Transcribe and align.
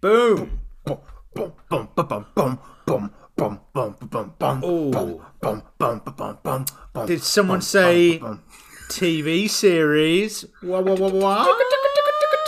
Boom. 0.00 0.60
Boom. 0.84 0.98
Boom. 1.34 1.52
Boom. 1.68 1.88
Boom. 1.96 2.26
Boom. 2.34 2.58
Boom. 2.86 3.10
Bum, 3.36 3.60
bum, 3.74 3.94
bum, 4.00 4.34
bum, 4.38 4.64
Ooh. 4.64 5.20
bum, 5.42 7.06
Did 7.06 7.22
someone 7.22 7.60
say 7.60 8.18
TV 8.88 9.50
series? 9.50 10.46
What, 10.62 10.86
what, 10.86 10.98
what, 10.98 11.12
what? 11.12 11.62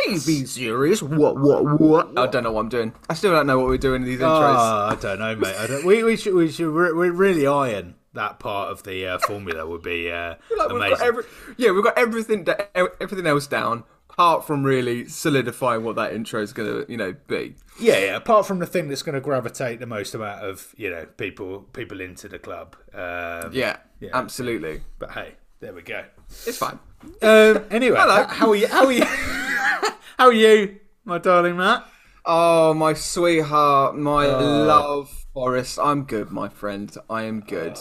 TV 0.07 0.49
series? 0.49 1.03
What, 1.03 1.39
what, 1.39 1.79
what? 1.79 2.19
I 2.19 2.27
don't 2.27 2.45
know 2.45 2.53
what 2.53 2.63
I'm 2.63 2.69
doing. 2.71 2.95
I 3.11 3.13
still 3.13 3.33
don't 3.33 3.47
know 3.47 3.59
what 3.59 3.67
we're 3.67 3.77
doing 3.77 4.01
in 4.01 4.09
these 4.09 4.23
ah, 4.23 4.25
intros. 4.25 4.57
Oh, 4.57 4.97
I 4.97 5.01
don't 5.03 5.19
know, 5.19 5.37
mate. 5.37 5.57
I 5.59 5.67
don't, 5.67 5.85
we, 5.85 6.03
we 6.03 6.17
should, 6.17 6.33
we 6.33 6.51
should, 6.51 6.73
we're, 6.73 6.95
we're 6.95 7.13
really 7.13 7.47
iron 7.47 7.97
that 8.15 8.39
part 8.39 8.71
of 8.71 8.83
the 8.85 9.07
uh, 9.07 9.19
formula. 9.19 9.67
Would 9.67 9.83
be 9.83 10.11
uh, 10.11 10.37
like 10.57 10.71
amazing. 10.71 10.91
We've 10.91 11.01
every, 11.03 11.25
yeah, 11.59 11.71
we've 11.73 11.85
got 11.85 11.99
everything, 11.99 12.47
everything 12.75 13.27
else 13.27 13.47
down 13.47 13.85
apart 14.19 14.45
from 14.45 14.65
really 14.65 15.07
solidifying 15.07 15.85
what 15.85 15.95
that 15.95 16.13
intro 16.13 16.43
is 16.43 16.53
going 16.53 16.69
to, 16.85 16.91
you 16.91 16.97
know, 16.99 17.15
be. 17.29 17.55
Yeah, 17.79 17.99
yeah. 17.99 18.17
Apart 18.17 18.47
from 18.47 18.59
the 18.59 18.67
thing 18.67 18.89
that's 18.89 19.03
going 19.03 19.15
to 19.15 19.21
gravitate 19.21 19.79
the 19.79 19.87
most 19.87 20.13
amount 20.13 20.45
of 20.45 20.75
you 20.77 20.91
know 20.91 21.07
people 21.17 21.61
people 21.73 22.01
into 22.01 22.27
the 22.29 22.39
club. 22.41 22.75
Um, 22.93 23.53
Yeah, 23.53 23.77
Yeah. 24.01 24.11
absolutely. 24.15 24.81
But 24.99 25.13
hey, 25.13 25.35
there 25.61 25.73
we 25.73 25.83
go. 25.83 26.05
It's 26.47 26.59
fine. 26.59 26.81
Um, 27.23 27.65
anyway, 27.71 27.97
Hello. 28.01 28.25
how 28.25 28.51
are 28.51 28.57
you? 28.57 28.67
How 28.67 28.87
are 28.87 28.93
you? 28.93 29.05
how 30.19 30.27
are 30.27 30.33
you, 30.33 30.81
my 31.05 31.19
darling 31.19 31.57
Matt? 31.57 31.87
Oh, 32.27 32.75
my 32.75 32.95
sweetheart, 32.95 33.97
my 33.97 34.27
love, 34.27 35.25
Forest. 35.33 35.79
I'm 35.81 36.03
good, 36.05 36.31
my 36.33 36.49
friend. 36.49 36.95
I 37.09 37.23
am 37.23 37.41
good. 37.41 37.79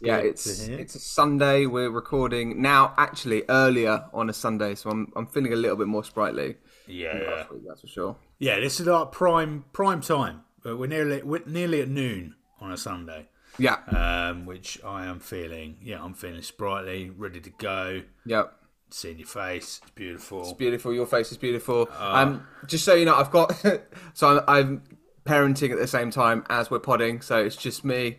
Yeah, 0.00 0.16
it's 0.18 0.46
it's 0.68 0.94
a 0.94 0.98
Sunday. 0.98 1.66
We're 1.66 1.90
recording 1.90 2.60
now. 2.62 2.94
Actually, 2.96 3.44
earlier 3.48 4.04
on 4.12 4.28
a 4.30 4.32
Sunday, 4.32 4.74
so 4.74 4.90
I'm 4.90 5.12
I'm 5.16 5.26
feeling 5.26 5.52
a 5.52 5.56
little 5.56 5.76
bit 5.76 5.86
more 5.86 6.04
sprightly. 6.04 6.56
Yeah, 6.86 7.18
Last 7.36 7.52
week, 7.52 7.62
that's 7.66 7.80
for 7.80 7.86
sure. 7.86 8.16
yeah. 8.38 8.60
This 8.60 8.78
is 8.80 8.88
our 8.88 9.06
prime 9.06 9.64
prime 9.72 10.00
time. 10.00 10.42
But 10.62 10.78
we're 10.78 10.86
nearly 10.86 11.22
we're 11.22 11.42
nearly 11.46 11.80
at 11.82 11.88
noon 11.88 12.34
on 12.60 12.72
a 12.72 12.76
Sunday, 12.76 13.28
Yeah, 13.58 13.76
um, 13.88 14.46
which 14.46 14.78
I 14.84 15.04
am 15.06 15.20
feeling. 15.20 15.76
Yeah, 15.82 16.02
I'm 16.02 16.14
feeling 16.14 16.40
sprightly, 16.42 17.10
ready 17.10 17.40
to 17.40 17.50
go. 17.50 18.02
Yep. 18.24 18.54
Seeing 18.90 19.18
your 19.18 19.26
face, 19.26 19.80
it's 19.82 19.90
beautiful. 19.90 20.40
It's 20.42 20.52
beautiful. 20.52 20.94
Your 20.94 21.06
face 21.06 21.32
is 21.32 21.36
beautiful. 21.38 21.88
Ah. 21.92 22.22
um, 22.22 22.46
just 22.66 22.84
so 22.84 22.94
you 22.94 23.04
know, 23.04 23.14
I've 23.16 23.30
got 23.30 23.52
so 24.14 24.28
I'm, 24.28 24.42
I'm 24.48 24.82
parenting 25.26 25.70
at 25.70 25.78
the 25.78 25.86
same 25.86 26.10
time 26.10 26.44
as 26.48 26.70
we're 26.70 26.78
podding, 26.78 27.20
so 27.20 27.38
it's 27.44 27.56
just 27.56 27.84
me 27.84 28.18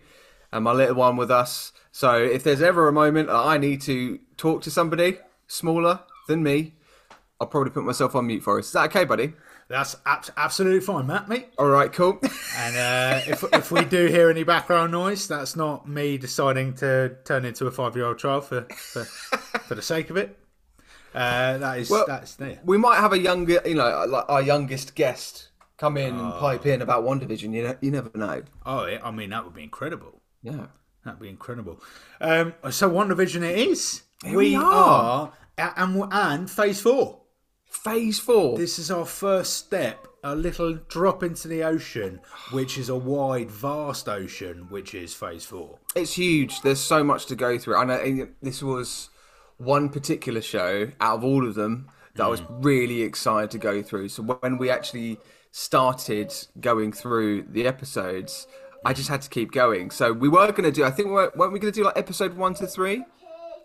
and 0.56 0.64
my 0.64 0.72
little 0.72 0.95
one 0.95 1.17
with 1.17 1.30
us. 1.30 1.73
So 1.92 2.16
if 2.16 2.44
there's 2.44 2.61
ever 2.61 2.88
a 2.88 2.94
moment 2.94 3.28
that 3.28 3.36
I 3.36 3.58
need 3.58 3.81
to 3.81 4.20
talk 4.38 4.62
to 4.64 4.72
somebody 4.72 5.17
smaller 5.47 6.00
than 6.28 6.44
me, 6.44 6.73
I'll 7.39 7.47
probably 7.47 7.72
put 7.72 7.84
myself 7.84 8.16
on 8.16 8.28
mute 8.28 8.42
for 8.42 8.58
us. 8.58 8.67
Is 8.67 8.72
that 8.72 8.86
okay, 8.86 9.03
buddy? 9.03 9.34
That's 9.67 9.97
abs- 10.06 10.31
absolutely 10.38 10.80
fine, 10.81 11.08
Matt. 11.08 11.28
Mate. 11.28 11.47
All 11.58 11.67
right, 11.67 11.92
cool. 11.92 12.20
And 12.58 12.75
uh, 12.78 13.22
if 13.28 13.44
if 13.53 13.72
we 13.72 13.84
do 13.84 14.06
hear 14.08 14.30
any 14.30 14.44
background 14.44 14.92
noise, 14.92 15.28
that's 15.28 15.56
not 15.56 15.89
me 15.89 16.17
deciding 16.17 16.75
to 16.75 17.17
turn 17.25 17.44
into 17.45 17.66
a 17.67 17.72
five 17.72 17.95
year 17.95 18.06
old 18.06 18.19
child 18.19 18.45
for, 18.45 18.62
for 18.75 19.03
for 19.06 19.75
the 19.75 19.81
sake 19.81 20.09
of 20.09 20.17
it. 20.17 20.38
Uh, 21.14 21.58
that 21.58 21.80
is 21.80 21.90
Well- 21.90 22.06
that's 22.08 22.36
there. 22.36 22.59
we 22.64 22.78
might 22.78 22.97
have 23.00 23.12
a 23.14 23.19
younger, 23.19 23.59
you 23.66 23.75
know, 23.75 24.06
like 24.08 24.25
our 24.30 24.42
youngest 24.42 24.95
guest 24.95 25.50
come 25.78 25.97
in 25.97 26.16
and 26.16 26.34
pipe 26.36 26.66
in 26.66 26.81
about 26.81 27.03
WandaVision. 27.03 27.53
You 27.53 27.64
know, 27.64 27.75
you 27.81 27.92
never 27.92 28.12
know. 28.16 28.44
Oh, 28.66 28.86
yeah, 28.86 29.00
I 29.03 29.12
mean 29.12 29.31
that 29.31 29.44
would 29.45 29.53
be 29.53 29.64
incredible. 29.64 30.22
Yeah. 30.46 30.68
That'd 31.04 31.20
be 31.20 31.30
incredible. 31.30 31.82
Um, 32.20 32.54
so 32.72 32.90
WandaVision 32.90 33.44
it 33.44 33.60
is. 33.60 34.04
Here 34.24 34.38
we 34.38 34.50
we 34.52 34.56
are, 34.56 35.32
a- 35.58 35.74
and 35.78 36.04
and 36.12 36.50
phase 36.50 36.82
four. 36.82 37.22
Phase 37.70 38.20
four. 38.20 38.58
This 38.58 38.80
is 38.80 38.90
our 38.90 39.06
first 39.06 39.54
step, 39.54 40.08
a 40.24 40.36
little 40.36 40.74
drop 40.88 41.22
into 41.22 41.48
the 41.48 41.64
ocean, 41.64 42.22
which 42.52 42.78
is 42.78 42.90
a 42.90 42.96
wide, 42.96 43.52
vast 43.52 44.08
ocean, 44.10 44.68
which 44.70 44.96
is 44.96 45.14
phase 45.14 45.46
four. 45.46 45.80
It's 45.96 46.14
huge. 46.14 46.62
There's 46.62 46.80
so 46.80 47.04
much 47.04 47.28
to 47.28 47.36
go 47.36 47.59
through. 47.59 47.76
I 47.76 47.86
know 47.86 48.28
this 48.42 48.64
was 48.64 49.09
one 49.58 49.90
particular 49.90 50.42
show 50.42 50.90
out 51.00 51.18
of 51.18 51.24
all 51.24 51.48
of 51.48 51.53
them 51.56 51.88
that 52.16 52.24
I 52.24 52.28
was 52.28 52.42
really 52.50 53.02
excited 53.03 53.52
to 53.52 53.58
go 53.58 53.84
through. 53.84 54.09
So 54.09 54.24
when 54.24 54.58
we 54.58 54.69
actually 54.69 55.19
started 55.52 56.34
going 56.59 56.92
through 56.94 57.44
the 57.44 57.68
episodes, 57.68 58.48
I 58.85 58.94
just 58.94 59.09
had 59.09 59.22
to 59.23 59.29
keep 59.29 59.51
going. 59.51 59.91
So 59.91 60.13
we 60.13 60.29
were 60.29 60.51
going 60.51 60.63
to 60.63 60.72
do. 60.72 60.84
I 60.84 60.91
think 60.91 61.07
we 61.07 61.13
were, 61.16 61.31
weren't 61.35 61.51
we 61.53 61.59
going 61.59 61.73
to 61.73 61.79
do 61.79 61.84
like 61.85 61.97
episode 61.97 62.35
one 62.38 62.53
to 62.56 62.68
three? 62.68 63.03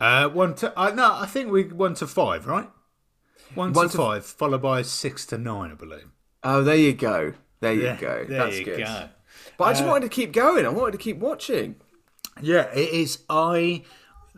Uh, 0.00 0.28
one 0.28 0.54
to 0.56 0.78
uh, 0.81 0.91
no, 0.91 1.12
I 1.14 1.26
think 1.26 1.50
we 1.50 1.64
one 1.64 1.94
to 1.94 2.06
five, 2.06 2.47
right? 2.47 2.69
One, 3.54 3.72
One 3.72 3.86
to, 3.86 3.92
to- 3.92 3.98
five, 3.98 4.25
followed 4.25 4.62
by 4.62 4.82
six 4.82 5.26
to 5.26 5.36
nine, 5.38 5.70
I 5.72 5.75
believe. 5.75 6.09
Oh, 6.42 6.62
there 6.62 6.76
you 6.76 6.92
go. 6.94 7.34
There 7.60 7.72
you 7.75 7.82
Yeah, 7.82 7.97
go. 8.00 8.25
there 8.25 8.44
That's 8.44 8.59
you 8.59 8.64
good. 8.64 8.78
go. 8.78 9.09
But 9.59 9.64
I 9.64 9.72
just 9.75 9.84
wanted 9.84 10.04
to 10.04 10.09
keep 10.09 10.32
going. 10.32 10.64
I 10.64 10.70
wanted 10.70 10.92
to 10.92 10.98
keep 10.98 11.19
watching. 11.19 11.76
Yeah, 12.41 12.72
it 12.72 12.88
is. 12.91 13.19
I 13.28 13.82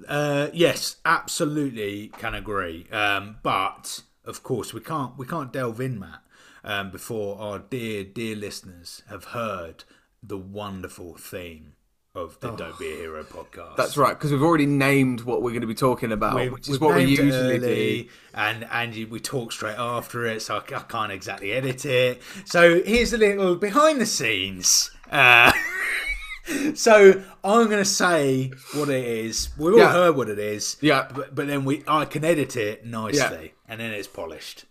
uh, 0.09 0.49
yes, 0.53 0.97
absolutely 1.05 2.09
can 2.19 2.35
agree. 2.35 2.87
Um, 2.91 3.37
but 3.43 4.03
of 4.25 4.43
course, 4.43 4.75
we 4.75 4.81
can't 4.81 5.17
we 5.17 5.27
can't 5.27 5.53
delve 5.53 5.81
in, 5.81 5.99
Matt, 6.01 6.21
um, 6.65 6.91
before 6.91 7.39
our 7.39 7.59
dear 7.61 8.03
dear 8.05 8.35
listeners 8.35 9.03
have 9.09 9.25
heard 9.27 9.85
the 10.23 10.39
wonderful 10.39 11.15
theme 11.17 11.73
of 12.15 12.39
the 12.41 12.51
Don't 12.51 12.79
Be 12.79 12.93
a 12.93 12.97
Hero 12.97 13.25
podcast. 13.25 13.71
Oh. 13.71 13.75
That's 13.77 13.97
right, 13.97 14.13
because 14.17 14.31
we've 14.33 14.43
already 14.43 14.67
named 14.67 15.23
what 15.23 15.41
we're 15.41 15.51
going 15.51 15.63
to 15.63 15.67
be 15.67 15.75
talking 15.75 16.13
about, 16.13 16.35
We- 16.37 16.51
which 16.51 16.69
is 16.69 16.79
what 16.79 16.95
we 16.95 17.05
usually 17.05 17.59
do. 17.59 18.09
and 18.35 18.67
and 18.71 18.95
you- 18.95 19.07
we 19.09 19.19
talk 19.19 19.51
straight 19.51 19.79
after 19.79 20.27
it, 20.27 20.43
so 20.43 20.57
I, 20.57 20.59
I 20.77 20.81
can't 20.83 21.11
exactly 21.11 21.53
edit 21.53 21.87
it. 21.87 22.21
So 22.45 22.83
here's 22.83 23.13
a 23.15 23.19
little 23.19 23.57
behind 23.57 24.01
the 24.01 24.07
scenes. 24.07 24.91
Uh, 25.11 25.53
so 26.75 27.23
I'm 27.45 27.67
going 27.67 27.79
to 27.79 27.85
say 27.85 28.53
what 28.75 28.89
it 28.91 29.05
is. 29.07 29.49
We've 29.59 29.75
all 29.75 29.81
Yeah. 29.81 29.93
heard 29.93 30.17
what 30.17 30.29
it 30.29 30.39
is, 30.39 30.77
Yeah. 30.81 31.09
but, 31.15 31.35
but 31.35 31.47
then 31.47 31.65
we 31.65 31.83
I 31.89 32.05
can 32.05 32.25
edit 32.25 32.57
it 32.57 32.85
nicely, 32.85 33.55
and 33.69 33.81
then 33.81 33.93
it's 33.93 34.09
polished. 34.09 34.67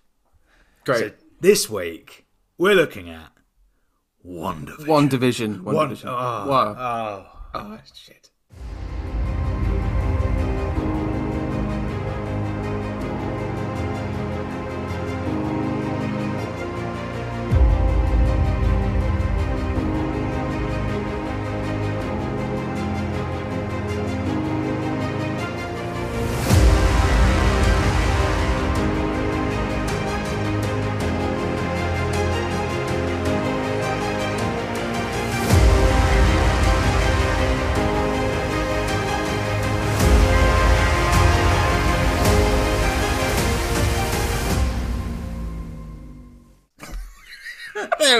Great. 0.85 0.99
So 0.99 1.11
this 1.39 1.69
week 1.69 2.25
we're 2.57 2.75
looking 2.75 3.09
at 3.09 3.30
Wonder. 4.23 4.73
Vision. 4.73 4.87
one 4.87 5.07
division. 5.07 5.63
One, 5.63 5.75
One- 5.75 5.89
division. 5.89 6.09
oh, 6.09 6.13
wow. 6.13 6.75
oh. 6.77 7.37
Oh, 7.53 7.79
shit. 7.93 8.20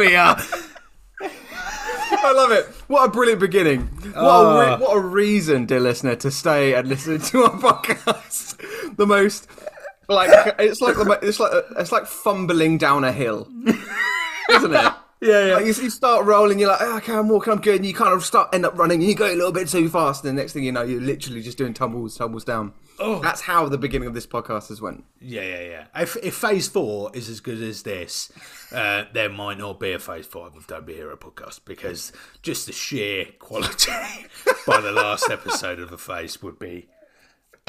We 0.02 0.16
are. 0.16 0.36
I 1.22 2.34
love 2.34 2.52
it. 2.52 2.66
What 2.88 3.06
a 3.06 3.12
brilliant 3.12 3.40
beginning. 3.40 3.82
What, 3.82 4.16
a 4.16 4.60
re- 4.60 4.66
ah. 4.72 4.78
what 4.80 4.98
a 4.98 5.00
reason, 5.00 5.68
dear 5.68 5.80
listener, 5.80 6.16
to 6.16 6.32
stay 6.32 6.74
and 6.74 6.88
listen 6.88 7.20
to 7.20 7.44
our 7.44 7.52
podcast. 7.52 8.96
The 8.98 9.06
most 9.06 9.48
like 10.10 10.56
it's 10.60 10.82
like 10.82 10.96
the 10.96 11.20
it's 11.22 11.40
like 11.40 11.52
it's 11.78 11.92
like 11.92 12.06
fumbling 12.08 12.80
down 12.80 13.04
a 13.04 13.12
hill, 13.12 13.48
isn't 14.50 14.74
it? 14.74 14.94
Yeah, 15.22 15.46
yeah. 15.46 15.54
Like 15.54 15.66
you, 15.66 15.74
you 15.84 15.90
start 15.92 16.26
rolling, 16.26 16.58
you're 16.58 16.70
like, 16.70 16.82
"Oh, 16.82 16.98
okay, 16.98 17.14
I'm 17.14 17.30
walking, 17.30 17.54
I'm 17.54 17.62
good, 17.62 17.76
and 17.76 17.86
you 17.86 17.94
kind 17.94 18.12
of 18.12 18.26
start 18.26 18.50
end 18.54 18.66
up 18.66 18.78
running, 18.78 19.02
and 19.02 19.08
you 19.08 19.14
go 19.14 19.28
a 19.28 19.36
little 19.36 19.52
bit 19.52 19.68
too 19.68 19.88
fast, 19.88 20.26
and 20.26 20.36
the 20.36 20.42
next 20.42 20.54
thing 20.54 20.64
you 20.64 20.72
know, 20.72 20.82
you're 20.82 21.00
literally 21.00 21.44
just 21.44 21.60
doing 21.60 21.76
tumbles, 21.76 22.18
tumbles 22.18 22.44
down. 22.44 22.74
Oh. 23.00 23.20
That's 23.20 23.42
how 23.42 23.68
the 23.68 23.78
beginning 23.78 24.08
of 24.08 24.14
this 24.14 24.28
podcast 24.28 24.68
has 24.70 24.80
went. 24.82 25.04
Yeah, 25.20 25.42
yeah, 25.42 25.62
yeah. 25.62 25.86
If, 25.96 26.18
if 26.18 26.36
phase 26.36 26.68
four 26.68 27.10
is 27.16 27.30
as 27.30 27.40
good 27.40 27.62
as 27.62 27.84
this, 27.84 28.32
uh, 28.72 29.06
there 29.14 29.30
might 29.30 29.58
not 29.58 29.80
be 29.80 29.92
a 29.92 30.00
phase 30.00 30.28
five 30.28 30.56
of 30.56 30.68
Don't 30.68 30.86
Be 30.86 30.94
Hero 30.94 31.16
podcast 31.18 31.62
because 31.66 32.12
just 32.44 32.68
the 32.68 32.74
sheer 32.74 33.26
quality 33.40 33.92
by 34.68 34.82
the 34.82 34.92
last 34.92 35.30
episode 35.32 35.80
of 35.80 35.90
the 35.90 35.98
face 35.98 36.44
would 36.44 36.60
be 36.60 36.88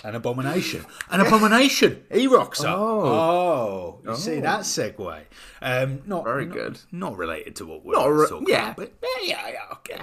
an 0.04 0.14
abomination. 0.14 0.84
An 1.10 1.20
abomination. 1.26 2.04
He 2.12 2.26
rocks 2.26 2.62
up. 2.62 2.76
Oh, 2.78 4.00
you 4.04 4.14
see 4.16 4.40
that 4.40 4.60
segue? 4.60 5.22
Um, 5.62 6.02
not 6.06 6.24
Very 6.24 6.46
not- 6.46 6.54
good. 6.54 6.78
Not 6.90 7.16
related 7.16 7.56
to 7.56 7.66
what 7.66 7.84
we're 7.84 7.94
Not 7.94 8.06
re- 8.06 8.28
talking 8.28 8.48
yeah. 8.48 8.72
about, 8.72 8.76
but 8.76 8.92
yeah, 9.22 9.48
yeah, 9.48 9.58
okay. 9.72 10.00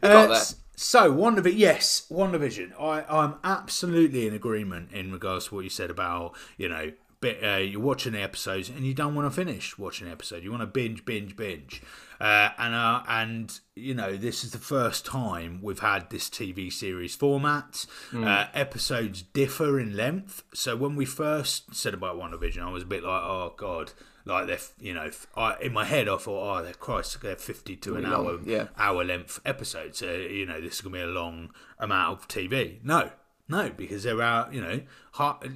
got 0.00 0.30
Uh, 0.30 0.40
So, 0.82 1.12
of 1.12 1.46
yes, 1.46 2.06
WandaVision. 2.10 2.72
I, 2.78 3.04
I'm 3.08 3.36
absolutely 3.44 4.26
in 4.26 4.34
agreement 4.34 4.90
in 4.90 5.12
regards 5.12 5.46
to 5.46 5.54
what 5.54 5.62
you 5.62 5.70
said 5.70 5.90
about, 5.90 6.34
you 6.56 6.68
know, 6.68 6.90
bit, 7.20 7.38
uh, 7.42 7.58
you're 7.58 7.80
watching 7.80 8.14
the 8.14 8.20
episodes 8.20 8.68
and 8.68 8.84
you 8.84 8.92
don't 8.92 9.14
want 9.14 9.26
to 9.26 9.30
finish 9.30 9.78
watching 9.78 10.08
the 10.08 10.12
episode. 10.12 10.42
You 10.42 10.50
want 10.50 10.62
to 10.62 10.66
binge, 10.66 11.04
binge, 11.04 11.36
binge. 11.36 11.82
Uh, 12.22 12.50
and 12.56 12.72
uh, 12.72 13.02
and 13.08 13.58
you 13.74 13.92
know 13.92 14.16
this 14.16 14.44
is 14.44 14.52
the 14.52 14.58
first 14.58 15.04
time 15.04 15.58
we've 15.60 15.80
had 15.80 16.08
this 16.10 16.30
TV 16.30 16.72
series 16.72 17.16
format. 17.16 17.84
Uh, 18.14 18.46
episodes 18.54 19.22
differ 19.22 19.80
in 19.80 19.96
length, 19.96 20.44
so 20.54 20.76
when 20.76 20.94
we 20.94 21.04
first 21.04 21.74
said 21.74 21.92
about 21.92 22.16
WandaVision, 22.16 22.62
I 22.62 22.70
was 22.70 22.84
a 22.84 22.86
bit 22.86 23.02
like, 23.02 23.22
oh 23.24 23.54
god, 23.56 23.90
like 24.24 24.46
they're 24.46 24.60
you 24.78 24.94
know, 24.94 25.10
I, 25.36 25.56
in 25.60 25.72
my 25.72 25.84
head 25.84 26.08
I 26.08 26.16
thought, 26.16 26.60
oh, 26.60 26.62
they're 26.62 26.74
Christ, 26.74 27.20
they're 27.22 27.34
fifty 27.34 27.74
to 27.78 27.96
an 27.96 28.04
long, 28.04 28.12
hour 28.12 28.38
yeah. 28.44 28.68
hour 28.78 29.02
length 29.02 29.40
episodes. 29.44 29.98
So 29.98 30.12
you 30.12 30.46
know 30.46 30.60
this 30.60 30.74
is 30.74 30.80
gonna 30.80 30.94
be 30.94 31.02
a 31.02 31.06
long 31.06 31.50
amount 31.80 32.20
of 32.20 32.28
TV. 32.28 32.84
No, 32.84 33.10
no, 33.52 33.70
because 33.82 34.02
there 34.02 34.20
are 34.22 34.48
you 34.52 34.60
know, 34.60 34.80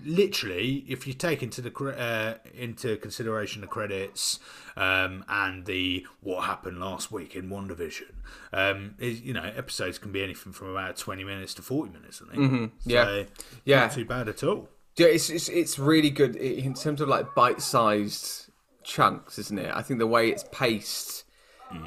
literally, 0.05 0.85
if 0.87 1.07
you 1.07 1.13
take 1.13 1.43
into 1.43 1.61
the 1.61 1.73
uh, 2.09 2.35
into 2.55 2.97
consideration 2.97 3.61
the 3.63 3.67
credits 3.67 4.39
um, 4.77 5.25
and 5.29 5.67
the 5.67 6.07
what 6.21 6.45
happened 6.45 6.79
last 6.79 7.11
week 7.11 7.35
in 7.35 7.49
WandaVision, 7.49 8.13
um, 8.53 8.95
is, 8.99 9.21
you 9.23 9.33
know, 9.33 9.51
episodes 9.57 9.99
can 9.99 10.13
be 10.13 10.23
anything 10.23 10.53
from 10.53 10.69
about 10.71 10.97
twenty 10.97 11.25
minutes 11.25 11.55
to 11.55 11.63
forty 11.63 11.91
minutes. 11.93 12.23
I 12.23 12.31
think. 12.31 12.43
Mm-hmm. 12.43 12.67
yeah. 12.85 13.05
So, 13.05 13.27
Yeah. 13.65 13.81
not 13.81 13.93
too 13.93 14.05
bad 14.05 14.29
at 14.29 14.43
all. 14.45 14.69
Yeah, 14.97 15.09
it's, 15.09 15.29
it's 15.31 15.49
it's 15.49 15.79
really 15.79 16.11
good 16.11 16.37
in 16.37 16.75
terms 16.75 17.01
of 17.01 17.09
like 17.09 17.35
bite-sized 17.35 18.51
chunks, 18.83 19.39
isn't 19.39 19.59
it? 19.59 19.71
I 19.75 19.83
think 19.83 19.99
the 19.99 20.07
way 20.07 20.29
it's 20.31 20.45
paced 20.53 21.25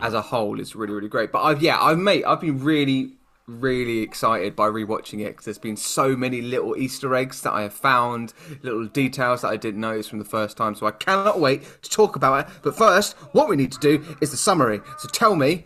as 0.01 0.13
a 0.13 0.21
whole 0.21 0.59
is 0.59 0.75
really 0.75 0.94
really 0.94 1.07
great. 1.07 1.31
But 1.31 1.41
I've 1.44 1.61
yeah, 1.61 1.79
I've 1.81 1.97
mate, 1.97 2.23
I've 2.25 2.41
been 2.41 2.59
really 2.63 3.15
really 3.49 3.99
excited 3.99 4.55
by 4.55 4.67
rewatching 4.67 5.21
it 5.21 5.29
because 5.29 5.45
there's 5.45 5.57
been 5.57 5.77
so 5.77 6.15
many 6.15 6.41
little 6.41 6.77
Easter 6.77 7.15
eggs 7.15 7.41
that 7.41 7.51
I 7.51 7.63
have 7.63 7.73
found, 7.73 8.33
little 8.61 8.85
details 8.85 9.41
that 9.41 9.49
I 9.49 9.57
didn't 9.57 9.81
notice 9.81 10.07
from 10.07 10.19
the 10.19 10.25
first 10.25 10.57
time. 10.57 10.75
So 10.75 10.85
I 10.85 10.91
cannot 10.91 11.39
wait 11.39 11.63
to 11.81 11.89
talk 11.89 12.15
about 12.15 12.47
it. 12.47 12.53
But 12.61 12.77
first, 12.77 13.15
what 13.33 13.49
we 13.49 13.55
need 13.55 13.71
to 13.71 13.79
do 13.79 14.05
is 14.21 14.31
the 14.31 14.37
summary. 14.37 14.81
So 14.99 15.09
tell 15.09 15.35
me, 15.35 15.65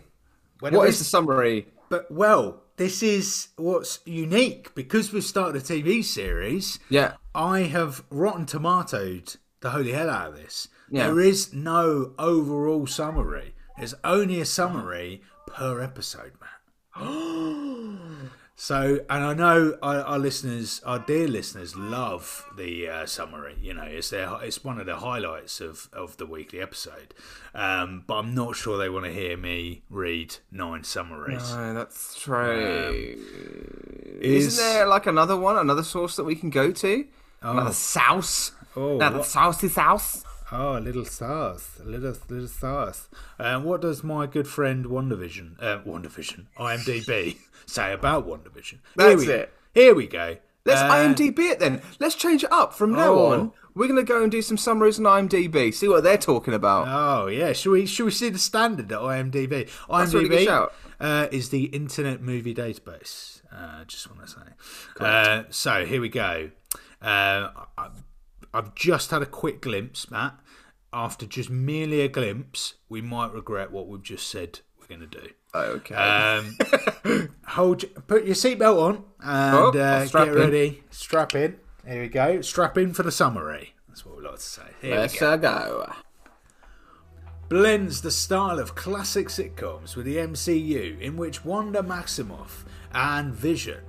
When 0.60 0.74
what 0.74 0.88
is 0.88 0.98
the 0.98 1.04
summary? 1.04 1.68
But 1.88 2.10
well, 2.10 2.62
this 2.76 3.02
is 3.02 3.48
what's 3.56 4.00
unique 4.04 4.74
because 4.74 5.12
we've 5.12 5.22
started 5.22 5.62
a 5.62 5.64
TV 5.64 6.02
series. 6.02 6.78
Yeah. 6.88 7.14
I 7.34 7.60
have 7.60 8.04
rotten 8.10 8.46
tomatoed 8.46 9.36
the 9.60 9.70
holy 9.70 9.92
hell 9.92 10.10
out 10.10 10.30
of 10.30 10.36
this. 10.36 10.68
Yeah. 10.90 11.06
There 11.06 11.20
is 11.20 11.52
no 11.52 12.12
overall 12.18 12.86
summary. 12.86 13.54
There's 13.76 13.94
only 14.04 14.40
a 14.40 14.44
summary 14.44 15.22
per 15.46 15.80
episode, 15.80 16.32
man. 16.40 16.50
so, 18.56 19.00
and 19.10 19.24
I 19.24 19.34
know 19.34 19.76
our, 19.82 20.00
our 20.02 20.18
listeners, 20.18 20.80
our 20.86 20.98
dear 21.00 21.26
listeners, 21.28 21.74
love 21.76 22.44
the 22.56 22.88
uh, 22.88 23.06
summary. 23.06 23.56
You 23.60 23.74
know, 23.74 23.82
it's 23.82 24.10
their, 24.10 24.30
it's 24.42 24.62
one 24.64 24.78
of 24.78 24.86
the 24.86 24.96
highlights 24.96 25.60
of, 25.60 25.88
of 25.92 26.16
the 26.16 26.26
weekly 26.26 26.60
episode. 26.60 27.14
Um, 27.54 28.04
but 28.06 28.14
I'm 28.16 28.34
not 28.34 28.56
sure 28.56 28.78
they 28.78 28.88
want 28.88 29.04
to 29.06 29.12
hear 29.12 29.36
me 29.36 29.82
read 29.90 30.36
nine 30.50 30.84
summaries. 30.84 31.42
Oh, 31.52 31.74
that's 31.74 32.18
true. 32.20 33.16
Is- 34.20 34.46
Isn't 34.46 34.64
there 34.64 34.86
like 34.86 35.06
another 35.06 35.36
one, 35.36 35.56
another 35.56 35.82
source 35.82 36.16
that 36.16 36.24
we 36.24 36.34
can 36.36 36.50
go 36.50 36.70
to? 36.70 37.04
Another 37.42 37.72
souse? 37.72 38.52
Oh, 38.76 38.96
Another 38.96 39.18
what- 39.18 39.26
sousey 39.26 39.68
souse? 39.68 40.24
Oh, 40.56 40.78
a 40.78 40.80
little 40.80 41.04
sauce, 41.04 41.80
a 41.84 41.88
little 41.88 42.14
little 42.28 42.46
sauce. 42.46 43.08
Um, 43.40 43.64
what 43.64 43.80
does 43.80 44.04
my 44.04 44.26
good 44.26 44.46
friend 44.46 44.86
WandaVision, 44.86 45.56
uh, 45.60 45.80
WandaVision, 45.80 46.46
IMDb 46.58 47.36
say 47.66 47.92
about 47.92 48.26
WandaVision? 48.28 48.78
That's 48.94 49.22
here 49.24 49.34
we, 49.34 49.40
it. 49.40 49.52
Here 49.74 49.94
we 49.94 50.06
go. 50.06 50.36
Let's 50.64 50.80
Uh, 50.80 50.90
IMDb 50.90 51.38
it 51.50 51.58
then. 51.58 51.82
Let's 51.98 52.14
change 52.14 52.44
it 52.44 52.52
up. 52.52 52.72
From 52.72 52.92
now 52.92 53.12
Oh. 53.14 53.32
on, 53.32 53.52
we're 53.74 53.88
going 53.88 53.96
to 53.98 54.04
go 54.04 54.22
and 54.22 54.30
do 54.30 54.40
some 54.42 54.56
summaries 54.56 54.98
on 55.00 55.04
IMDb, 55.04 55.74
see 55.74 55.88
what 55.88 56.04
they're 56.04 56.16
talking 56.16 56.54
about. 56.54 56.86
Oh 56.88 57.26
yeah, 57.26 57.52
should 57.52 57.72
we 57.72 57.84
should 57.84 58.04
we 58.04 58.12
see 58.12 58.28
the 58.30 58.38
standard 58.38 58.92
at 58.92 58.98
IMDb? 59.00 59.68
That's 59.90 60.14
a 60.14 60.18
really 60.18 60.28
good 60.28 60.38
IMDb 60.38 60.44
shout. 60.44 60.72
uh, 61.00 61.26
is 61.32 61.48
the 61.50 61.64
Internet 61.64 62.22
Movie 62.22 62.54
Database. 62.54 63.42
Uh, 63.52 63.84
just 63.86 64.08
want 64.08 64.22
to 64.22 64.28
say. 64.28 65.04
Uh, 65.04 65.42
so 65.50 65.84
here 65.84 66.00
we 66.00 66.08
go. 66.08 66.50
Uh, 67.02 67.48
I've 68.54 68.74
just 68.76 69.10
had 69.10 69.20
a 69.20 69.26
quick 69.26 69.60
glimpse, 69.60 70.10
Matt. 70.12 70.38
After 70.96 71.26
just 71.26 71.50
merely 71.50 72.02
a 72.02 72.08
glimpse, 72.08 72.74
we 72.88 73.00
might 73.02 73.32
regret 73.32 73.72
what 73.72 73.88
we've 73.88 74.00
just 74.02 74.28
said 74.28 74.60
we're 74.78 74.86
going 74.96 75.08
to 75.10 75.20
do. 75.20 75.28
okay. 75.52 75.94
Um, 75.96 76.56
hold, 77.48 77.84
put 78.06 78.24
your 78.24 78.36
seatbelt 78.36 78.80
on 78.80 79.04
and 79.20 79.56
Oh, 79.56 79.68
uh, 79.80 80.06
get 80.06 80.28
in. 80.28 80.34
ready. 80.34 80.84
Strap 80.90 81.34
in. 81.34 81.56
Here 81.84 82.02
we 82.02 82.08
go. 82.08 82.40
Strap 82.42 82.78
in 82.78 82.94
for 82.94 83.02
the 83.02 83.10
summary. 83.10 83.74
That's 83.88 84.06
what 84.06 84.16
we 84.18 84.22
like 84.22 84.36
to 84.36 84.40
say. 84.40 84.62
Here 84.80 84.96
Let's 84.96 85.14
we 85.14 85.18
go. 85.20 85.36
go. 85.38 85.92
Blends 87.48 88.00
the 88.02 88.10
style 88.10 88.58
of 88.60 88.74
classic 88.76 89.28
sitcoms 89.28 89.96
with 89.96 90.06
the 90.06 90.16
MCU, 90.16 91.00
in 91.00 91.16
which 91.16 91.44
Wanda 91.44 91.82
Maximoff 91.82 92.64
and 92.92 93.34
Vision, 93.34 93.82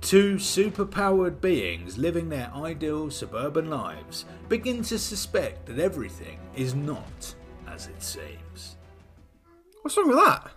two 0.00 0.36
superpowered 0.36 1.40
beings 1.40 1.98
living 1.98 2.28
their 2.28 2.50
ideal 2.54 3.10
suburban 3.10 3.68
lives, 3.70 4.24
begin 4.48 4.82
to 4.84 4.98
suspect 4.98 5.66
that 5.66 5.78
everything 5.78 6.38
is 6.54 6.74
not 6.74 7.34
as 7.68 7.86
it 7.86 8.02
seems. 8.02 8.76
What's 9.82 9.96
wrong 9.96 10.08
with 10.08 10.16
that? 10.18 10.50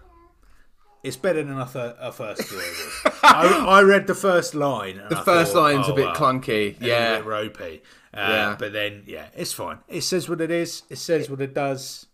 It's 1.04 1.18
better 1.18 1.44
than 1.44 1.58
I, 1.58 1.66
th- 1.66 1.96
first 2.14 2.52
was. 2.54 2.92
I, 3.24 3.66
I 3.68 3.82
read 3.82 4.08
the 4.08 4.16
first 4.16 4.56
line. 4.56 5.00
And 5.00 5.10
The 5.10 5.20
I 5.20 5.24
first 5.24 5.52
thought, 5.54 5.74
line's 5.74 5.88
a 5.90 5.92
oh, 5.92 5.96
bit 5.96 6.06
well, 6.06 6.16
clunky. 6.16 6.82
a 6.82 6.86
Yeah. 6.86 7.18
bit 7.18 7.26
ropey. 7.26 7.84
Uh, 8.14 8.18
Yeah. 8.20 8.56
But 8.58 8.72
then, 8.72 9.04
yeah, 9.06 9.28
it's 9.36 9.52
fine. 9.52 9.80
It 9.90 10.02
says 10.02 10.30
what 10.30 10.40
it 10.40 10.50
is. 10.52 10.84
It 10.90 10.98
says 10.98 11.30
what 11.30 11.42
it 11.42 11.54
does. 11.54 12.06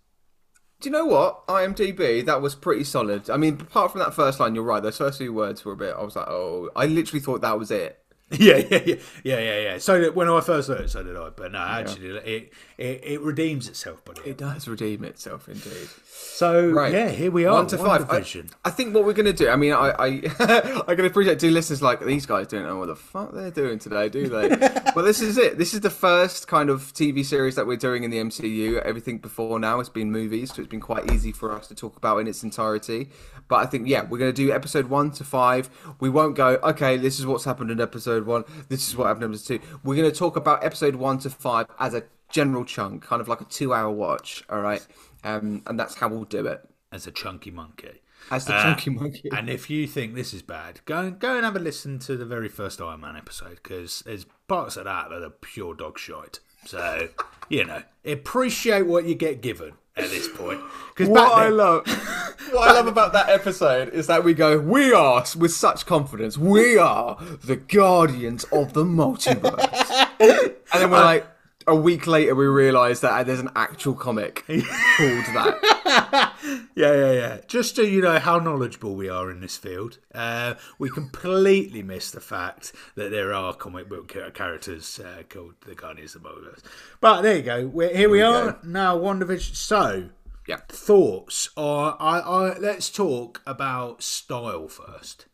Do 0.81 0.87
you 0.87 0.93
know 0.93 1.05
what? 1.05 1.45
IMDb, 1.47 2.25
that 2.25 2.41
was 2.41 2.55
pretty 2.55 2.85
solid. 2.85 3.29
I 3.29 3.35
mean, 3.35 3.55
apart 3.59 3.91
from 3.91 3.99
that 3.99 4.13
first 4.13 4.39
line, 4.39 4.55
you're 4.55 4.63
right. 4.63 4.81
Those 4.81 4.97
first 4.97 5.17
few 5.17 5.33
words 5.33 5.65
were 5.65 5.73
a 5.73 5.77
bit. 5.77 5.93
I 5.93 6.01
was 6.01 6.15
like, 6.15 6.27
oh, 6.29 6.69
I 6.73 6.85
literally 6.85 7.19
thought 7.19 7.41
that 7.41 7.59
was 7.59 7.69
it. 7.69 8.01
Yeah, 8.39 8.57
yeah, 8.57 8.81
yeah, 8.85 8.95
yeah, 9.23 9.39
yeah, 9.39 9.59
yeah. 9.61 9.77
So 9.79 9.99
that 10.01 10.13
when 10.15 10.29
I 10.29 10.39
first 10.41 10.67
heard 10.67 10.81
it, 10.81 10.89
so 10.91 11.01
did 11.01 11.17
I. 11.17 11.29
But 11.29 11.51
no, 11.51 11.57
actually, 11.57 12.09
it, 12.09 12.53
it 12.77 13.03
it 13.03 13.21
redeems 13.21 13.67
itself, 13.67 14.05
buddy. 14.05 14.21
It 14.23 14.37
does 14.37 14.67
redeem 14.67 15.03
itself, 15.03 15.49
indeed. 15.49 15.89
So 16.05 16.69
Right. 16.69 16.93
yeah, 16.93 17.09
here 17.09 17.31
we 17.31 17.45
are. 17.45 17.53
One 17.55 17.65
to 17.67 17.77
five. 17.79 18.07
I, 18.07 18.17
I 18.65 18.69
think 18.69 18.93
what 18.93 19.03
we're 19.03 19.13
gonna 19.13 19.33
do. 19.33 19.49
I 19.49 19.55
mean, 19.55 19.73
I 19.73 19.89
I, 19.97 20.83
I 20.87 20.93
can 20.93 21.05
appreciate 21.05 21.39
two 21.39 21.49
listeners 21.49 21.81
like 21.81 22.05
these 22.05 22.27
guys 22.27 22.45
don't 22.45 22.63
know 22.63 22.77
what 22.77 22.87
the 22.87 22.95
fuck 22.95 23.33
they're 23.33 23.49
doing 23.49 23.79
today, 23.79 24.09
do 24.09 24.27
they? 24.29 24.47
well, 24.95 25.03
this 25.05 25.21
is 25.21 25.39
it. 25.39 25.57
This 25.57 25.73
is 25.73 25.81
the 25.81 25.89
first 25.89 26.47
kind 26.47 26.69
of 26.69 26.93
TV 26.93 27.25
series 27.25 27.55
that 27.55 27.65
we're 27.65 27.77
doing 27.77 28.03
in 28.03 28.11
the 28.11 28.17
MCU. 28.17 28.79
Everything 28.83 29.17
before 29.17 29.59
now 29.59 29.79
has 29.79 29.89
been 29.89 30.11
movies, 30.11 30.53
so 30.53 30.61
it's 30.61 30.69
been 30.69 30.79
quite 30.79 31.11
easy 31.11 31.31
for 31.31 31.51
us 31.51 31.67
to 31.69 31.73
talk 31.73 31.97
about 31.97 32.19
in 32.19 32.27
its 32.27 32.43
entirety. 32.43 33.09
But 33.50 33.58
I 33.58 33.65
think 33.65 33.88
yeah, 33.88 34.03
we're 34.03 34.18
gonna 34.20 34.32
do 34.32 34.53
episode 34.53 34.86
one 34.86 35.12
to 35.12 35.25
five. 35.25 35.70
We 36.00 36.10
won't 36.10 36.38
go. 36.38 36.60
Okay, 36.63 36.96
this 36.96 37.20
is 37.20 37.25
what's 37.25 37.44
happened 37.44 37.72
in 37.72 37.82
episode 37.82 38.25
one. 38.25 38.46
This 38.70 38.88
is 38.88 38.96
what 38.96 39.08
happened 39.08 39.25
in 39.25 39.32
episode 39.32 39.62
two. 39.62 39.68
We're 39.84 39.96
gonna 39.98 40.12
talk 40.12 40.38
about 40.38 40.63
episode 40.63 40.96
one 40.96 41.18
to 41.20 41.29
five 41.29 41.65
as 41.79 41.94
a 41.94 42.03
general 42.32 42.63
chunk, 42.63 43.03
kind 43.03 43.22
of 43.22 43.27
like 43.27 43.41
a 43.41 43.46
two-hour 43.46 43.91
watch. 43.91 44.44
All 44.50 44.62
right. 44.62 44.86
Um, 45.24 45.63
and 45.68 45.77
that's 45.79 45.96
how 45.96 46.08
we'll 46.08 46.24
do 46.24 46.46
it. 46.48 46.62
as 46.91 47.06
a 47.08 47.12
chunky 47.12 47.51
monkey. 47.51 48.01
As 48.32 48.46
the 48.46 48.53
Uh, 48.56 48.63
chunky 48.63 48.89
monkey. 48.91 49.29
And 49.36 49.50
if 49.50 49.70
you 49.70 49.88
think 49.88 50.13
this 50.13 50.34
is 50.34 50.41
bad, 50.41 50.82
go 50.86 51.00
and 51.01 51.20
go 51.20 51.36
and 51.36 51.44
have 51.46 51.56
a 51.56 51.60
listen 51.60 52.00
to 52.00 52.18
the 52.18 52.25
very 52.25 52.50
first 52.50 52.79
Iron 52.82 53.01
Man 53.01 53.15
episode 53.15 53.60
because 53.63 54.01
there's 54.06 54.25
parts 54.48 54.75
of 54.77 54.84
that 54.86 55.10
that 55.10 55.24
are 55.24 55.29
pure 55.29 55.74
dog 55.74 55.98
shite. 55.98 56.39
So 56.66 57.10
you 57.50 57.66
know, 57.66 57.82
appreciate 58.06 58.84
what 58.84 59.06
you 59.06 59.16
get 59.16 59.42
given 59.42 59.74
at 59.98 60.10
this 60.10 60.28
point. 60.28 60.62
Because 60.89 61.10
What 61.10 61.32
I 61.34 61.50
love, 61.50 61.86
what 62.51 62.70
I 62.70 62.74
love 62.74 62.88
about 62.88 63.13
that 63.13 63.30
episode 63.30 63.89
is 63.89 64.08
that 64.08 64.24
we 64.24 64.34
go, 64.34 64.60
we 64.60 64.94
are 64.94 65.25
with 65.38 65.51
such 65.51 65.86
confidence, 65.86 66.38
we 66.38 66.78
are 66.78 67.18
the 67.44 67.56
guardians 67.56 68.46
of 68.46 68.74
the 68.74 68.84
multiverse, 68.84 70.08
and 70.20 70.56
then 70.74 70.92
we're 70.92 71.04
like, 71.04 71.28
a 71.69 71.75
week 71.75 72.07
later, 72.07 72.35
we 72.35 72.45
realise 72.45 72.99
that 73.01 73.25
there's 73.25 73.39
an 73.39 73.49
actual 73.55 73.93
comic 73.93 74.43
called 74.47 75.25
that. 75.35 76.33
Yeah, 76.75 76.93
yeah, 76.93 77.11
yeah. 77.11 77.38
Just 77.47 77.75
so 77.75 77.81
you 77.81 78.01
know 78.01 78.17
how 78.19 78.39
knowledgeable 78.39 78.95
we 78.95 79.09
are 79.09 79.29
in 79.29 79.41
this 79.41 79.57
field, 79.57 79.97
uh, 80.15 80.53
we 80.79 80.89
completely 80.89 81.83
miss 81.83 82.09
the 82.11 82.21
fact 82.21 82.71
that 82.95 83.11
there 83.11 83.33
are 83.33 83.53
comic 83.53 83.89
book 83.89 84.07
characters 84.33 84.99
uh, 84.99 85.23
called 85.29 85.55
the 85.65 85.75
Guardians 85.75 86.15
of 86.15 86.23
the 86.23 86.29
Multiverse. 86.29 86.61
But 87.01 87.21
there 87.21 87.35
you 87.38 87.41
go. 87.43 87.67
We're, 87.67 87.95
here 87.95 88.09
we 88.09 88.21
are 88.21 88.53
go. 88.53 88.57
now. 88.63 88.97
WandaVision. 88.97 89.55
So, 89.55 90.09
Yeah. 90.47 90.57
thoughts? 90.69 91.49
Or 91.57 92.01
I, 92.01 92.19
I 92.19 92.57
let's 92.57 92.89
talk 92.89 93.41
about 93.45 94.01
style 94.01 94.69
first. 94.69 95.25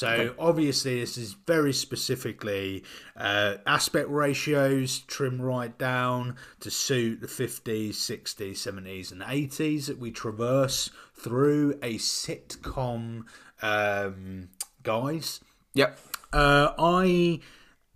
So 0.00 0.34
obviously, 0.38 0.98
this 0.98 1.18
is 1.18 1.34
very 1.46 1.74
specifically 1.74 2.84
uh, 3.18 3.56
aspect 3.66 4.08
ratios 4.08 5.00
trim 5.00 5.42
right 5.42 5.76
down 5.76 6.36
to 6.60 6.70
suit 6.70 7.20
the 7.20 7.26
50s, 7.26 7.90
60s, 7.90 8.52
70s, 8.52 9.12
and 9.12 9.20
80s 9.20 9.88
that 9.88 9.98
we 9.98 10.10
traverse 10.10 10.88
through 11.14 11.78
a 11.82 11.96
sitcom, 11.96 13.24
um, 13.60 14.48
guys. 14.82 15.40
Yep. 15.74 15.98
Uh, 16.32 16.72
I 16.78 17.40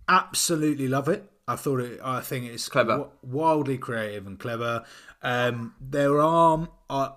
absolutely 0.07 0.87
love 0.87 1.09
it. 1.09 1.31
I 1.47 1.55
thought 1.55 1.79
it. 1.79 1.99
I 2.03 2.21
think 2.21 2.45
it's 2.45 2.69
Clever. 2.69 2.97
wi- 2.97 3.09
wildly 3.23 3.79
creative 3.79 4.27
and 4.27 4.37
clever. 4.37 4.83
Um, 5.23 5.73
there 5.81 6.21
are 6.21 6.69
uh, 6.87 7.09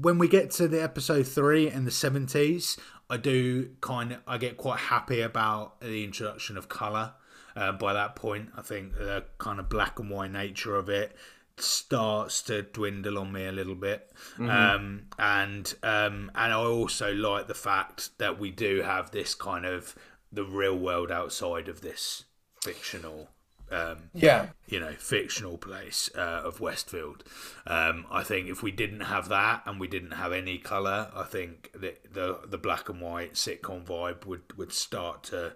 when 0.00 0.18
we 0.18 0.28
get 0.28 0.50
to 0.50 0.68
the 0.68 0.82
episode 0.82 1.26
three 1.26 1.70
in 1.70 1.84
the 1.84 1.90
seventies, 1.90 2.76
I 3.14 3.16
do 3.16 3.70
kind 3.80 4.10
of 4.10 4.18
I 4.26 4.38
get 4.38 4.56
quite 4.56 4.80
happy 4.80 5.20
about 5.20 5.80
the 5.80 6.02
introduction 6.02 6.56
of 6.56 6.68
color. 6.68 7.12
Uh, 7.54 7.70
by 7.70 7.92
that 7.92 8.16
point, 8.16 8.48
I 8.56 8.62
think 8.62 8.94
the 8.94 9.24
kind 9.38 9.60
of 9.60 9.68
black 9.68 10.00
and 10.00 10.10
white 10.10 10.32
nature 10.32 10.74
of 10.74 10.88
it 10.88 11.14
starts 11.56 12.42
to 12.42 12.62
dwindle 12.62 13.16
on 13.16 13.30
me 13.30 13.46
a 13.46 13.52
little 13.52 13.76
bit. 13.76 14.12
Um, 14.50 15.02
and 15.16 15.72
um, 15.84 16.32
and 16.34 16.52
I 16.52 16.56
also 16.56 17.14
like 17.14 17.46
the 17.46 17.54
fact 17.54 18.18
that 18.18 18.40
we 18.40 18.50
do 18.50 18.82
have 18.82 19.12
this 19.12 19.36
kind 19.36 19.64
of 19.64 19.94
the 20.32 20.44
real 20.44 20.76
world 20.76 21.12
outside 21.12 21.68
of 21.68 21.82
this 21.82 22.24
fictional 22.60 23.28
um, 23.70 24.10
Yeah. 24.12 24.48
you 24.66 24.78
know, 24.80 24.92
fictional 24.98 25.58
place 25.58 26.10
uh, 26.16 26.42
of 26.44 26.60
Westfield. 26.60 27.24
Um, 27.66 28.06
I 28.10 28.22
think 28.22 28.48
if 28.48 28.62
we 28.62 28.70
didn't 28.70 29.00
have 29.00 29.28
that 29.28 29.62
and 29.66 29.80
we 29.80 29.88
didn't 29.88 30.12
have 30.12 30.32
any 30.32 30.58
color, 30.58 31.10
I 31.14 31.24
think 31.24 31.70
that 31.80 32.12
the 32.12 32.40
the 32.46 32.58
black 32.58 32.88
and 32.88 33.00
white 33.00 33.34
sitcom 33.34 33.84
vibe 33.84 34.26
would 34.26 34.56
would 34.56 34.72
start 34.72 35.22
to 35.24 35.54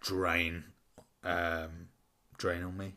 drain 0.00 0.64
um, 1.24 1.88
drain 2.36 2.62
on 2.62 2.76
me. 2.76 2.94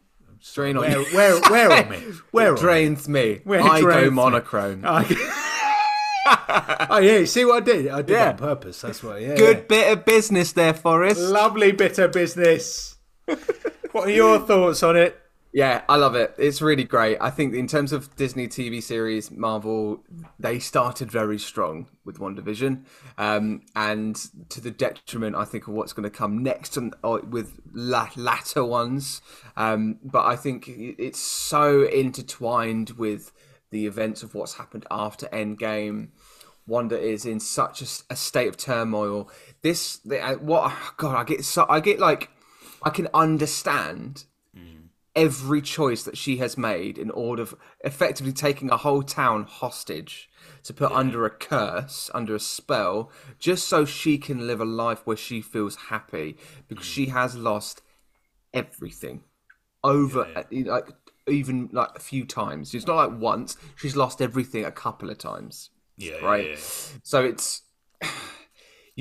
Drain 0.54 0.76
on 0.78 0.82
Where 0.84 1.00
you. 1.02 1.06
where 1.16 1.42
where 1.50 1.72
on 1.72 1.90
me? 1.90 1.98
Where 2.32 2.48
on 2.50 2.54
me? 2.56 2.62
Drains 2.62 3.10
me. 3.10 3.42
Where 3.44 3.62
I 3.62 3.80
drains 3.82 4.02
go 4.06 4.10
me? 4.10 4.10
monochrome. 4.10 4.84
oh 6.90 7.00
yeah, 7.02 7.18
you 7.18 7.26
see 7.26 7.46
what 7.46 7.64
I 7.64 7.66
did? 7.66 7.88
I 7.90 8.02
did 8.02 8.14
Yeah. 8.14 8.30
on 8.30 8.38
purpose. 8.38 8.82
That's 8.82 9.04
what. 9.04 9.22
Yeah, 9.22 9.36
Good 9.36 9.58
yeah. 9.58 9.64
bit 9.68 9.92
of 9.98 10.06
business 10.06 10.52
there, 10.54 10.74
Forest. 10.74 11.20
lovely 11.20 11.72
bit 11.72 11.98
of 12.00 12.12
business. 12.12 12.98
What 13.92 14.08
are 14.08 14.12
your 14.12 14.40
thoughts 14.40 14.84
on 14.84 14.96
it? 14.96 15.18
Yeah, 15.54 15.82
I 15.90 15.98
love 15.98 16.16
it. 16.16 16.34
It's 16.38 16.62
really 16.62 16.86
great. 16.86 17.18
I 17.20 17.30
think 17.30 17.54
in 17.54 17.68
terms 17.68 17.92
of 17.92 18.16
Disney 18.16 18.48
TV 18.48 18.82
series, 18.82 19.30
Marvel, 19.30 20.02
they 20.40 20.60
started 20.60 21.12
very 21.12 21.38
strong 21.38 21.90
with 22.06 22.20
WandaVision, 22.20 22.86
um, 23.18 23.64
and 23.76 24.16
to 24.48 24.62
the 24.62 24.72
detriment, 24.72 25.36
I 25.36 25.44
think, 25.44 25.68
of 25.68 25.74
what's 25.74 25.92
going 25.92 26.10
to 26.10 26.18
come 26.18 26.42
next 26.42 26.78
and 26.78 26.96
uh, 27.04 27.20
with 27.30 27.60
la- 27.74 28.12
latter 28.16 28.64
ones. 28.64 29.22
Um, 29.58 30.00
but 30.02 30.26
I 30.26 30.38
think 30.38 30.70
it's 30.70 31.20
so 31.20 31.84
intertwined 31.84 32.92
with 32.92 33.34
the 33.72 33.88
events 33.88 34.24
of 34.24 34.34
what's 34.34 34.54
happened 34.54 34.86
after 34.90 35.28
Endgame. 35.28 36.10
Wanda 36.66 36.98
is 36.98 37.26
in 37.26 37.42
such 37.42 37.82
a 37.82 38.16
state 38.16 38.48
of 38.48 38.56
turmoil. 38.56 39.30
This, 39.64 40.00
uh, 40.10 40.36
what? 40.36 40.74
God, 40.96 41.18
I 41.18 41.26
get 41.26 41.44
so 41.44 41.66
I 41.68 41.82
get 41.82 42.00
like, 42.00 42.30
I 42.84 42.90
can 42.90 43.08
understand 43.14 44.26
every 45.16 45.62
choice 45.62 46.04
that 46.04 46.18
she 46.18 46.38
has 46.38 46.58
made 46.58 46.98
in 46.98 47.12
order 47.12 47.42
of 47.44 47.56
effectively 47.84 48.32
taking 48.32 48.70
a 48.70 48.78
whole 48.78 49.04
town 49.04 49.44
hostage 49.44 50.30
to 50.64 50.74
put 50.74 50.92
under 50.92 51.26
a 51.26 51.30
curse, 51.30 52.10
under 52.14 52.36
a 52.36 52.40
spell, 52.40 53.12
just 53.38 53.68
so 53.68 53.84
she 53.84 54.18
can 54.18 54.48
live 54.48 54.62
a 54.62 54.66
life 54.66 55.02
where 55.06 55.18
she 55.18 55.42
feels 55.42 55.76
happy 55.76 56.38
because 56.68 56.86
she 56.86 57.08
has 57.08 57.36
lost 57.36 57.82
everything 58.54 59.24
over 59.84 60.28
uh, 60.36 60.44
like 60.52 60.88
even 61.28 61.70
like 61.72 61.90
a 61.96 62.00
few 62.00 62.26
times. 62.26 62.74
It's 62.74 62.88
not 62.88 62.96
like 62.96 63.20
once; 63.20 63.58
she's 63.76 63.96
lost 63.96 64.22
everything 64.22 64.66
a 64.66 64.72
couple 64.72 65.10
of 65.10 65.18
times 65.18 65.72
Yeah, 65.98 66.14
right? 66.22 66.46
yeah, 66.46 66.52
yeah. 66.52 67.00
So 67.04 67.24
it's 67.24 67.64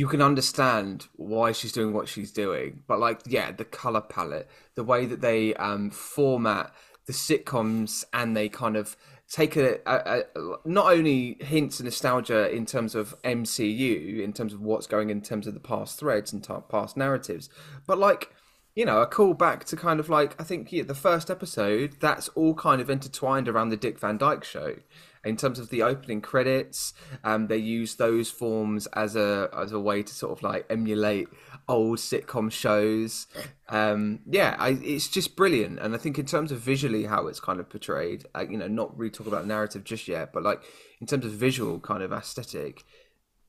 you 0.01 0.09
can 0.09 0.23
understand 0.23 1.09
why 1.17 1.53
she's 1.53 1.73
doing 1.73 1.93
what 1.93 2.09
she's 2.09 2.33
doing, 2.33 2.83
but 2.87 2.99
like 2.99 3.21
yeah, 3.27 3.53
the 3.53 3.67
color 3.67 4.01
palette, 4.01 4.49
the 4.75 4.83
way 4.83 5.05
that 5.05 5.21
they 5.21 5.53
um, 5.57 5.91
format 5.91 6.73
the 7.05 7.13
sitcoms, 7.13 8.03
and 8.15 8.35
they 8.35 8.49
kind 8.49 8.77
of 8.77 8.97
take 9.29 9.57
a, 9.57 9.79
a, 9.85 10.23
a 10.35 10.57
not 10.65 10.91
only 10.91 11.37
hints 11.41 11.81
and 11.81 11.85
nostalgia 11.85 12.51
in 12.51 12.65
terms 12.65 12.95
of 12.95 13.15
MCU, 13.25 14.23
in 14.23 14.33
terms 14.33 14.55
of 14.55 14.63
what's 14.63 14.87
going 14.87 15.11
in 15.11 15.21
terms 15.21 15.47
of 15.47 15.53
the 15.53 15.61
past 15.61 15.99
threads 15.99 16.33
and 16.33 16.43
t- 16.43 16.55
past 16.71 16.97
narratives, 16.97 17.51
but 17.87 17.99
like 17.99 18.33
you 18.75 18.87
know, 18.87 19.03
a 19.03 19.07
call 19.07 19.35
back 19.35 19.65
to 19.65 19.77
kind 19.77 20.01
of 20.01 20.09
like 20.09 20.41
I 20.41 20.45
think 20.45 20.73
yeah, 20.73 20.85
the 20.85 20.95
first 20.95 21.31
episode. 21.31 21.97
That's 22.01 22.29
all 22.29 22.55
kind 22.55 22.81
of 22.81 22.89
intertwined 22.89 23.51
around 23.51 23.69
the 23.69 23.77
Dick 23.77 23.99
Van 23.99 24.17
Dyke 24.17 24.45
Show. 24.45 24.77
In 25.23 25.37
terms 25.37 25.59
of 25.59 25.69
the 25.69 25.83
opening 25.83 26.23
credits, 26.23 26.95
um, 27.25 27.49
they 27.49 27.59
use 27.59 27.97
those 27.97 28.31
forms 28.31 28.87
as 28.89 29.17
a 29.17 29.51
as 29.55 29.71
a 29.71 29.79
way 29.79 30.03
to 30.03 30.15
sort 30.15 30.33
of 30.33 30.43
like 30.43 30.65
emulate 30.71 31.29
old 31.69 31.99
sitcom 31.99 32.51
shows. 32.51 33.27
Um, 33.69 34.21
yeah, 34.27 34.57
I, 34.59 34.71
it's 34.83 35.09
just 35.09 35.37
brilliant, 35.37 35.79
and 35.79 35.95
I 35.95 35.99
think 35.99 36.19
in 36.19 36.25
terms 36.27 36.53
of 36.53 36.61
visually 36.61 37.05
how 37.05 37.27
it's 37.27 37.39
kind 37.39 37.61
of 37.61 37.69
portrayed, 37.69 38.25
uh, 38.35 38.47
you 38.49 38.57
know, 38.57 38.67
not 38.67 38.97
really 38.99 39.11
talk 39.11 39.27
about 39.27 39.47
narrative 39.47 39.85
just 39.85 40.09
yet, 40.09 40.33
but 40.33 40.43
like 40.43 40.63
in 41.01 41.07
terms 41.07 41.27
of 41.27 41.33
visual 41.33 41.81
kind 41.81 42.03
of 42.03 42.13
aesthetic, 42.13 42.85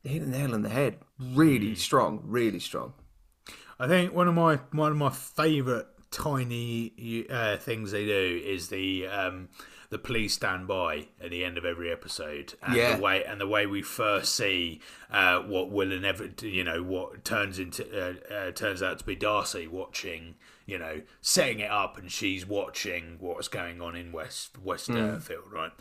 they 0.03 0.09
hit 0.09 0.21
the 0.21 0.27
nail 0.27 0.53
on 0.53 0.63
the 0.63 0.69
head. 0.69 0.99
Really 1.19 1.75
strong, 1.75 2.21
really 2.23 2.59
strong. 2.59 2.93
I 3.79 3.87
think 3.87 4.13
one 4.13 4.27
of 4.27 4.35
my 4.35 4.57
one 4.71 4.91
of 4.91 4.97
my 4.97 5.09
favourite 5.09 5.85
tiny 6.11 7.25
uh, 7.29 7.57
things 7.57 7.91
they 7.91 8.05
do 8.05 8.41
is 8.45 8.67
the 8.67 9.07
um, 9.07 9.49
the 9.91 9.99
police 9.99 10.33
stand 10.33 10.67
by 10.67 11.05
at 11.23 11.29
the 11.29 11.45
end 11.45 11.57
of 11.57 11.65
every 11.65 11.91
episode, 11.91 12.55
and 12.63 12.75
Yeah. 12.75 12.95
the 12.95 13.01
way 13.01 13.23
and 13.23 13.39
the 13.39 13.45
way 13.47 13.67
we 13.67 13.81
first 13.83 14.33
see 14.35 14.79
uh, 15.11 15.39
what 15.41 15.69
will 15.69 15.91
and 15.91 16.01
never 16.01 16.29
you 16.41 16.63
know 16.63 16.81
what 16.81 17.23
turns 17.23 17.59
into 17.59 17.83
uh, 17.93 18.33
uh, 18.33 18.51
turns 18.51 18.81
out 18.81 18.97
to 18.99 19.05
be 19.05 19.15
Darcy 19.15 19.67
watching 19.67 20.35
you 20.65 20.77
know 20.79 21.01
setting 21.21 21.59
it 21.59 21.69
up, 21.69 21.97
and 21.97 22.09
she's 22.11 22.45
watching 22.45 23.17
what's 23.19 23.49
going 23.49 23.81
on 23.81 23.95
in 23.95 24.11
West 24.13 24.57
West 24.59 24.89
uh, 24.89 25.19
Field, 25.19 25.51
right? 25.51 25.71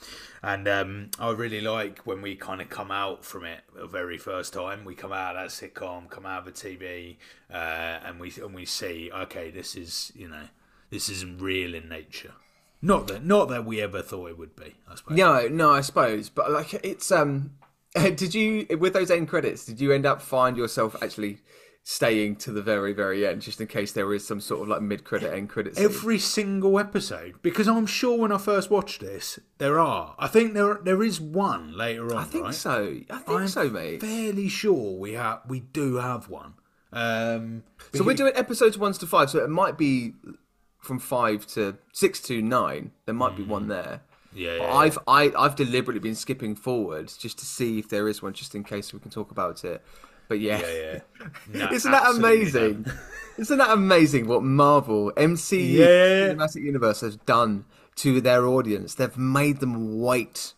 And 0.43 0.67
um, 0.67 1.11
I 1.21 1.31
really 1.31 1.61
like 1.61 2.01
when 2.01 2.21
we 2.21 2.35
kind 2.35 2.61
of 2.61 2.69
come 2.69 2.91
out 2.91 3.25
from 3.25 3.45
it 3.45 3.61
the 3.75 3.87
very 3.87 4.19
first 4.19 4.53
time. 4.53 4.85
We 4.85 4.95
come 4.97 5.13
out 5.13 5.37
of 5.37 5.43
that 5.43 5.51
sitcom, 5.51 6.11
come 6.11 6.27
out 6.27 6.47
of 6.49 6.53
the 6.55 6.61
TV, 6.69 7.17
uh, 7.53 7.55
and 8.05 8.19
we 8.19 8.33
and 8.43 8.53
we 8.55 8.65
see 8.67 9.11
okay, 9.15 9.51
this 9.51 9.77
is 9.77 10.11
you 10.17 10.29
know 10.29 10.47
this 10.91 11.09
isn't 11.09 11.41
real 11.41 11.75
in 11.77 11.89
nature. 11.89 12.33
Not 12.83 13.09
that 13.09 13.25
not 13.25 13.49
that 13.49 13.65
we 13.65 13.81
ever 13.81 14.03
thought 14.03 14.31
it 14.31 14.39
would 14.39 14.57
be. 14.57 14.75
I 14.89 14.95
suppose. 14.95 15.17
No, 15.17 15.49
no, 15.49 15.71
I 15.71 15.81
suppose, 15.83 16.29
but 16.29 16.51
like 16.51 16.75
it's 16.75 17.13
um, 17.13 17.53
did 17.95 18.35
you 18.35 18.67
with 18.79 18.93
those 18.93 19.11
end 19.11 19.29
credits? 19.29 19.65
Did 19.65 19.81
you 19.81 19.93
end 19.93 20.07
up 20.07 20.23
find 20.23 20.57
yourself 20.57 20.97
actually 21.03 21.39
staying 21.83 22.37
to 22.37 22.53
the 22.53 22.63
very, 22.63 22.93
very 22.93 23.27
end, 23.27 23.43
just 23.43 23.61
in 23.61 23.67
case 23.67 23.93
there 23.93 24.13
is 24.13 24.27
some 24.27 24.41
sort 24.41 24.63
of 24.63 24.69
like 24.69 24.83
mid 24.83 25.05
credit 25.05 25.33
end 25.33 25.49
credit 25.49 25.77
scene? 25.77 25.85
Every 25.85 26.19
single 26.19 26.79
episode, 26.79 27.35
because 27.43 27.67
I'm 27.69 27.87
sure 27.87 28.19
when 28.19 28.33
I 28.33 28.39
first 28.39 28.71
watched 28.71 29.01
this, 29.01 29.39
there 29.59 29.79
are. 29.79 30.15
I 30.19 30.29
think 30.29 30.55
there 30.55 30.81
there 30.83 31.03
is 31.03 31.21
one 31.21 31.77
later 31.77 32.15
on. 32.15 32.23
I 32.23 32.25
think 32.25 32.45
right? 32.45 32.55
so. 32.55 33.01
I 33.11 33.19
think 33.19 33.41
I'm 33.41 33.49
so, 33.49 33.69
mate. 33.69 34.01
Fairly 34.01 34.49
sure 34.49 34.99
we 34.99 35.15
have 35.15 35.41
we 35.49 35.61
do 35.61 35.97
have 35.97 36.29
one. 36.29 36.55
Um, 36.93 37.63
So 37.95 38.05
we're 38.05 38.15
doing 38.15 38.33
episodes 38.35 38.77
one 38.77 38.93
to 38.95 39.07
five, 39.07 39.31
so 39.31 39.45
it 39.45 39.51
might 39.51 39.79
be 39.79 40.15
from 40.81 40.99
five 40.99 41.47
to 41.49 41.77
six 41.93 42.21
to 42.23 42.43
nine. 42.43 42.93
There 43.07 43.15
might 43.15 43.37
be 43.37 43.43
one 43.43 43.63
hmm. 43.65 43.69
there. 43.69 44.01
yeah, 44.35 44.59
But 44.59 44.65
yeah, 44.65 44.75
I've 44.75 44.99
I, 45.07 45.33
I've 45.39 45.57
deliberately 45.57 46.01
been 46.01 46.15
skipping 46.15 46.55
forward 46.55 47.13
just 47.19 47.39
to 47.39 47.45
see 47.45 47.79
if 47.79 47.89
there 47.89 48.09
is 48.09 48.23
one, 48.23 48.33
just 48.33 48.55
in 48.55 48.65
case 48.65 48.93
we 48.93 49.01
can 49.01 49.11
talk 49.11 49.31
about 49.31 49.65
it. 49.65 49.83
But 50.29 50.41
yeah, 50.41 50.61
yeah, 50.61 50.69
yeah. 50.73 51.29
No, 51.67 51.73
isn't 51.73 51.91
that 51.91 52.15
amazing? 52.15 52.87
Isn't 53.37 53.59
that 53.59 53.71
amazing 53.71 54.29
what 54.29 54.43
Marvel 54.43 55.13
MCU 55.17 55.79
Yeah. 55.79 56.35
Cinematic 56.35 56.63
Universe 56.63 57.01
has 57.01 57.17
done 57.17 57.65
to 57.97 58.21
their 58.21 58.47
audience? 58.47 58.95
They've 58.95 59.17
made 59.17 59.61
them 59.61 60.01
wait 60.01 60.55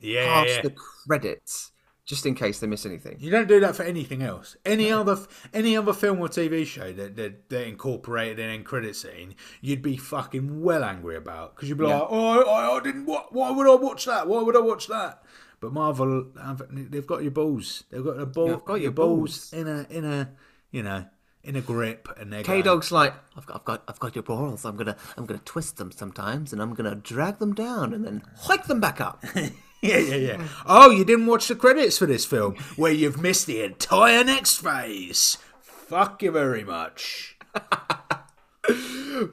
Yeah, 0.00 0.26
past 0.26 0.48
yeah. 0.50 0.62
the 0.62 0.70
credits 0.70 1.72
just 2.06 2.24
in 2.24 2.36
case 2.36 2.60
they 2.60 2.68
miss 2.68 2.86
anything. 2.86 3.16
You 3.18 3.30
don't 3.32 3.48
do 3.48 3.58
that 3.60 3.74
for 3.74 3.82
anything 3.82 4.22
else. 4.22 4.56
Any 4.64 4.90
other 4.92 5.18
any 5.52 5.76
other 5.76 5.92
film 5.92 6.20
or 6.20 6.28
TV 6.28 6.64
show 6.64 6.92
that 6.92 7.16
that, 7.16 7.48
that 7.50 7.66
incorporated 7.66 8.38
an 8.38 8.48
end 8.48 8.64
credit 8.64 8.94
scene, 8.94 9.34
you'd 9.60 9.82
be 9.82 9.96
fucking 9.96 10.62
well 10.62 10.84
angry 10.84 11.16
about 11.16 11.56
because 11.56 11.68
you'd 11.68 11.78
be 11.78 11.84
like, 11.84 12.06
oh, 12.08 12.42
I, 12.48 12.76
I 12.76 12.80
didn't. 12.80 13.06
What, 13.06 13.34
why 13.34 13.50
would 13.50 13.68
I 13.68 13.74
watch 13.74 14.06
that? 14.06 14.28
Why 14.28 14.40
would 14.40 14.56
I 14.56 14.60
watch 14.60 14.86
that? 14.86 15.24
But 15.58 15.72
Marvel, 15.72 16.26
they've 16.70 17.06
got 17.06 17.22
your 17.22 17.32
balls. 17.32 17.84
They've 17.90 18.04
got 18.04 18.18
the 18.18 18.26
ball. 18.26 18.58
Got 18.58 18.80
your 18.80 18.92
balls 18.92 19.50
balls. 19.50 19.52
in 19.52 19.66
a 19.66 19.86
in 19.90 20.04
a 20.04 20.30
you 20.70 20.84
know 20.84 21.06
in 21.42 21.56
a 21.56 21.60
grip, 21.60 22.08
and 22.18 22.32
they're 22.32 22.44
K 22.44 22.62
Dog's 22.62 22.92
like, 22.92 23.14
I've 23.36 23.46
got, 23.46 23.56
I've 23.56 23.64
got, 23.64 23.82
I've 23.88 23.98
got 23.98 24.14
your 24.14 24.22
balls. 24.22 24.64
I'm 24.64 24.76
gonna, 24.76 24.96
I'm 25.16 25.26
gonna 25.26 25.40
twist 25.44 25.76
them 25.76 25.90
sometimes, 25.90 26.52
and 26.52 26.60
I'm 26.62 26.74
gonna 26.74 26.94
drag 26.94 27.38
them 27.38 27.54
down, 27.54 27.94
and 27.94 28.04
then 28.04 28.22
hike 28.36 28.66
them 28.66 28.80
back 28.80 29.00
up. 29.00 29.24
Yeah, 29.82 29.98
yeah, 29.98 30.16
yeah. 30.16 30.48
Oh, 30.64 30.90
you 30.90 31.04
didn't 31.04 31.26
watch 31.26 31.48
the 31.48 31.54
credits 31.54 31.98
for 31.98 32.06
this 32.06 32.24
film, 32.24 32.56
where 32.76 32.90
you've 32.90 33.20
missed 33.20 33.46
the 33.46 33.62
entire 33.62 34.24
next 34.24 34.56
phase. 34.56 35.38
Fuck 35.60 36.22
you 36.22 36.32
very 36.32 36.64
much. 36.64 37.36
but 37.52 38.22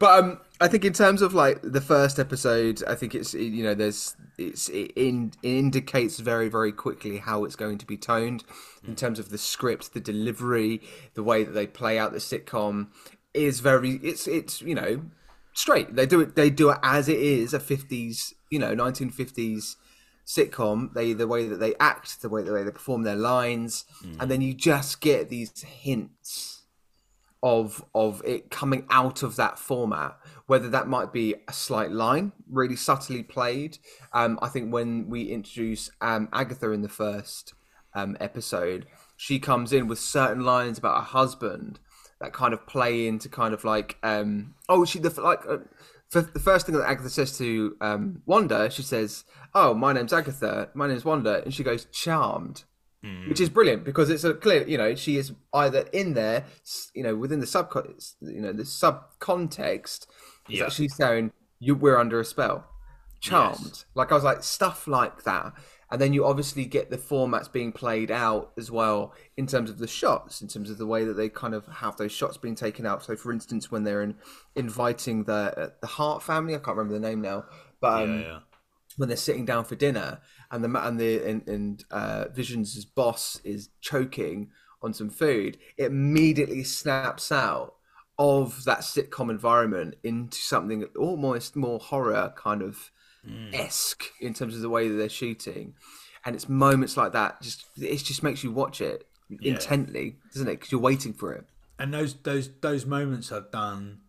um, 0.02 0.40
I 0.62 0.68
think 0.68 0.86
in 0.86 0.94
terms 0.94 1.22
of 1.22 1.34
like 1.34 1.60
the 1.64 1.82
first 1.82 2.20
episode, 2.20 2.84
I 2.88 2.96
think 2.96 3.16
it's 3.16 3.34
you 3.34 3.64
know 3.64 3.74
there's 3.74 4.16
it's 4.38 4.70
it, 4.70 4.92
in, 4.96 5.32
it 5.42 5.50
indicates 5.50 6.20
very 6.20 6.50
very 6.50 6.72
quickly 6.72 7.18
how 7.18 7.46
it's 7.46 7.56
going 7.56 7.78
to 7.80 7.86
be 7.86 7.98
toned 7.98 8.44
in 8.86 8.96
terms 8.96 9.20
of 9.20 9.30
the 9.30 9.38
script, 9.38 9.94
the 9.94 10.00
delivery, 10.00 10.82
the 11.16 11.24
way 11.24 11.44
that 11.44 11.54
they 11.54 11.68
play 11.68 11.98
out 11.98 12.12
the 12.12 12.20
sitcom 12.20 12.88
is 13.34 13.62
very 13.62 13.94
it's 14.04 14.28
it's 14.28 14.62
you 14.62 14.76
know 14.76 15.02
straight. 15.54 15.96
They 15.96 16.06
do 16.06 16.22
it. 16.22 16.36
They 16.36 16.50
do 16.50 16.70
it 16.70 16.78
as 16.84 17.10
it 17.10 17.20
is 17.20 17.54
a 17.54 17.60
fifties, 17.60 18.34
you 18.50 18.60
know, 18.60 18.74
nineteen 18.74 19.10
fifties 19.10 19.78
sitcom. 20.26 20.94
They 20.94 21.14
the 21.14 21.28
way 21.28 21.48
that 21.48 21.60
they 21.60 21.76
act, 21.80 22.22
the 22.22 22.30
way 22.30 22.44
the 22.44 22.54
way 22.54 22.64
they 22.64 22.72
perform 22.72 23.04
their 23.04 23.16
lines, 23.16 23.86
and 24.20 24.30
then 24.30 24.42
you 24.42 24.54
just 24.54 25.02
get 25.02 25.30
these 25.30 25.62
hints 25.62 26.64
of 27.42 27.84
of 27.94 28.22
it 28.26 28.50
coming 28.50 28.86
out 28.90 29.24
of 29.24 29.36
that 29.36 29.60
format. 29.60 30.18
Whether 30.48 30.70
that 30.70 30.88
might 30.88 31.12
be 31.14 31.36
a 31.48 31.54
slight 31.54 31.92
line, 31.92 32.32
really 32.50 32.76
subtly 32.76 33.24
played. 33.24 33.78
Um, 34.14 34.40
I 34.42 34.50
think 34.50 34.72
when 34.74 35.10
we 35.10 35.24
introduce 35.24 35.90
um, 36.02 36.30
Agatha 36.34 36.72
in 36.72 36.82
the 36.82 36.90
first 36.90 37.54
um, 37.94 38.18
episode, 38.20 38.88
she 39.18 39.40
comes 39.40 39.72
in 39.72 39.88
with 39.88 40.00
certain 40.00 40.44
lines 40.44 40.78
about 40.78 40.98
her 40.98 41.18
husband 41.20 41.80
that 42.20 42.34
kind 42.34 42.54
of 42.54 42.66
play 42.66 43.06
into 43.06 43.28
kind 43.28 43.54
of 43.54 43.66
like 43.66 43.98
um 44.02 44.56
oh 44.70 44.86
she 44.86 44.98
the 44.98 45.10
like 45.22 45.42
uh, 45.48 45.58
the 46.22 46.40
first 46.40 46.66
thing 46.66 46.76
that 46.76 46.88
Agatha 46.88 47.10
says 47.10 47.38
to 47.38 47.76
um 47.82 48.22
Wanda 48.26 48.70
she 48.70 48.82
says 48.84 49.24
oh 49.56 49.74
my 49.74 49.94
name's 49.94 50.14
Agatha. 50.14 50.70
My 50.74 50.88
name's 50.88 51.06
Wanda. 51.06 51.44
And 51.44 51.54
she 51.54 51.64
goes 51.64 51.86
charmed. 51.86 52.64
Which 53.28 53.42
is 53.42 53.50
brilliant 53.50 53.84
because 53.84 54.10
it's 54.10 54.24
a 54.24 54.34
clear 54.34 54.66
you 54.66 54.78
know 54.78 54.96
she 54.96 55.18
is 55.18 55.34
either 55.54 55.82
in 55.92 56.14
there 56.14 56.46
you 56.94 57.04
know 57.04 57.16
within 57.18 57.42
the 57.42 57.46
sub 57.46 57.70
you 58.22 58.40
know 58.40 58.54
the 58.54 58.64
sub 58.64 59.04
context 59.20 60.08
is 60.50 60.60
Yeah. 60.60 60.66
actually 60.68 60.88
saying 60.88 61.34
you 61.60 61.76
we're 61.76 61.98
under 61.98 62.22
a 62.22 62.26
spell. 62.26 62.66
Charmed. 63.20 63.84
Like 63.94 64.12
I 64.12 64.16
was 64.16 64.24
like 64.24 64.42
stuff 64.44 64.88
like 64.88 65.24
that 65.24 65.52
and 65.94 66.02
then 66.02 66.12
you 66.12 66.26
obviously 66.26 66.66
get 66.66 66.90
the 66.90 66.98
formats 66.98 67.50
being 67.50 67.72
played 67.72 68.12
out 68.12 68.52
as 68.58 68.70
well 68.70 69.14
in 69.38 69.48
terms 69.48 69.70
of 69.70 69.78
the 69.78 69.88
shots 69.88 70.42
in 70.42 70.48
terms 70.48 70.70
of 70.70 70.78
the 70.78 70.88
way 70.88 71.06
that 71.06 71.14
they 71.14 71.30
kind 71.30 71.54
of 71.54 71.66
have 71.68 71.96
those 71.98 72.12
shots 72.12 72.36
being 72.36 72.56
taken 72.56 72.86
out 72.86 73.04
so 73.04 73.16
for 73.16 73.32
instance 73.32 73.72
when 73.72 73.84
they're 73.84 74.02
in, 74.02 74.16
inviting 74.56 75.24
the 75.24 75.54
uh, 75.58 75.70
the 75.82 75.88
Hart 75.88 76.24
family 76.24 76.56
I 76.56 76.58
can't 76.58 76.76
remember 76.76 77.00
the 77.00 77.08
name 77.08 77.22
now 77.22 77.46
but 77.80 78.04
um, 78.04 78.20
yeah, 78.20 78.26
yeah. 78.26 78.40
when 78.98 79.08
they're 79.08 79.16
sitting 79.16 79.46
down 79.46 79.66
for 79.66 79.76
dinner 79.76 80.20
and 80.50 80.64
the 80.64 80.88
and 80.88 81.00
the 81.00 81.30
and, 81.30 81.48
and 81.48 81.86
uh, 81.92 82.26
Visions' 82.34 82.86
boss 82.86 83.40
is 83.44 83.70
choking 83.82 84.50
on 84.84 84.94
some 84.94 85.10
food, 85.10 85.58
it 85.78 85.86
immediately 85.86 86.64
snaps 86.64 87.32
out 87.32 87.76
of 88.20 88.64
that 88.66 88.80
sitcom 88.80 89.32
environment 89.32 89.96
into 90.04 90.38
something 90.38 90.84
almost 90.98 91.56
more 91.56 91.80
horror 91.80 92.32
kind 92.38 92.62
of 92.62 92.92
esque 93.54 94.06
in 94.20 94.34
terms 94.34 94.56
of 94.56 94.62
the 94.62 94.70
way 94.70 94.88
that 94.88 94.96
they're 94.96 95.10
shooting, 95.10 95.74
and 96.26 96.36
it's 96.36 96.50
moments 96.50 96.98
like 96.98 97.14
that 97.14 97.42
just 97.42 97.66
it 97.78 97.98
just 97.98 98.24
makes 98.24 98.44
you 98.44 98.52
watch 98.52 98.82
it 98.82 99.08
intently, 99.42 100.18
doesn't 100.34 100.48
it? 100.48 100.52
Because 100.52 100.72
you're 100.72 100.82
waiting 100.82 101.14
for 101.14 101.34
it. 101.34 101.46
and 101.80 101.94
those 101.94 102.16
those 102.24 102.50
those 102.62 102.86
moments 102.86 103.32
are 103.32 103.46
done 103.52 104.00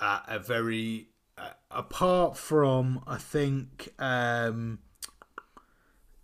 at 0.00 0.22
a 0.28 0.38
very 0.38 1.08
uh, 1.38 1.50
apart 1.70 2.36
from 2.36 3.02
I 3.06 3.16
think 3.18 3.92
um 3.98 4.80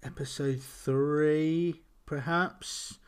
episode 0.03 0.61
three 0.63 1.83
perhaps 2.07 2.99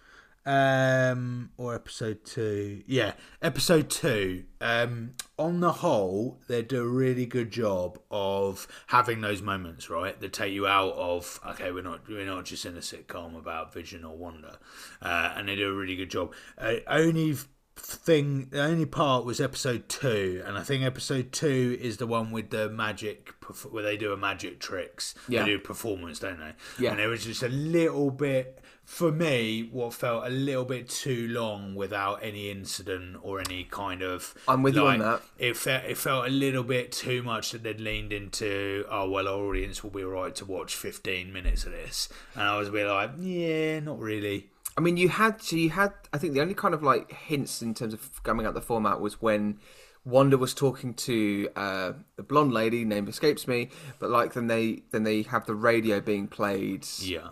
um 0.47 1.51
or 1.57 1.75
episode 1.75 2.25
two. 2.25 2.83
Yeah 2.87 3.13
episode 3.41 3.89
two. 3.89 4.45
Um 4.61 5.13
on 5.39 5.61
the 5.61 5.73
whole 5.73 6.41
they 6.49 6.63
do 6.63 6.83
a 6.83 6.89
really 6.89 7.27
good 7.27 7.51
job 7.51 7.99
of 8.11 8.69
having 8.89 9.21
those 9.21 9.41
moments 9.43 9.89
right? 9.89 10.21
That 10.21 10.33
take 10.33 10.53
you 10.53 10.67
out 10.67 10.93
of 10.95 11.41
okay 11.47 11.73
we're 11.73 11.83
not 11.83 12.09
we're 12.09 12.27
not 12.27 12.45
just 12.45 12.67
in 12.67 12.77
a 12.77 12.81
sitcom 12.81 13.37
about 13.39 13.73
vision 13.73 14.05
or 14.05 14.17
wonder 14.17 14.59
uh, 15.01 15.33
and 15.37 15.49
they 15.49 15.57
do 15.57 15.71
a 15.71 15.75
really 15.75 15.97
good 15.97 16.11
job. 16.11 16.35
Uh, 16.59 16.75
only 16.87 17.37
thing 17.77 18.47
the 18.51 18.63
only 18.63 18.87
part 18.87 19.25
was 19.25 19.41
episode 19.41 19.89
two. 19.89 20.43
And 20.47 20.57
i 20.57 20.63
think 20.63 20.85
episode 20.85 21.33
two 21.33 21.77
is 21.81 21.97
the 21.97 22.07
one 22.07 22.31
with 22.31 22.51
the 22.51 22.69
magic 22.71 23.35
where 23.71 23.83
they 23.83 23.97
do 23.97 24.13
a 24.13 24.17
magic 24.17 24.61
tricks. 24.61 25.15
Yeah. 25.29 25.41
they 25.41 25.51
do 25.51 25.59
performance 25.59 26.19
don't 26.19 26.39
they? 26.39 26.53
Yeah. 26.79 26.93
and 26.93 27.01
it 27.01 27.07
was 27.07 27.25
just 27.25 27.43
a 27.43 27.49
little 27.49 28.11
bit 28.11 28.61
for 28.85 29.11
me 29.11 29.69
what 29.73 29.95
felt 29.95 30.27
a 30.27 30.31
little 30.31 30.65
bit 30.65 30.89
too 30.89 31.27
long 31.29 31.75
without 31.75 32.17
any 32.23 32.51
incident 32.51 33.17
or 33.23 33.41
any 33.41 33.65
kind 33.65 34.03
of 34.03 34.35
I'm 34.47 34.63
with 34.63 34.75
you 34.75 34.87
on 34.87 34.99
that. 34.99 35.23
it 35.39 35.57
felt 35.57 35.85
it 35.85 35.97
felt 35.97 36.27
a 36.27 36.31
little 36.31 36.63
bit 36.63 36.93
too 36.93 37.23
much 37.23 37.53
that 37.53 37.63
they'd 37.63 37.81
leaned 37.81 38.13
into 38.13 38.85
oh 38.91 39.09
well 39.09 39.27
our 39.27 39.41
audience 39.41 39.83
will 39.83 39.91
be 39.91 40.05
right 40.05 40.35
to 40.37 40.45
watch 40.45 40.75
15 40.77 41.33
minutes 41.33 41.65
of 41.65 41.73
this 41.73 42.09
and 42.35 42.43
i 42.45 42.59
was 42.59 42.69
a 42.69 42.73
bit 42.73 42.87
like 42.87 43.11
yeah 43.19 43.81
not 43.81 43.99
really 43.99 44.51
I 44.77 44.81
mean, 44.81 44.97
you 44.97 45.09
had 45.09 45.41
so 45.41 45.55
you 45.55 45.71
had. 45.71 45.93
I 46.13 46.19
think 46.19 46.35
the 46.35 46.41
only 46.41 46.55
kind 46.55 46.75
of 46.75 46.83
like 46.83 47.13
hints 47.13 47.63
in 47.63 47.75
terms 47.75 47.95
of 47.95 48.21
coming 48.25 48.45
out 48.45 48.55
the 48.55 48.61
format 48.61 49.01
was 49.01 49.23
when 49.23 49.61
Wanda 50.05 50.37
was 50.37 50.53
talking 50.53 50.95
to 50.95 51.49
uh, 51.55 51.93
the 52.17 52.25
blonde 52.25 52.53
lady 52.53 52.85
name 52.85 53.07
escapes 53.07 53.47
me, 53.47 53.69
but 54.01 54.11
like 54.11 54.33
then 54.33 54.49
they 54.49 54.83
then 54.91 55.05
they 55.05 55.23
have 55.23 55.47
the 55.47 55.55
radio 55.55 56.01
being 56.01 56.27
played, 56.27 56.85
yeah 56.99 57.29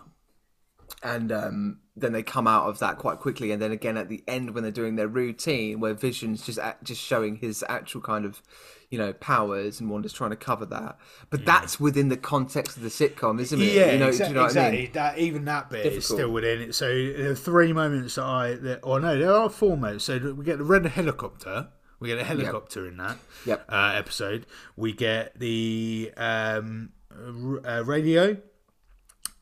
and 1.03 1.31
um, 1.31 1.79
then 1.95 2.13
they 2.13 2.23
come 2.23 2.47
out 2.47 2.67
of 2.67 2.79
that 2.79 2.97
quite 2.97 3.19
quickly, 3.19 3.51
and 3.51 3.61
then 3.61 3.71
again 3.71 3.97
at 3.97 4.09
the 4.09 4.23
end 4.27 4.53
when 4.53 4.63
they're 4.63 4.71
doing 4.71 4.95
their 4.95 5.07
routine, 5.07 5.79
where 5.79 5.93
Vision's 5.93 6.45
just 6.45 6.59
just 6.83 7.01
showing 7.01 7.35
his 7.37 7.63
actual 7.69 8.01
kind 8.01 8.25
of 8.25 8.41
you 8.89 8.97
know 8.97 9.13
powers, 9.13 9.79
and 9.79 9.89
Wanda's 9.89 10.13
trying 10.13 10.29
to 10.31 10.35
cover 10.35 10.65
that, 10.67 10.97
but 11.29 11.45
that's 11.45 11.79
within 11.79 12.09
the 12.09 12.17
context 12.17 12.77
of 12.77 12.83
the 12.83 12.89
sitcom, 12.89 13.39
isn't 13.41 13.61
it? 13.61 13.73
Yeah, 13.73 13.91
you 13.93 13.99
know, 13.99 14.09
exa- 14.09 14.27
you 14.27 14.33
know 14.35 14.41
what 14.41 14.45
I 14.57 14.69
exactly. 14.69 14.79
mean? 14.83 14.91
That 14.93 15.17
even 15.17 15.45
that 15.45 15.69
bit 15.69 15.85
is 15.85 16.05
still 16.05 16.31
within 16.31 16.61
it. 16.61 16.75
So 16.75 16.87
there 16.87 17.31
are 17.31 17.35
three 17.35 17.73
moments 17.73 18.15
that 18.15 18.23
I, 18.25 18.53
that, 18.55 18.79
or 18.83 18.99
no, 18.99 19.17
there 19.17 19.33
are 19.33 19.49
four 19.49 19.75
moments. 19.77 20.05
So 20.05 20.33
we 20.37 20.45
get 20.45 20.57
the 20.59 20.63
red 20.63 20.85
helicopter. 20.85 21.69
We 21.99 22.09
get 22.09 22.17
a 22.19 22.23
helicopter 22.25 22.85
in 22.85 22.97
that 22.97 23.17
Yep. 23.45 23.65
uh, 23.69 23.93
episode. 23.95 24.45
We 24.75 24.91
get 24.91 25.39
the 25.39 26.11
um, 26.17 26.89
r- 27.11 27.65
uh, 27.65 27.81
radio. 27.83 28.37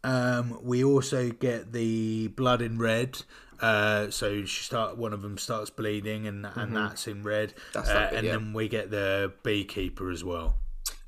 Um, 0.03 0.59
we 0.63 0.83
also 0.83 1.29
get 1.29 1.73
the 1.73 2.27
blood 2.29 2.61
in 2.61 2.77
red. 2.77 3.21
Uh, 3.59 4.09
so 4.09 4.43
she 4.45 4.63
start 4.63 4.97
one 4.97 5.13
of 5.13 5.21
them 5.21 5.37
starts 5.37 5.69
bleeding, 5.69 6.25
and 6.25 6.47
and 6.55 6.75
that's 6.75 7.07
in 7.07 7.21
red. 7.21 7.49
Mm-hmm. 7.49 7.69
That's 7.73 7.89
uh, 7.89 8.09
bit, 8.09 8.17
and 8.17 8.25
yeah. 8.25 8.31
then 8.33 8.53
we 8.53 8.67
get 8.67 8.89
the 8.89 9.31
beekeeper 9.43 10.09
as 10.09 10.23
well. 10.23 10.55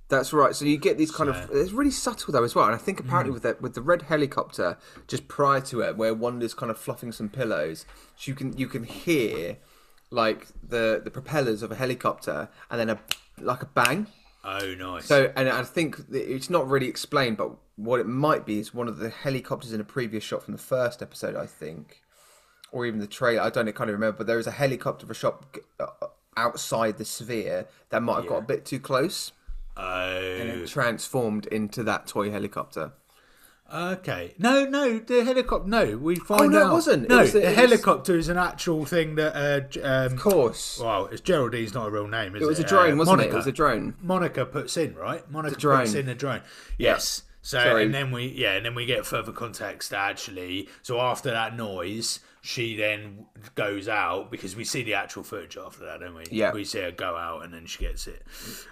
That's 0.09 0.31
right. 0.31 0.53
So 0.55 0.65
you 0.65 0.77
get 0.77 0.99
these 0.99 1.09
kind 1.09 1.29
of 1.31 1.49
it's 1.51 1.71
really 1.71 1.89
subtle 1.89 2.31
though 2.31 2.43
as 2.43 2.53
well. 2.53 2.65
And 2.65 2.75
I 2.75 2.77
think 2.77 2.99
apparently 2.99 3.31
Mm. 3.31 3.33
with 3.33 3.43
that 3.43 3.61
with 3.61 3.73
the 3.73 3.81
red 3.81 4.03
helicopter 4.03 4.77
just 5.07 5.27
prior 5.27 5.61
to 5.61 5.81
it, 5.81 5.97
where 5.97 6.13
Wanda's 6.13 6.53
kind 6.53 6.69
of 6.69 6.77
fluffing 6.77 7.11
some 7.11 7.29
pillows, 7.29 7.87
so 8.15 8.29
you 8.29 8.35
can 8.35 8.55
you 8.55 8.67
can 8.67 8.83
hear 8.83 9.57
like 10.11 10.49
the 10.61 11.01
the 11.03 11.09
propellers 11.09 11.63
of 11.63 11.71
a 11.71 11.75
helicopter 11.75 12.49
and 12.69 12.79
then 12.79 12.89
a 12.91 12.99
like 13.41 13.63
a 13.63 13.65
bang. 13.65 14.05
Oh, 14.43 14.75
nice. 14.75 15.05
So 15.05 15.33
and 15.35 15.49
I 15.49 15.63
think 15.63 16.01
it's 16.11 16.51
not 16.51 16.69
really 16.69 16.87
explained, 16.87 17.37
but 17.37 17.51
what 17.75 17.99
it 17.99 18.07
might 18.07 18.45
be 18.45 18.59
is 18.59 18.73
one 18.73 18.87
of 18.87 18.97
the 18.97 19.09
helicopters 19.09 19.73
in 19.73 19.81
a 19.81 19.83
previous 19.83 20.23
shot 20.23 20.43
from 20.43 20.53
the 20.53 20.59
first 20.61 21.01
episode, 21.01 21.35
I 21.35 21.45
think, 21.45 22.01
or 22.71 22.85
even 22.85 22.99
the 22.99 23.07
trailer. 23.07 23.41
I 23.41 23.49
don't 23.49 23.65
kind 23.73 23.89
of 23.89 23.95
remember, 23.95 24.17
but 24.19 24.27
there 24.27 24.39
is 24.39 24.47
a 24.47 24.51
helicopter 24.51 25.05
of 25.05 25.11
a 25.11 25.15
shot 25.15 25.57
uh, 25.79 25.87
outside 26.37 26.97
the 26.97 27.05
sphere 27.05 27.67
that 27.89 28.01
might 28.03 28.15
have 28.17 28.27
got 28.27 28.37
a 28.37 28.41
bit 28.41 28.65
too 28.65 28.79
close 28.79 29.31
oh, 29.77 29.83
and 29.83 30.49
it 30.49 30.67
transformed 30.67 31.45
into 31.47 31.83
that 31.83 32.07
toy 32.07 32.29
helicopter. 32.31 32.93
Okay. 33.73 34.35
No, 34.37 34.65
no, 34.65 34.99
the 34.99 35.23
helicopter. 35.23 35.67
No, 35.67 35.97
we 35.97 36.15
find 36.17 36.41
oh, 36.41 36.47
no, 36.47 36.69
it 36.69 36.73
wasn't. 36.73 37.03
It 37.05 37.09
No, 37.09 37.19
was- 37.19 37.33
the 37.33 37.39
was- 37.39 37.55
helicopter 37.55 38.15
is 38.17 38.29
an 38.29 38.37
actual 38.37 38.85
thing 38.85 39.15
that. 39.15 39.35
Uh, 39.77 39.79
um, 39.87 40.13
Of 40.13 40.19
course, 40.19 40.79
Well, 40.79 41.07
it's 41.07 41.21
Geraldine's 41.21 41.73
not 41.73 41.87
a 41.87 41.89
real 41.91 42.07
name, 42.07 42.35
is 42.35 42.41
it? 42.41 42.45
it 42.45 42.47
was 42.47 42.59
a 42.59 42.63
drone, 42.63 42.93
Uh, 42.93 42.95
wasn't 42.97 43.17
Monica. 43.17 43.29
it? 43.29 43.33
It 43.33 43.37
was 43.37 43.47
a 43.47 43.51
drone. 43.51 43.95
Monica 44.01 44.45
puts 44.45 44.77
in 44.77 44.93
right. 44.95 45.29
Monica 45.31 45.55
puts 45.55 45.93
in 45.95 46.07
a 46.07 46.13
drone. 46.13 46.41
Yes. 46.77 47.23
So 47.43 47.59
Sorry. 47.59 47.83
and 47.83 47.93
then 47.93 48.11
we 48.11 48.27
yeah, 48.27 48.53
and 48.53 48.65
then 48.65 48.73
we 48.73 48.85
get 48.85 49.05
further 49.05 49.33
context 49.33 49.93
actually. 49.93 50.69
So 50.81 50.99
after 51.01 51.29
that 51.29 51.55
noise, 51.57 52.21
she 52.41 52.77
then 52.77 53.25
goes 53.55 53.89
out 53.89 54.31
because 54.31 54.55
we 54.55 54.63
see 54.63 54.81
the 54.81 54.93
actual 54.93 55.23
footage 55.23 55.57
after 55.57 55.83
that, 55.85 55.99
don't 55.99 56.15
we? 56.15 56.23
Yeah. 56.31 56.53
We 56.53 56.63
see 56.63 56.79
her 56.79 56.91
go 56.91 57.17
out 57.17 57.43
and 57.43 57.53
then 57.53 57.65
she 57.65 57.79
gets 57.79 58.07
it. 58.07 58.23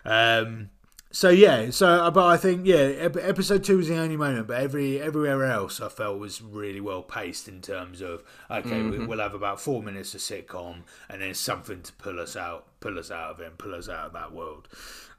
Um. 0.05 0.69
So 1.13 1.29
yeah, 1.29 1.71
so 1.71 1.87
uh, 1.87 2.11
but 2.11 2.25
I 2.25 2.37
think 2.37 2.65
yeah, 2.65 2.77
episode 2.77 3.65
two 3.65 3.77
was 3.77 3.89
the 3.89 3.97
only 3.97 4.15
moment, 4.15 4.47
but 4.47 4.61
every 4.61 5.01
everywhere 5.01 5.43
else 5.43 5.81
I 5.81 5.89
felt 5.89 6.19
was 6.19 6.41
really 6.41 6.79
well 6.79 7.03
paced 7.03 7.49
in 7.49 7.61
terms 7.61 8.01
of 8.01 8.23
okay, 8.49 8.81
we, 8.81 9.05
we'll 9.05 9.19
have 9.19 9.33
about 9.33 9.59
four 9.59 9.83
minutes 9.83 10.15
of 10.15 10.21
sitcom 10.21 10.83
and 11.09 11.21
then 11.21 11.33
something 11.33 11.81
to 11.81 11.93
pull 11.93 12.17
us 12.19 12.37
out, 12.37 12.67
pull 12.79 12.97
us 12.97 13.11
out 13.11 13.31
of 13.31 13.39
it, 13.41 13.47
and 13.47 13.57
pull 13.57 13.75
us 13.75 13.89
out 13.89 14.07
of 14.07 14.13
that 14.13 14.31
world, 14.31 14.69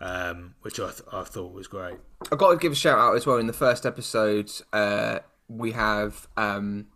um, 0.01 0.55
which 0.63 0.81
I 0.81 0.91
th- 0.91 1.03
I 1.13 1.25
thought 1.25 1.53
was 1.53 1.67
great. 1.67 1.99
I've 2.31 2.39
got 2.39 2.53
to 2.53 2.57
give 2.57 2.73
a 2.73 2.77
shout 2.77 2.99
out 2.99 3.15
as 3.15 3.27
well. 3.27 3.37
In 3.37 3.47
the 3.47 3.53
first 3.53 3.85
episode, 3.85 4.51
uh, 4.73 5.19
we 5.49 5.73
have 5.73 6.27
um, 6.39 6.87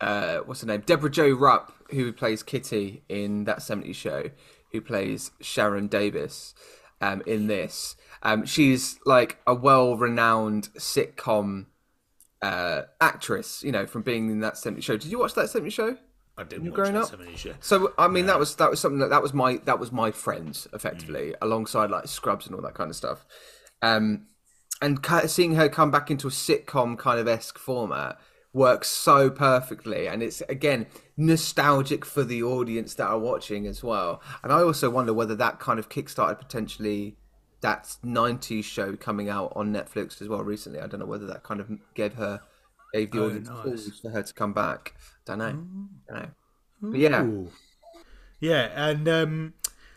uh, 0.00 0.38
what's 0.38 0.60
her 0.60 0.66
name? 0.68 0.82
Debra 0.86 1.10
Jo 1.10 1.32
Rupp, 1.32 1.72
who 1.90 2.12
plays 2.12 2.42
Kitty 2.44 3.02
in 3.08 3.44
that 3.44 3.58
70s 3.58 3.94
show, 3.94 4.30
who 4.70 4.80
plays 4.80 5.30
Sharon 5.40 5.88
Davis 5.88 6.54
um, 7.00 7.22
in 7.26 7.46
this. 7.46 7.96
Um, 8.24 8.46
she's 8.46 8.98
like 9.04 9.38
a 9.46 9.54
well 9.54 9.96
renowned 9.96 10.70
sitcom 10.74 11.66
uh, 12.42 12.82
actress, 13.00 13.62
you 13.62 13.72
know, 13.72 13.86
from 13.86 14.02
being 14.02 14.30
in 14.30 14.40
that 14.40 14.54
70s 14.54 14.82
show. 14.82 14.96
Did 14.96 15.10
you 15.10 15.18
watch 15.18 15.34
that 15.34 15.46
70s 15.46 15.72
show? 15.72 15.96
I 16.36 16.42
didn't 16.44 16.66
watch 16.66 16.74
growing 16.74 16.94
that 16.94 17.12
up? 17.12 17.20
show. 17.36 17.54
So 17.60 17.92
I 17.96 18.08
mean, 18.08 18.26
that 18.26 18.38
was 18.38 18.56
that 18.56 18.70
was 18.70 18.80
something 18.80 18.98
that 18.98 19.10
that 19.10 19.22
was 19.22 19.32
my 19.32 19.58
that 19.64 19.78
was 19.78 19.92
my 19.92 20.10
friends 20.10 20.66
effectively, 20.72 21.34
alongside 21.40 21.90
like 21.90 22.08
Scrubs 22.08 22.46
and 22.46 22.54
all 22.54 22.62
that 22.62 22.74
kind 22.74 22.90
of 22.90 22.96
stuff. 22.96 23.24
Um, 23.82 24.26
and 24.82 24.98
seeing 25.26 25.54
her 25.54 25.68
come 25.68 25.90
back 25.90 26.10
into 26.10 26.26
a 26.26 26.30
sitcom 26.30 26.98
kind 26.98 27.20
of 27.20 27.28
esque 27.28 27.58
format 27.58 28.18
works 28.52 28.88
so 28.88 29.30
perfectly, 29.30 30.08
and 30.08 30.22
it's 30.22 30.40
again 30.48 30.86
nostalgic 31.16 32.04
for 32.04 32.24
the 32.24 32.42
audience 32.42 32.94
that 32.94 33.06
are 33.06 33.18
watching 33.18 33.66
as 33.66 33.84
well. 33.84 34.20
And 34.42 34.52
I 34.52 34.60
also 34.60 34.90
wonder 34.90 35.14
whether 35.14 35.36
that 35.36 35.60
kind 35.60 35.78
of 35.78 35.88
kickstarted 35.88 36.38
potentially 36.38 37.16
that 37.64 37.96
'90s 38.04 38.64
show 38.64 38.94
coming 38.94 39.30
out 39.30 39.50
on 39.56 39.72
Netflix 39.72 40.20
as 40.20 40.28
well 40.28 40.44
recently. 40.44 40.80
I 40.80 40.86
don't 40.86 41.00
know 41.00 41.06
whether 41.06 41.26
that 41.26 41.42
kind 41.42 41.60
of 41.60 41.70
gave 41.94 42.14
her 42.14 42.42
gave 42.92 43.10
the 43.10 43.24
audience 43.24 43.48
nice. 43.48 44.00
for 44.00 44.10
her 44.10 44.22
to 44.22 44.34
come 44.34 44.52
back. 44.52 44.94
Don't 45.24 45.38
know. 45.38 45.64
Don't 46.06 46.22
know. 46.22 46.28
But 46.82 47.00
yeah. 47.00 47.26
Yeah, 48.40 48.70
and 48.90 49.08
um, 49.08 49.54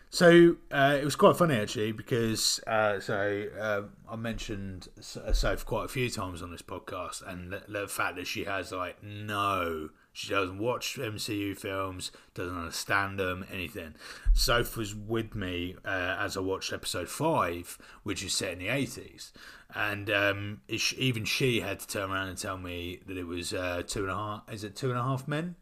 so 0.08 0.56
uh, 0.72 0.96
it 0.98 1.04
was 1.04 1.14
quite 1.14 1.36
funny 1.36 1.56
actually 1.56 1.92
because 1.92 2.60
uh, 2.66 3.00
so 3.00 3.44
uh, 3.60 3.82
I 4.10 4.16
mentioned 4.16 4.88
Soph 5.00 5.66
quite 5.66 5.84
a 5.84 5.88
few 5.88 6.08
times 6.08 6.40
on 6.40 6.50
this 6.50 6.62
podcast, 6.62 7.22
and 7.26 7.52
the, 7.52 7.62
the 7.68 7.86
fact 7.86 8.16
that 8.16 8.26
she 8.26 8.44
has 8.44 8.72
like 8.72 9.02
no, 9.02 9.90
she 10.18 10.30
doesn't 10.30 10.58
watch 10.58 10.96
MCU 10.98 11.56
films, 11.56 12.10
doesn't 12.34 12.56
understand 12.58 13.18
them, 13.20 13.44
anything. 13.52 13.94
Soph 14.34 14.76
was 14.76 14.94
with 14.94 15.34
me 15.34 15.76
uh, 15.84 16.16
as 16.18 16.36
I 16.36 16.40
watched 16.40 16.72
episode 16.72 17.08
five, 17.08 17.78
which 18.02 18.24
is 18.24 18.34
set 18.34 18.54
in 18.54 18.58
the 18.58 18.68
eighties. 18.68 19.32
And 19.74 20.10
um, 20.10 20.60
it- 20.66 20.92
even 20.94 21.24
she 21.24 21.60
had 21.60 21.78
to 21.80 21.86
turn 21.86 22.10
around 22.10 22.28
and 22.28 22.38
tell 22.38 22.58
me 22.58 23.00
that 23.06 23.16
it 23.16 23.26
was 23.26 23.52
uh, 23.54 23.82
two 23.86 24.02
and 24.02 24.10
a 24.10 24.14
half. 24.14 24.52
Is 24.52 24.64
it 24.64 24.74
two 24.74 24.90
and 24.90 24.98
a 24.98 25.02
half 25.02 25.28
men? 25.28 25.54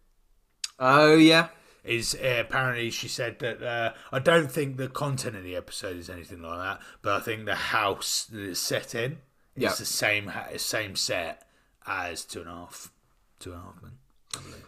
Oh 0.79 1.17
yeah. 1.17 1.49
is 1.85 2.15
uh, 2.15 2.39
apparently 2.47 2.91
she 2.91 3.09
said 3.09 3.39
that 3.41 3.63
uh, 3.63 3.93
I 4.13 4.19
don't 4.21 4.51
think 4.51 4.77
the 4.77 4.89
content 4.89 5.37
of 5.37 5.43
the 5.45 5.57
episode 5.57 5.97
is 5.97 6.09
anything 6.11 6.41
like 6.43 6.59
that, 6.61 6.81
but 7.03 7.13
I 7.15 7.21
think 7.21 7.45
the 7.45 7.55
house 7.57 8.25
that 8.31 8.41
it's 8.43 8.61
set 8.61 8.95
in 8.95 9.19
is 9.55 9.79
the 9.79 9.85
same 9.87 10.31
same 10.57 10.97
set 10.97 11.47
as 11.87 12.25
two 12.25 12.41
and 12.41 12.49
a 12.51 12.53
half 12.55 12.91
two 13.39 13.53
and 13.53 13.61
a 13.61 13.65
half 13.65 13.83
men. 13.83 13.93
I 14.37 14.43
believe. 14.43 14.65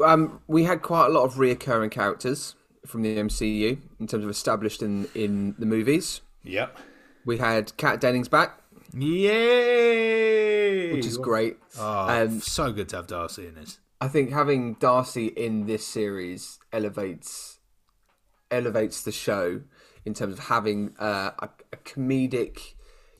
Um, 0.00 0.40
we 0.46 0.64
had 0.64 0.82
quite 0.82 1.06
a 1.06 1.08
lot 1.10 1.24
of 1.24 1.34
reoccurring 1.34 1.90
characters 1.90 2.54
from 2.86 3.02
the 3.02 3.16
MCU 3.16 3.78
in 3.98 4.06
terms 4.06 4.24
of 4.24 4.30
established 4.30 4.82
in 4.82 5.08
in 5.14 5.54
the 5.58 5.66
movies. 5.66 6.20
Yep. 6.44 6.78
We 7.24 7.38
had 7.38 7.76
Kat 7.76 8.00
Dennings 8.00 8.28
back, 8.28 8.60
Yay! 8.94 10.92
which 10.92 11.04
is 11.06 11.18
great. 11.18 11.58
Oh, 11.78 12.08
Um, 12.08 12.40
so 12.40 12.72
good 12.72 12.88
to 12.90 12.96
have 12.96 13.06
Darcy 13.06 13.46
in 13.46 13.54
this. 13.54 13.78
I 14.00 14.08
think 14.08 14.30
having 14.30 14.74
Darcy 14.74 15.26
in 15.26 15.66
this 15.66 15.84
series 15.86 16.58
elevates 16.72 17.58
elevates 18.50 19.02
the 19.02 19.12
show 19.12 19.60
in 20.04 20.14
terms 20.14 20.34
of 20.34 20.38
having 20.46 20.94
uh, 20.98 21.32
a, 21.38 21.48
a 21.72 21.76
comedic 21.78 22.74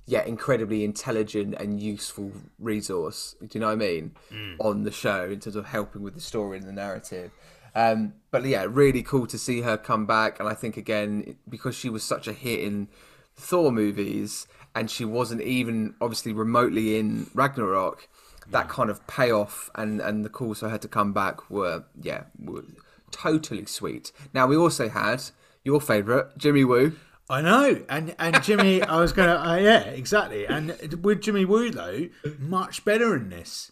yet 0.09 0.27
incredibly 0.27 0.85
intelligent 0.85 1.55
and 1.61 1.81
useful 1.81 2.33
resource. 2.59 3.37
Do 3.41 3.49
you 3.53 3.61
know 3.61 3.67
what 3.67 3.75
I 3.75 3.77
mean? 3.77 4.13
On 4.59 4.85
the 4.85 4.91
show 4.91 5.25
in 5.25 5.39
terms 5.39 5.55
of 5.55 5.67
helping 5.67 6.03
with 6.03 6.15
the 6.15 6.21
story 6.21 6.57
and 6.57 6.67
the 6.67 6.73
narrative. 6.73 7.31
Um, 7.75 8.15
but 8.31 8.43
yeah, 8.45 8.67
really 8.69 9.03
cool 9.03 9.27
to 9.27 9.39
see 9.39 9.61
her 9.61 9.77
come 9.77 10.07
back. 10.07 10.41
And 10.41 10.49
I 10.49 10.55
think 10.55 10.79
again 10.79 11.37
because 11.47 11.77
she 11.77 11.91
was 11.91 12.03
such 12.03 12.27
a 12.27 12.33
hit 12.33 12.61
in 12.61 12.89
Thor 13.37 13.71
movies, 13.71 14.49
and 14.75 14.91
she 14.91 15.05
wasn't 15.05 15.43
even 15.43 15.95
obviously 16.01 16.33
remotely 16.33 16.99
in 16.99 17.31
Ragnarok. 17.35 18.09
That 18.51 18.71
kind 18.71 18.89
of 18.89 19.07
payoff 19.07 19.69
and 19.75 20.01
and 20.01 20.25
the 20.25 20.31
calls 20.31 20.61
for 20.61 20.71
her 20.71 20.79
to 20.79 20.89
come 20.89 21.13
back 21.13 21.51
were 21.51 21.85
yeah 22.01 22.25
were 22.43 22.65
totally 23.11 23.67
sweet. 23.67 24.11
Now 24.33 24.47
we 24.47 24.57
also 24.57 24.89
had 24.89 25.23
your 25.65 25.83
favourite 25.83 26.39
Jimmy 26.39 26.65
Woo. 26.65 26.97
I 27.31 27.41
know, 27.43 27.85
and 27.89 28.15
and 28.19 28.43
Jimmy, 28.43 28.83
I 28.83 29.01
was 29.01 29.13
gonna, 29.13 29.35
uh, 29.37 29.57
yeah, 29.57 29.81
exactly. 29.81 30.47
And 30.47 30.71
with 31.03 31.21
Jimmy 31.21 31.45
Woo 31.45 31.71
though, 31.71 32.09
much 32.39 32.85
better 32.85 33.15
in 33.17 33.29
this. 33.29 33.71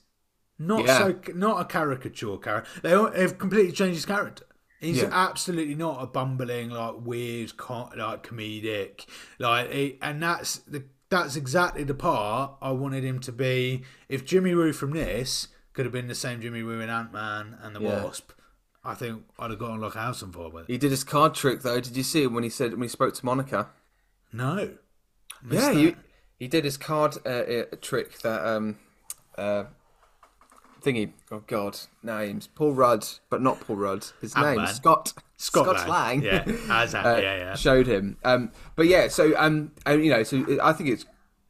Not 0.58 0.84
Yeah. 0.86 0.98
so, 0.98 1.20
not 1.34 1.60
a 1.60 1.64
caricature 1.64 2.36
character. 2.38 2.70
They 2.82 2.92
all- 2.94 3.10
they've 3.10 3.36
completely 3.36 3.72
changed 3.72 3.96
his 3.96 4.06
character. 4.06 4.44
He's 4.80 4.98
Yeah. 5.02 5.08
absolutely 5.12 5.74
not 5.74 6.02
a 6.02 6.06
bumbling, 6.06 6.70
like 6.70 6.94
weird, 7.00 7.56
co- 7.56 7.90
like 7.96 8.22
comedic, 8.26 9.06
like, 9.38 9.70
he, 9.72 9.98
and 10.02 10.22
that's 10.22 10.56
the 10.58 10.84
that's 11.08 11.36
exactly 11.36 11.84
the 11.84 11.94
part 11.94 12.56
I 12.60 12.72
wanted 12.72 13.04
him 13.04 13.20
to 13.20 13.32
be. 13.32 13.84
If 14.08 14.24
Jimmy 14.26 14.54
Woo 14.56 14.72
from 14.72 14.90
this 14.90 15.48
could 15.72 15.84
have 15.86 15.92
been 15.92 16.08
the 16.08 16.16
same 16.16 16.40
Jimmy 16.42 16.62
Woo 16.64 16.80
in 16.80 16.90
Ant 16.90 17.12
Man 17.12 17.56
and 17.62 17.76
the 17.76 17.80
Yeah. 17.80 18.02
Wasp, 18.02 18.32
I 18.86 18.94
think 18.94 19.24
I'd 19.38 19.50
have 19.50 19.58
gotten 19.58 19.80
like 19.80 19.96
a 19.96 20.00
house 20.00 20.22
on 20.22 20.32
fire 20.32 20.48
with 20.48 20.68
it. 20.68 20.72
He 20.72 20.78
did 20.78 20.92
his 20.92 21.02
card 21.02 21.34
trick 21.34 21.62
though. 21.62 21.80
Did 21.80 21.96
you 21.96 22.04
see 22.04 22.22
him 22.22 22.34
when 22.34 22.44
he 22.44 22.50
said 22.50 22.72
when 22.72 22.82
he 22.82 22.88
spoke 22.88 23.14
to 23.14 23.26
Monica? 23.26 23.68
No, 24.32 24.76
Yeah, 25.50 25.72
you, 25.72 25.96
he 26.38 26.46
did 26.46 26.64
his 26.64 26.76
card 26.76 27.16
uh, 27.26 27.28
uh, 27.28 27.64
trick 27.80 28.18
that 28.20 28.46
um 28.46 28.78
uh 29.36 29.64
thingy. 30.82 31.12
Oh 31.32 31.42
God, 31.46 31.78
names 32.02 32.46
Paul 32.46 32.74
Rudd, 32.74 33.06
but 33.28 33.42
not 33.42 33.60
Paul 33.60 33.76
Rudd. 33.76 34.06
His 34.20 34.36
name 34.36 34.44
Ant-Man. 34.44 34.66
Scott 34.68 35.12
Scott, 35.36 35.88
Lang. 35.88 36.22
Yeah, 36.22 36.44
as 36.70 36.94
uh, 36.94 37.18
yeah, 37.20 37.36
yeah. 37.36 37.54
showed 37.56 37.86
him. 37.86 38.16
Um, 38.24 38.52
but 38.76 38.86
yeah, 38.86 39.08
so 39.08 39.34
um, 39.36 39.72
and, 39.84 40.04
you 40.04 40.10
know, 40.10 40.22
so 40.22 40.44
I 40.62 40.72
think 40.72 40.90
it's 40.90 41.04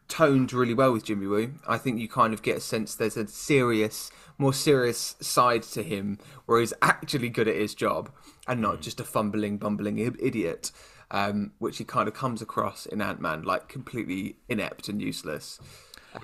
toned 0.09 0.53
really 0.53 0.75
well 0.75 0.92
with 0.92 1.05
Jimmy 1.05 1.27
Woo. 1.27 1.55
I 1.66 1.79
think 1.79 1.99
you 2.01 2.09
kind 2.09 2.33
of 2.35 2.42
get 2.42 2.57
a 2.57 2.61
sense 2.61 2.95
there's 2.95 3.16
a 3.16 3.27
serious, 3.27 4.11
more 4.38 4.53
serious 4.53 5.16
side 5.21 5.62
to 5.64 5.83
him 5.83 6.19
where 6.47 6.61
he's 6.61 6.75
actually 6.83 7.29
good 7.29 7.49
at 7.49 7.57
his 7.57 7.75
job 7.75 8.11
and 8.47 8.61
not 8.61 8.81
just 8.81 9.01
a 9.01 9.05
fumbling, 9.05 9.59
bumbling 9.59 9.99
idiot, 9.99 10.71
um, 11.11 11.53
which 11.59 11.79
he 11.79 11.85
kind 11.85 12.09
of 12.09 12.14
comes 12.14 12.40
across 12.42 12.87
in 12.87 13.01
Ant 13.01 13.21
Man 13.21 13.42
like 13.42 13.69
completely 13.69 14.37
inept 14.49 14.88
and 14.88 15.01
useless. 15.03 15.59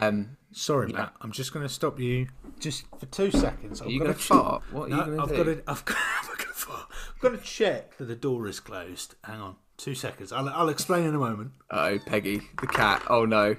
Um, 0.00 0.36
Sorry, 0.52 0.88
Matt. 0.92 1.12
I'm 1.20 1.32
just 1.32 1.52
going 1.52 1.66
to 1.66 1.72
stop 1.72 1.98
you 2.00 2.28
just 2.58 2.84
for 2.98 3.06
two 3.06 3.30
seconds. 3.30 3.82
I've 3.82 3.90
you 3.90 3.98
got 3.98 4.04
gonna 4.06 4.14
to 4.16 4.20
fart? 4.22 4.62
What 4.70 4.84
are 4.84 4.88
you 4.88 4.96
No, 5.16 5.22
I've 5.22 5.28
do? 5.30 5.36
got 5.36 5.44
to. 5.44 5.62
I've 5.66 5.84
got. 5.84 5.96
I'm 6.22 6.28
gonna 6.38 6.52
fart. 6.54 6.86
I've 7.14 7.20
got 7.20 7.28
to 7.30 7.38
check 7.38 7.96
that 7.98 8.04
the 8.04 8.14
door 8.16 8.46
is 8.46 8.58
closed. 8.60 9.14
Hang 9.24 9.40
on, 9.40 9.56
two 9.76 9.94
seconds. 9.94 10.32
I'll, 10.32 10.48
I'll 10.48 10.68
explain 10.70 11.04
in 11.06 11.14
a 11.14 11.18
moment. 11.18 11.52
oh, 11.70 11.98
Peggy, 12.06 12.40
the 12.60 12.66
cat. 12.66 13.02
Oh 13.08 13.24
no, 13.26 13.56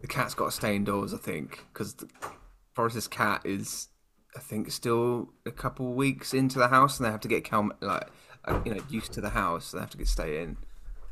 the 0.00 0.06
cat's 0.06 0.34
got 0.34 0.46
to 0.46 0.50
stay 0.50 0.76
indoors. 0.76 1.14
I 1.14 1.18
think 1.18 1.64
because 1.72 1.96
Forest's 2.74 3.08
cat 3.08 3.42
is, 3.44 3.88
I 4.36 4.40
think, 4.40 4.70
still 4.70 5.30
a 5.44 5.50
couple 5.50 5.94
weeks 5.94 6.34
into 6.34 6.58
the 6.58 6.68
house, 6.68 6.98
and 6.98 7.06
they 7.06 7.10
have 7.10 7.20
to 7.20 7.28
get 7.28 7.48
calm, 7.48 7.72
like 7.80 8.08
uh, 8.44 8.60
you 8.64 8.74
know, 8.74 8.82
used 8.88 9.12
to 9.14 9.20
the 9.20 9.30
house. 9.30 9.66
So 9.66 9.76
they 9.76 9.80
have 9.80 9.90
to 9.90 9.98
get 9.98 10.08
stay 10.08 10.42
in. 10.42 10.56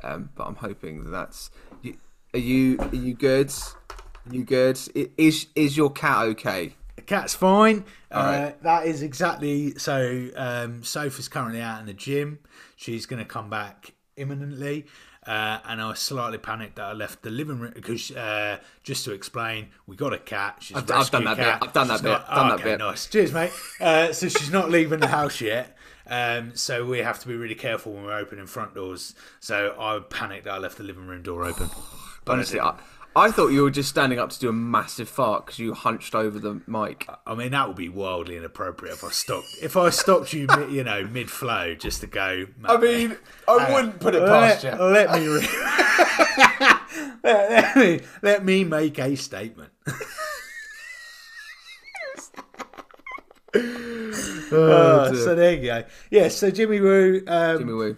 Um, 0.03 0.29
but 0.35 0.45
I'm 0.45 0.55
hoping 0.55 1.03
that 1.03 1.09
that's. 1.09 1.49
You, 1.81 1.97
are 2.33 2.39
you? 2.39 2.77
Are 2.79 2.95
you 2.95 3.13
good? 3.13 3.51
Are 3.91 4.35
you 4.35 4.43
good? 4.43 4.79
Is 5.17 5.47
is 5.55 5.75
your 5.75 5.91
cat 5.91 6.25
okay? 6.27 6.75
The 6.95 7.01
cat's 7.01 7.33
fine. 7.33 7.83
Uh, 8.11 8.15
right. 8.19 8.63
that 8.63 8.85
is 8.85 9.01
exactly 9.01 9.77
so. 9.77 10.29
Um, 10.35 10.83
Sophie's 10.83 11.27
currently 11.27 11.61
out 11.61 11.79
in 11.79 11.87
the 11.87 11.93
gym. 11.93 12.39
She's 12.75 13.05
going 13.05 13.19
to 13.19 13.27
come 13.27 13.49
back 13.49 13.93
imminently. 14.17 14.85
Uh, 15.25 15.59
and 15.67 15.81
I 15.81 15.87
was 15.89 15.99
slightly 15.99 16.37
panicked 16.37 16.75
that 16.75 16.85
I 16.85 16.93
left 16.93 17.23
the 17.23 17.31
living 17.31 17.59
room 17.59 17.71
because, 17.73 18.11
uh, 18.11 18.59
just 18.83 19.05
to 19.05 19.11
explain, 19.11 19.69
we 19.87 19.95
got 19.95 20.13
a 20.13 20.19
cat. 20.19 20.57
She's 20.59 20.77
a 20.77 20.79
I've- 20.79 20.93
I've 20.93 21.09
done 21.09 21.23
that 21.23 21.37
bit. 21.37 21.47
I've 21.61 21.73
done 21.73 21.87
that 21.87 21.93
She's 21.95 22.01
bit. 22.03 22.09
not- 22.09 22.27
Done 22.29 22.47
that 22.49 22.53
okay, 22.55 22.63
bit. 22.63 22.79
Nice. 22.79 23.07
Cheers, 23.07 23.33
mate. 23.33 23.51
Uh, 23.81 24.13
so 24.13 24.29
she's 24.29 24.51
not 24.51 24.69
leaving 24.69 24.99
the 24.99 25.07
house 25.07 25.41
yet. 25.41 25.75
Um, 26.07 26.55
so 26.55 26.85
we 26.85 26.99
have 26.99 27.19
to 27.21 27.27
be 27.27 27.35
really 27.35 27.55
careful 27.55 27.93
when 27.93 28.03
we're 28.05 28.15
opening 28.17 28.45
front 28.45 28.75
doors. 28.75 29.15
So 29.39 29.75
I 29.79 29.97
panicked 30.07 30.43
that 30.45 30.53
I 30.53 30.57
left 30.59 30.77
the 30.77 30.83
living 30.83 31.07
room 31.07 31.23
door 31.23 31.43
open. 31.43 31.69
But 32.23 32.31
I 32.31 32.35
Honestly, 32.35 32.59
didn't. 32.59 32.75
I, 32.75 32.75
I 33.17 33.31
thought 33.31 33.47
you 33.47 33.63
were 33.63 33.71
just 33.71 33.87
standing 33.87 34.19
up 34.19 34.29
to 34.31 34.39
do 34.39 34.49
a 34.49 34.53
massive 34.53 35.07
fart 35.07 35.45
because 35.45 35.57
you 35.57 35.73
hunched 35.73 36.13
over 36.13 36.37
the 36.37 36.61
mic. 36.67 37.07
I 37.25 37.33
mean, 37.33 37.51
that 37.51 37.65
would 37.67 37.77
be 37.77 37.87
wildly 37.87 38.35
inappropriate 38.35 38.95
if 38.95 39.05
I 39.05 39.09
stopped. 39.09 39.47
If 39.61 39.77
I 39.77 39.89
stopped 39.89 40.33
you, 40.33 40.47
you 40.69 40.83
know, 40.83 41.05
mid 41.05 41.31
flow, 41.31 41.75
just 41.75 42.01
to 42.01 42.07
go. 42.07 42.45
I 42.65 42.77
mean, 42.77 43.15
I 43.47 43.73
wouldn't 43.73 44.01
put 44.01 44.15
it 44.15 44.21
let, 44.21 44.61
past 44.61 44.63
you. 44.65 44.71
let 44.71 45.11
me, 45.13 45.27
re- 45.27 45.47
let, 47.23 47.49
let 47.49 47.77
me 47.77 48.01
let 48.21 48.43
me 48.45 48.63
make 48.65 48.99
a 48.99 49.15
statement. 49.15 49.71
Uh, 54.51 55.13
so 55.13 55.33
there 55.33 55.53
you 55.53 55.63
go. 55.63 55.83
Yes. 56.11 56.35
so 56.35 56.51
Jimmy 56.51 56.79
Woo. 56.79 57.23
Um, 57.25 57.57
Jimmy 57.59 57.73
Woo. 57.73 57.97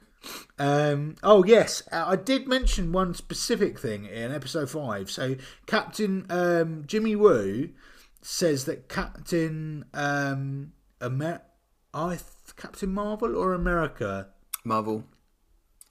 Um, 0.60 1.16
oh 1.24 1.44
yes, 1.44 1.84
uh, 1.92 2.06
I 2.08 2.16
did 2.16 2.48
mention 2.48 2.92
one 2.92 3.14
specific 3.14 3.80
thing 3.80 4.06
in 4.06 4.34
episode 4.34 4.70
five. 4.70 5.10
So 5.12 5.36
Captain 5.66 6.26
um, 6.30 6.84
Jimmy 6.88 7.16
Woo 7.16 7.70
says 8.22 8.66
that 8.66 8.90
Captain 8.90 9.86
um, 9.94 10.74
Amer- 11.02 11.42
I 11.94 12.18
Captain 12.56 12.94
Marvel 12.94 13.36
or 13.36 13.54
America. 13.54 14.30
Marvel. 14.64 15.04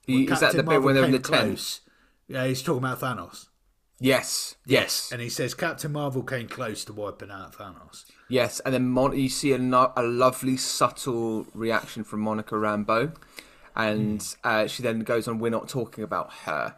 He, 0.05 0.23
is 0.25 0.39
that 0.39 0.51
the 0.51 0.57
bit 0.59 0.65
Marvel 0.65 0.85
when 0.85 0.95
they're 0.95 1.05
in 1.05 1.11
the 1.11 1.19
tent? 1.19 1.81
Yeah, 2.27 2.45
he's 2.45 2.61
talking 2.61 2.83
about 2.83 2.99
Thanos. 2.99 3.47
Yes, 3.99 4.55
yes, 4.67 5.09
And 5.11 5.19
he 5.21 5.27
says 5.29 5.55
Captain 5.55 5.91
Marvel 5.91 6.21
came 6.21 6.47
close 6.47 6.85
to 6.85 6.93
wiping 6.93 7.31
out 7.31 7.55
Thanos. 7.55 8.05
yes. 8.29 8.59
And 8.59 8.71
then 8.71 8.87
Mon- 8.89 9.17
you 9.17 9.27
see 9.27 9.53
a, 9.53 9.57
no- 9.57 9.91
a 9.97 10.03
lovely, 10.03 10.55
subtle 10.55 11.47
reaction 11.55 12.03
from 12.03 12.19
Monica 12.19 12.53
Rambeau, 12.53 13.15
and 13.77 14.35
uh, 14.43 14.67
she 14.67 14.83
then 14.83 15.01
goes 15.01 15.27
on. 15.27 15.39
We're 15.39 15.51
not 15.51 15.69
talking 15.69 16.03
about 16.03 16.33
her. 16.45 16.75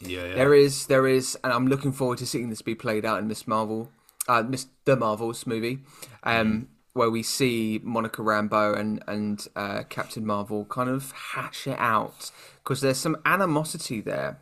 Yeah, 0.00 0.26
yeah. 0.26 0.34
There 0.34 0.54
is, 0.54 0.86
there 0.86 1.08
is, 1.08 1.36
and 1.42 1.52
I'm 1.52 1.66
looking 1.66 1.90
forward 1.90 2.18
to 2.18 2.26
seeing 2.26 2.50
this 2.50 2.62
be 2.62 2.76
played 2.76 3.04
out 3.04 3.18
in 3.18 3.26
Miss 3.26 3.48
Marvel, 3.48 3.90
uh, 4.28 4.42
Miss 4.42 4.66
the 4.84 4.94
Marvels 4.94 5.46
movie, 5.46 5.80
um, 6.22 6.68
where 6.92 7.10
we 7.10 7.22
see 7.22 7.80
Monica 7.82 8.22
Rambeau 8.22 8.78
and 8.78 9.02
and 9.08 9.48
uh, 9.56 9.82
Captain 9.88 10.24
Marvel 10.24 10.66
kind 10.66 10.90
of 10.90 11.10
hash 11.12 11.66
it 11.66 11.78
out 11.78 12.30
because 12.62 12.82
there's 12.82 12.98
some 12.98 13.16
animosity 13.24 14.00
there. 14.00 14.38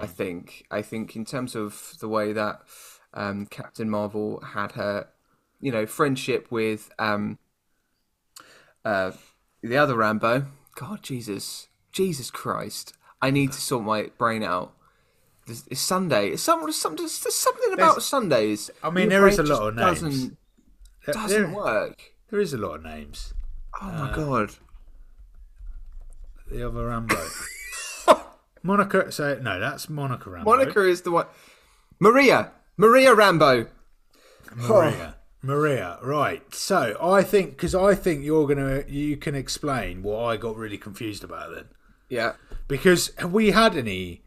I 0.00 0.06
think. 0.06 0.64
I 0.70 0.80
think 0.80 1.16
in 1.16 1.26
terms 1.26 1.54
of 1.54 1.96
the 2.00 2.08
way 2.08 2.32
that 2.32 2.62
um, 3.12 3.44
Captain 3.44 3.90
Marvel 3.90 4.40
had 4.40 4.72
her, 4.72 5.08
you 5.60 5.70
know, 5.70 5.84
friendship 5.84 6.46
with 6.50 6.90
um, 6.98 7.38
uh, 8.86 9.12
the 9.62 9.76
other 9.76 9.94
Rambeau. 9.94 10.46
God, 10.76 11.02
Jesus, 11.02 11.68
Jesus 11.90 12.30
Christ! 12.30 12.92
I 13.20 13.30
need 13.30 13.52
to 13.52 13.60
sort 13.60 13.84
my 13.84 14.10
brain 14.18 14.42
out. 14.44 14.72
It's 15.48 15.64
it's 15.70 15.80
Sunday. 15.80 16.28
It's 16.30 16.42
some, 16.42 16.60
there's 16.62 16.76
some, 16.76 16.96
there's 16.96 17.12
something 17.12 17.72
about 17.72 17.94
There's- 17.94 18.04
Sundays. 18.04 18.70
I 18.82 18.90
mean, 18.90 19.08
there 19.08 19.26
is 19.26 19.38
a 19.38 19.42
lot 19.42 19.68
of 19.68 19.74
names. 19.74 20.00
Doesn't, 20.02 20.36
doesn't 21.06 21.42
There- 21.42 21.54
work. 21.54 22.02
there 22.30 22.40
is 22.40 22.52
a 22.52 22.58
lot 22.58 22.76
of 22.76 22.82
names. 22.84 23.32
Oh 23.80 23.88
Uh, 23.88 23.92
my 24.06 24.14
god. 24.14 24.50
The 26.50 26.66
other 26.66 26.88
Rambeau. 26.88 28.22
Monica. 28.62 29.10
So 29.12 29.38
no, 29.42 29.58
that's 29.58 29.88
Monica 29.88 30.30
Rambeau. 30.30 30.44
Monica 30.44 30.84
is 30.86 31.02
the 31.02 31.10
one. 31.10 31.26
Maria. 31.98 32.52
Maria 32.76 33.14
Rambeau. 33.14 33.68
Maria. 34.54 35.15
Maria, 35.46 35.98
right. 36.02 36.54
So 36.54 36.96
I 37.00 37.22
think 37.22 37.50
because 37.50 37.74
I 37.74 37.94
think 37.94 38.24
you're 38.24 38.46
gonna 38.46 38.82
you 38.88 39.16
can 39.16 39.34
explain 39.34 40.02
what 40.02 40.24
I 40.24 40.36
got 40.36 40.56
really 40.56 40.78
confused 40.78 41.22
about 41.22 41.54
then. 41.54 41.66
Yeah. 42.08 42.32
Because 42.68 43.12
have 43.18 43.32
we 43.32 43.52
had 43.52 43.76
any? 43.76 44.22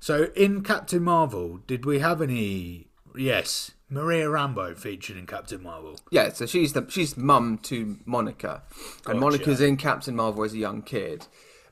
So 0.00 0.30
in 0.34 0.62
Captain 0.62 1.02
Marvel, 1.02 1.60
did 1.66 1.84
we 1.84 1.98
have 1.98 2.20
any? 2.20 2.88
Yes, 3.16 3.72
Maria 3.88 4.26
Rambeau 4.26 4.76
featured 4.76 5.16
in 5.16 5.26
Captain 5.26 5.62
Marvel. 5.62 5.98
Yeah, 6.10 6.32
so 6.32 6.46
she's 6.46 6.72
the 6.72 6.86
she's 6.88 7.16
mum 7.16 7.58
to 7.64 7.98
Monica, 8.04 8.62
and 9.06 9.20
Monica's 9.20 9.60
in 9.60 9.76
Captain 9.76 10.16
Marvel 10.16 10.44
as 10.44 10.54
a 10.54 10.58
young 10.58 10.82
kid. 10.82 11.26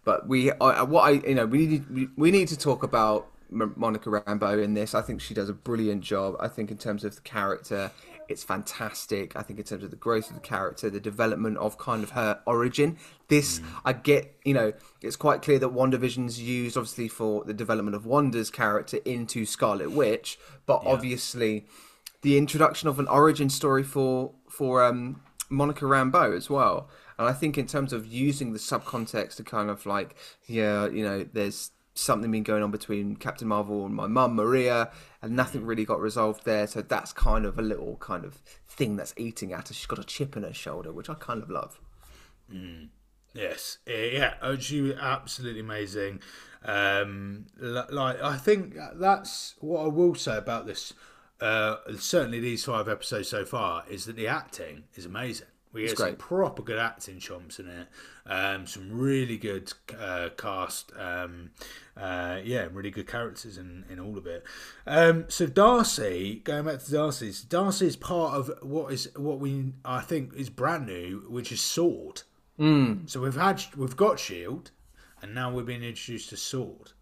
But 0.05 0.27
we, 0.29 0.51
I, 0.53 0.83
what 0.83 1.03
I, 1.03 1.11
you 1.29 1.35
know, 1.35 1.47
we 1.47 1.67
need 1.67 1.91
we, 1.91 2.09
we 2.17 2.31
need 2.31 2.49
to 2.49 2.59
talk 2.59 2.83
about 2.83 3.29
Monica 3.51 4.11
Rambeau 4.11 4.63
in 4.63 4.75
this. 4.75 4.95
I 4.95 5.03
think 5.03 5.21
she 5.21 5.35
does 5.35 5.49
a 5.49 5.55
brilliant 5.55 6.03
job. 6.03 6.37
I 6.41 6.49
think 6.49 6.71
in 6.71 6.79
terms 6.79 7.05
of 7.05 7.15
the 7.15 7.21
character, 7.23 7.91
it's 8.29 8.45
fantastic. 8.45 9.37
I 9.37 9.43
think 9.43 9.59
in 9.59 9.65
terms 9.65 9.85
of 9.85 9.91
the 9.91 9.97
growth 9.97 10.29
of 10.29 10.35
the 10.35 10.41
character, 10.41 10.91
the 10.91 11.01
development 11.01 11.59
of 11.59 11.79
kind 11.79 12.03
of 12.03 12.11
her 12.11 12.41
origin. 12.47 12.97
This, 13.29 13.61
I 13.85 13.93
get, 13.93 14.37
you 14.45 14.55
know, 14.55 14.73
it's 15.01 15.17
quite 15.17 15.43
clear 15.43 15.59
that 15.59 15.71
WandaVision's 15.71 16.41
used 16.41 16.77
obviously 16.77 17.09
for 17.09 17.45
the 17.45 17.55
development 17.55 17.95
of 17.97 18.07
Wanda's 18.07 18.51
character 18.51 18.99
into 19.05 19.47
Scarlet 19.47 19.91
Witch, 19.91 20.39
but 20.67 20.83
obviously 20.85 21.67
the 22.23 22.39
introduction 22.39 22.89
of 22.89 22.99
an 22.99 23.09
origin 23.09 23.51
story 23.51 23.83
for 23.83 24.33
for 24.49 24.85
um, 24.85 25.21
Monica 25.51 25.85
Rambeau 25.85 26.37
as 26.37 26.49
well. 26.49 26.89
And 27.19 27.29
I 27.29 27.33
think 27.33 27.59
in 27.59 27.67
terms 27.67 27.93
of 27.93 28.07
using 28.07 28.53
the 28.53 28.59
subcontext 28.59 29.37
to 29.37 29.45
kind 29.45 29.71
of 29.71 29.87
like, 29.87 30.17
yeah, 30.47 30.89
you 30.89 31.05
know, 31.05 31.27
there's 31.33 31.71
something 31.95 32.31
been 32.31 32.43
going 32.43 32.63
on 32.63 32.71
between 32.71 33.17
Captain 33.17 33.49
Marvel 33.49 33.85
and 33.85 33.95
my 33.95 34.07
mum 34.07 34.35
Maria, 34.35 34.91
and 35.21 35.37
nothing 35.37 35.65
really 35.65 35.85
got 35.85 36.01
resolved 36.01 36.45
there. 36.45 36.67
So 36.67 36.83
that's 36.83 37.13
kind 37.13 37.45
of 37.45 37.59
a 37.59 37.63
little 37.63 37.97
kind 37.97 38.25
of 38.25 38.37
thing 38.69 38.97
that's 38.97 39.15
eating 39.17 39.53
at 39.53 39.69
her. 39.69 39.75
She's 39.75 39.87
got 39.87 39.99
a 39.99 40.05
chip 40.05 40.37
in 40.37 40.43
her 40.43 40.55
shoulder, 40.55 40.93
which 40.93 41.11
I 41.11 41.15
kind 41.15 41.43
of 41.43 41.51
love. 41.51 41.81
Yes, 43.35 43.79
Eh, 43.87 44.11
yeah, 44.13 44.35
oh, 44.43 44.57
she 44.59 44.81
was 44.83 44.95
absolutely 45.01 45.61
amazing. 45.61 46.21
Um, 46.65 47.47
like 47.59 48.23
I 48.23 48.37
think 48.37 48.77
that's 48.95 49.55
what 49.61 49.85
I 49.85 49.89
will 49.89 50.15
say 50.15 50.37
about 50.37 50.67
this. 50.67 50.93
Uh, 51.41 51.77
certainly, 51.99 52.41
these 52.41 52.65
five 52.65 52.89
episodes 52.89 53.29
so 53.29 53.45
far 53.45 53.85
is 53.91 54.05
that 54.05 54.17
the 54.17 54.29
acting 54.29 54.85
is 54.95 55.07
amazing. 55.07 55.49
We 55.73 55.83
get 55.83 55.97
some 55.97 56.09
great. 56.09 56.19
proper 56.19 56.63
good 56.63 56.79
acting 56.79 57.19
chomps 57.19 57.59
in 57.59 57.69
it. 57.69 57.89
Um, 58.27 58.67
some 58.67 58.93
really 58.93 59.39
good 59.39 59.73
uh, 59.99 60.29
cast. 60.37 60.93
Um, 60.99 61.51
uh, 61.97 62.41
yeah, 62.45 62.69
really 62.71 62.91
good 62.91 63.07
characters 63.07 63.57
in, 63.57 63.85
in 63.89 63.99
all 63.99 64.19
of 64.19 64.27
it. 64.27 64.45
Um, 64.87 65.25
so 65.29 65.47
Darcy, 65.47 66.43
going 66.45 66.67
back 66.67 66.81
to 66.81 66.91
Darcy's, 66.91 67.43
Darcy 67.43 67.87
is 67.87 67.97
part 67.97 68.35
of 68.35 68.51
what 68.63 68.93
is 68.93 69.09
what 69.17 69.39
we 69.41 69.73
I 69.85 70.01
think 70.01 70.35
is 70.35 70.51
brand 70.51 70.87
new, 70.87 71.25
which 71.29 71.51
is 71.53 71.61
Sword. 71.61 72.23
So 73.07 73.21
we've 73.21 73.35
had 73.35 73.63
we've 73.77 73.97
got 73.97 74.19
Shield, 74.21 74.71
and 75.23 75.35
now 75.35 75.51
we're 75.53 75.63
being 75.63 75.83
introduced 75.83 76.29
to 76.31 76.37
Sword. 76.37 76.93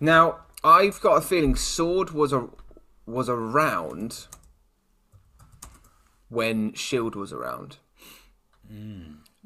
Now, 0.00 0.40
I've 0.64 1.00
got 1.00 1.16
a 1.16 1.20
feeling 1.20 1.54
Sword 1.54 2.10
was 2.10 2.32
a 2.32 2.48
was 3.06 3.28
around 3.28 4.26
when 6.28 6.72
Shield 6.74 7.14
was 7.14 7.32
around. 7.32 7.78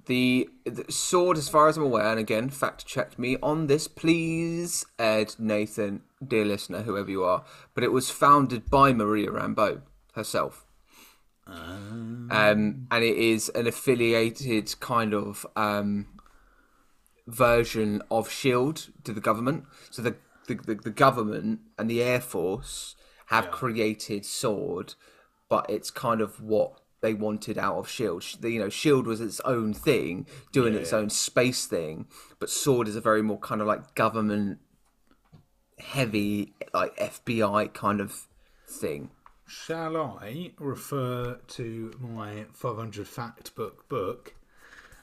The, 0.06 0.48
the 0.64 0.90
Sword, 0.90 1.36
as 1.36 1.48
far 1.48 1.68
as 1.68 1.76
I'm 1.76 1.82
aware, 1.82 2.06
and 2.06 2.18
again, 2.18 2.48
fact 2.48 2.86
check 2.86 3.18
me 3.18 3.36
on 3.42 3.66
this, 3.66 3.88
please, 3.88 4.86
Ed, 4.98 5.34
Nathan, 5.38 6.02
dear 6.26 6.44
listener, 6.44 6.82
whoever 6.82 7.10
you 7.10 7.24
are. 7.24 7.44
But 7.74 7.84
it 7.84 7.92
was 7.92 8.10
founded 8.10 8.70
by 8.70 8.92
Maria 8.92 9.30
Rambeau 9.30 9.82
herself. 10.14 10.64
Um, 11.46 12.86
and 12.90 13.04
it 13.04 13.16
is 13.16 13.48
an 13.50 13.66
affiliated 13.66 14.78
kind 14.80 15.14
of 15.14 15.46
um, 15.56 16.06
version 17.26 18.02
of 18.10 18.30
Shield 18.30 18.88
to 19.04 19.12
the 19.12 19.20
government. 19.20 19.64
So 19.90 20.02
the 20.02 20.16
the, 20.48 20.54
the, 20.54 20.74
the 20.74 20.90
government 20.90 21.60
and 21.78 21.88
the 21.88 22.02
air 22.02 22.20
force 22.20 22.96
have 23.26 23.50
created 23.50 24.24
Sword, 24.24 24.94
but 25.48 25.68
it's 25.68 25.90
kind 25.90 26.20
of 26.20 26.40
what 26.42 26.80
they 27.00 27.14
wanted 27.14 27.56
out 27.58 27.76
of 27.76 27.88
Shield. 27.88 28.24
The- 28.40 28.50
You 28.50 28.58
know, 28.60 28.68
Shield 28.68 29.06
was 29.06 29.20
its 29.20 29.40
own 29.40 29.72
thing, 29.72 30.26
doing 30.52 30.74
its 30.74 30.92
own 30.92 31.10
space 31.10 31.66
thing, 31.66 32.06
but 32.38 32.50
Sword 32.50 32.88
is 32.88 32.96
a 32.96 33.00
very 33.00 33.22
more 33.22 33.38
kind 33.38 33.60
of 33.60 33.66
like 33.66 33.94
government 33.94 34.58
heavy, 35.78 36.54
like 36.74 36.96
FBI 36.96 37.72
kind 37.72 38.00
of 38.00 38.26
thing. 38.68 39.10
Shall 39.46 39.96
I 39.96 40.52
refer 40.58 41.38
to 41.48 41.92
my 42.00 42.44
500 42.52 43.06
fact 43.06 43.54
book 43.54 43.88
book? 43.88 44.34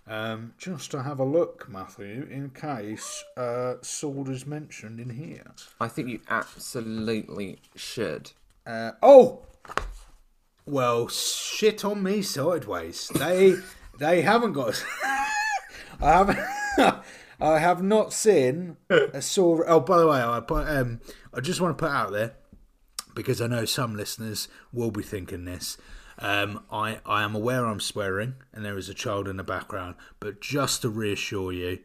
Um, 0.07 0.53
just 0.59 0.91
to 0.91 1.01
have 1.01 1.19
a 1.19 1.23
look, 1.23 1.67
Matthew, 1.67 2.27
in 2.29 2.51
case 2.51 3.23
uh, 3.37 3.75
Sword 3.81 4.29
is 4.29 4.45
mentioned 4.45 4.99
in 4.99 5.09
here. 5.09 5.51
I 5.81 5.87
think 5.87 6.09
you 6.09 6.19
absolutely 6.29 7.59
should. 7.75 8.31
Uh, 8.67 8.91
oh, 9.01 9.41
well, 10.65 11.07
shit 11.07 11.83
on 11.85 12.01
me 12.03 12.21
sideways. 12.21 13.09
They 13.09 13.55
they 13.99 14.21
haven't 14.21 14.53
got. 14.53 14.83
I 16.01 16.11
haven't. 16.11 16.39
I 17.39 17.59
have 17.59 17.83
not 17.83 18.13
seen 18.13 18.77
a 18.89 19.21
saw. 19.21 19.61
Oh, 19.67 19.79
by 19.81 19.97
the 19.99 20.07
way, 20.07 20.21
I 20.21 20.39
put, 20.39 20.67
um, 20.69 21.01
I 21.33 21.41
just 21.41 21.59
want 21.59 21.77
to 21.77 21.81
put 21.85 21.91
out 21.91 22.13
there 22.13 22.33
because 23.13 23.41
I 23.41 23.47
know 23.47 23.65
some 23.65 23.95
listeners 23.95 24.47
will 24.71 24.91
be 24.91 25.03
thinking 25.03 25.43
this. 25.45 25.77
Um, 26.17 26.63
I 26.71 26.99
I 27.05 27.23
am 27.23 27.35
aware 27.35 27.65
I'm 27.65 27.81
swearing 27.81 28.35
and 28.53 28.63
there 28.63 28.77
is 28.77 28.87
a 28.87 28.93
child 28.93 29.27
in 29.27 29.35
the 29.35 29.43
background, 29.43 29.95
but 30.21 30.39
just 30.39 30.81
to 30.83 30.89
reassure 30.89 31.51
you, 31.51 31.79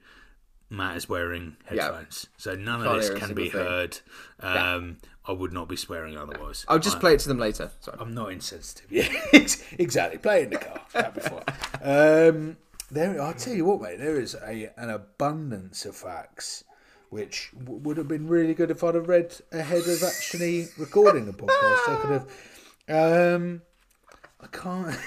Matt 0.68 0.96
is 0.96 1.08
wearing 1.08 1.56
headphones, 1.64 2.28
so 2.36 2.54
none 2.54 2.80
of 2.80 2.86
Can't 2.86 3.00
this 3.00 3.10
can 3.10 3.34
be 3.34 3.50
thing. 3.50 3.60
heard. 3.60 3.98
Um, 4.38 4.98
I 5.30 5.32
would 5.32 5.52
not 5.52 5.68
be 5.68 5.76
swearing 5.76 6.16
otherwise. 6.18 6.64
I'll 6.66 6.80
just 6.80 6.98
play 6.98 7.14
it 7.14 7.20
to 7.20 7.28
them 7.28 7.38
later. 7.38 7.70
Sorry. 7.78 7.96
I'm 8.00 8.12
not 8.14 8.32
insensitive. 8.32 8.86
Yeah, 8.90 9.08
exactly. 9.78 10.18
Play 10.18 10.40
it 10.40 10.44
in 10.44 10.50
the 10.50 10.58
car. 10.58 10.80
That 10.92 11.14
before. 11.14 11.44
Um, 11.80 12.56
there, 12.90 13.22
I'll 13.22 13.32
tell 13.34 13.54
you 13.54 13.64
what, 13.64 13.80
mate. 13.80 14.00
There 14.00 14.20
is 14.20 14.34
a 14.34 14.72
an 14.76 14.90
abundance 14.90 15.84
of 15.84 15.94
facts, 15.94 16.64
which 17.10 17.52
w- 17.56 17.78
would 17.78 17.96
have 17.96 18.08
been 18.08 18.26
really 18.26 18.54
good 18.54 18.72
if 18.72 18.82
I'd 18.82 18.96
have 18.96 19.06
read 19.06 19.36
ahead 19.52 19.86
of 19.86 20.02
actually 20.02 20.66
recording 20.76 21.26
the 21.26 21.32
podcast. 21.32 21.88
I 21.88 21.96
could 22.02 22.10
have. 22.88 23.36
Um, 23.36 23.62
I 24.40 24.48
can't. 24.48 24.98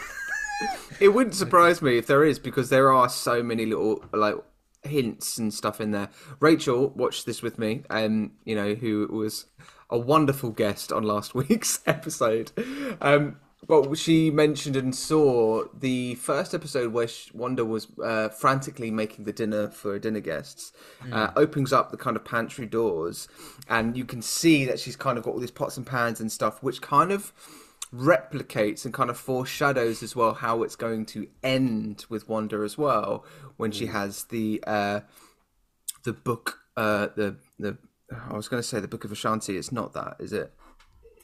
It 1.01 1.09
wouldn't 1.09 1.35
surprise 1.35 1.81
me 1.81 1.97
if 1.97 2.07
there 2.07 2.23
is 2.23 2.39
because 2.39 2.69
there 2.69 2.93
are 2.93 3.09
so 3.09 3.43
many 3.43 3.65
little 3.65 4.05
like 4.13 4.35
hints 4.83 5.37
and 5.37 5.53
stuff 5.53 5.81
in 5.81 5.91
there. 5.91 6.09
Rachel 6.39 6.89
watched 6.89 7.25
this 7.25 7.41
with 7.41 7.59
me, 7.59 7.83
um, 7.89 8.31
you 8.45 8.55
know, 8.55 8.75
who 8.75 9.07
was 9.11 9.45
a 9.93 9.97
wonderful 9.97 10.49
guest 10.51 10.91
on 10.91 11.03
last 11.03 11.33
week's 11.41 11.79
episode. 11.85 12.51
Um, 12.99 13.37
But 13.65 13.97
she 13.97 14.29
mentioned 14.29 14.75
and 14.75 14.93
saw 14.93 15.63
the 15.73 16.15
first 16.15 16.53
episode 16.53 16.91
where 16.91 17.07
Wanda 17.33 17.63
was 17.63 17.87
uh, 18.03 18.27
frantically 18.27 18.91
making 18.91 19.23
the 19.23 19.31
dinner 19.31 19.69
for 19.69 19.97
dinner 19.99 20.19
guests. 20.19 20.73
Uh, 21.09 21.31
opens 21.37 21.71
up 21.71 21.89
the 21.89 21.95
kind 21.97 22.17
of 22.17 22.25
pantry 22.25 22.65
doors, 22.65 23.29
and 23.69 23.95
you 23.95 24.03
can 24.03 24.21
see 24.21 24.65
that 24.65 24.81
she's 24.81 24.97
kind 24.97 25.17
of 25.17 25.23
got 25.23 25.31
all 25.33 25.39
these 25.39 25.49
pots 25.61 25.77
and 25.77 25.87
pans 25.87 26.19
and 26.19 26.29
stuff, 26.29 26.61
which 26.61 26.81
kind 26.81 27.11
of 27.13 27.31
replicates 27.93 28.83
and 28.83 28.93
kind 28.93 29.09
of 29.09 29.17
foreshadows 29.17 30.03
as 30.03 30.13
well 30.13 30.33
how 30.33 30.63
it's 30.63 30.75
going 30.75 31.05
to 31.05 31.27
end 31.41 32.05
with 32.09 32.27
Wanda 32.27 32.57
as 32.63 32.77
well 32.77 33.23
when 33.55 33.71
she 33.71 33.85
has 33.85 34.25
the 34.25 34.61
uh, 34.67 34.99
the 36.03 36.11
book, 36.11 36.59
uh, 36.75 37.07
the 37.15 37.37
the. 37.57 37.77
I 38.11 38.35
was 38.35 38.47
going 38.47 38.61
to 38.61 38.67
say 38.67 38.79
the 38.79 38.87
Book 38.87 39.05
of 39.05 39.11
Ashanti. 39.11 39.57
It's 39.57 39.71
not 39.71 39.93
that, 39.93 40.17
is 40.19 40.33
it? 40.33 40.53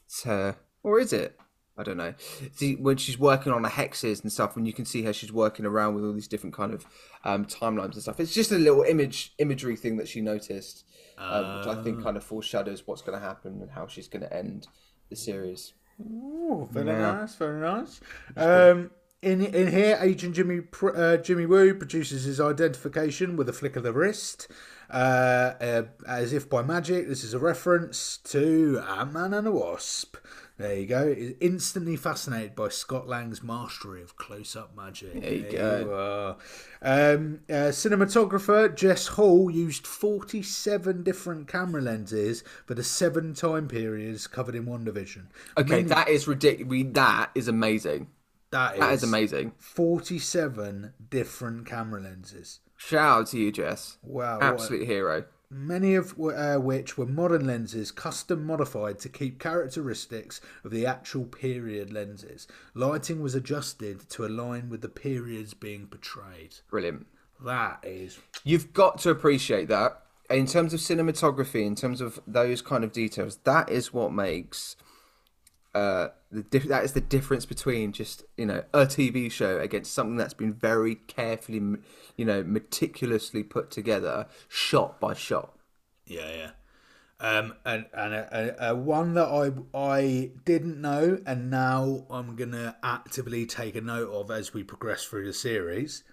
It's 0.06 0.24
her, 0.24 0.56
or 0.84 1.00
is 1.00 1.14
it? 1.14 1.40
I 1.78 1.84
don't 1.84 1.98
know. 1.98 2.14
See, 2.56 2.76
when 2.76 2.98
she's 2.98 3.18
working 3.18 3.54
on 3.54 3.62
the 3.62 3.70
hexes 3.70 4.22
and 4.22 4.32
stuff, 4.32 4.58
and 4.58 4.68
you 4.68 4.74
can 4.74 4.84
see 4.86 5.04
how 5.04 5.14
she's 5.14 5.32
working 5.32 5.66
around 5.66 5.96
with 5.96 6.04
all 6.04 6.12
these 6.12 6.28
different 6.28 6.54
kind 6.54 6.74
of 6.74 6.86
um, 7.24 7.46
timelines 7.46 7.94
and 7.94 8.02
stuff. 8.02 8.20
It's 8.20 8.34
just 8.34 8.52
a 8.52 8.58
little 8.58 8.84
image 8.84 9.34
imagery 9.38 9.78
thing 9.78 9.96
that 9.98 10.08
she 10.10 10.20
noticed, 10.20 10.84
um, 11.18 11.60
which 11.60 11.68
I 11.68 11.82
think 11.82 12.04
kind 12.04 12.18
of 12.18 12.24
foreshadows 12.24 12.86
what's 12.86 13.02
going 13.02 13.18
to 13.18 13.26
happen 13.26 13.62
and 13.62 13.72
how 13.72 13.88
she's 13.88 14.10
going 14.10 14.24
to 14.24 14.34
end 14.36 14.68
the 15.10 15.16
series. 15.16 15.74
Oh, 16.06 16.68
very 16.72 16.88
Yeah. 16.88 17.12
nice, 17.14 17.36
very 17.36 17.62
nice. 17.62 18.02
Um, 18.36 18.92
in 19.22 19.46
in 19.46 19.72
here, 19.72 19.98
Agent 20.02 20.36
Jimmy 20.36 20.62
uh, 20.96 21.18
Jimmy 21.18 21.46
Woo 21.46 21.74
produces 21.74 22.24
his 22.24 22.40
identification 22.40 23.36
with 23.36 23.50
a 23.50 23.54
flick 23.54 23.76
of 23.76 23.84
the 23.84 23.92
wrist, 23.92 24.48
uh, 24.90 25.54
uh, 25.60 25.84
as 26.08 26.32
if 26.32 26.50
by 26.50 26.62
magic. 26.62 27.08
This 27.08 27.24
is 27.24 27.34
a 27.34 27.40
reference 27.40 28.18
to 28.26 28.82
Ant 28.88 29.14
Man 29.14 29.34
and 29.34 29.48
the 29.48 29.52
Wasp. 29.52 30.16
There 30.58 30.76
you 30.76 30.88
go. 30.88 31.08
Is 31.08 31.36
instantly 31.40 31.96
fascinated 31.96 32.54
by 32.56 32.68
Scott 32.70 33.08
Lang's 33.08 33.42
mastery 33.42 34.02
of 34.02 34.18
close-up 34.18 34.76
magic. 34.76 35.22
There 35.22 35.34
you 35.34 35.52
go. 35.52 36.38
you. 36.82 36.88
Um, 36.88 37.40
uh, 37.50 37.72
cinematographer 37.72 38.74
Jess 38.76 39.08
Hall 39.08 39.50
used 39.50 39.88
47 39.88 41.04
different 41.04 41.48
camera 41.48 41.82
lenses 41.82 42.44
for 42.66 42.74
the 42.74 42.84
seven 42.84 43.34
time 43.34 43.70
periods 43.70 44.28
covered 44.28 44.56
in 44.56 44.66
WandaVision. 44.66 45.28
Okay, 45.58 45.84
that 45.84 46.10
is 46.10 46.28
ridiculous. 46.28 46.88
That 46.92 47.32
is 47.36 47.48
amazing. 47.48 48.08
That 48.52 48.76
is, 48.76 48.80
That 48.80 48.94
is 48.94 49.04
amazing. 49.04 49.54
47 49.58 50.94
different 51.10 51.66
camera 51.66 52.02
lenses. 52.02 52.60
Shout 52.78 53.20
out 53.20 53.28
to 53.28 53.38
you, 53.38 53.52
Jess. 53.52 53.98
Wow. 54.02 54.40
Absolute 54.42 54.88
hero. 54.88 55.26
Many 55.52 55.96
of 55.96 56.14
uh, 56.20 56.58
which 56.58 56.98
were 56.98 57.08
modern 57.08 57.48
lenses, 57.48 57.92
custom 57.92 58.46
modified 58.46 59.00
to 59.00 59.10
keep 59.10 59.40
characteristics 59.40 60.42
of 60.64 60.70
the 60.70 60.86
actual 60.86 61.26
period 61.26 61.92
lenses. 61.92 62.48
Lighting 62.76 63.20
was 63.22 63.34
adjusted 63.34 64.08
to 64.12 64.26
align 64.26 64.70
with 64.70 64.82
the 64.82 64.90
periods 64.90 65.56
being 65.56 65.88
portrayed. 65.88 66.56
Brilliant. 66.70 67.08
That 67.44 67.80
is. 67.84 68.20
You've 68.44 68.74
got 68.74 69.00
to 69.00 69.10
appreciate 69.10 69.68
that. 69.70 70.04
In 70.30 70.46
terms 70.46 70.74
of 70.74 70.80
cinematography, 70.80 71.66
in 71.66 71.76
terms 71.76 72.02
of 72.02 72.20
those 72.28 72.62
kind 72.62 72.84
of 72.84 72.92
details, 72.92 73.38
that 73.46 73.70
is 73.70 73.92
what 73.92 74.14
makes 74.14 74.76
uh, 75.74 76.10
the 76.32 76.44
dif- 76.44 76.68
that 76.68 76.84
is 76.84 76.94
the 76.94 77.02
difference 77.02 77.46
between 77.46 77.92
just 77.92 78.24
you 78.38 78.46
know 78.46 78.64
a 78.74 78.86
TV 78.86 79.32
show 79.32 79.60
against 79.60 79.94
something 79.94 80.18
that's 80.18 80.34
been 80.34 80.54
very 80.54 80.96
carefully, 80.96 81.62
you 82.18 82.26
know, 82.26 82.44
meticulously 82.44 83.44
put 83.44 83.72
together, 83.72 84.28
shot 84.48 85.00
by 85.00 85.14
shot. 85.14 85.58
Yeah, 86.06 86.32
yeah. 86.32 86.52
Um, 87.22 87.56
and 87.66 87.86
and 87.94 88.14
a, 88.14 88.30
a, 88.32 88.72
a 88.72 88.76
one 88.76 89.14
that 89.16 89.28
I 89.28 89.78
I 89.78 90.32
didn't 90.46 90.80
know, 90.80 91.20
and 91.26 91.50
now 91.50 92.06
I'm 92.10 92.36
gonna 92.36 92.78
actively 92.82 93.46
take 93.46 93.76
a 93.76 93.82
note 93.82 94.10
of 94.12 94.32
as 94.32 94.54
we 94.54 94.64
progress 94.64 95.06
through 95.06 95.26
the 95.26 95.34
series. 95.34 96.04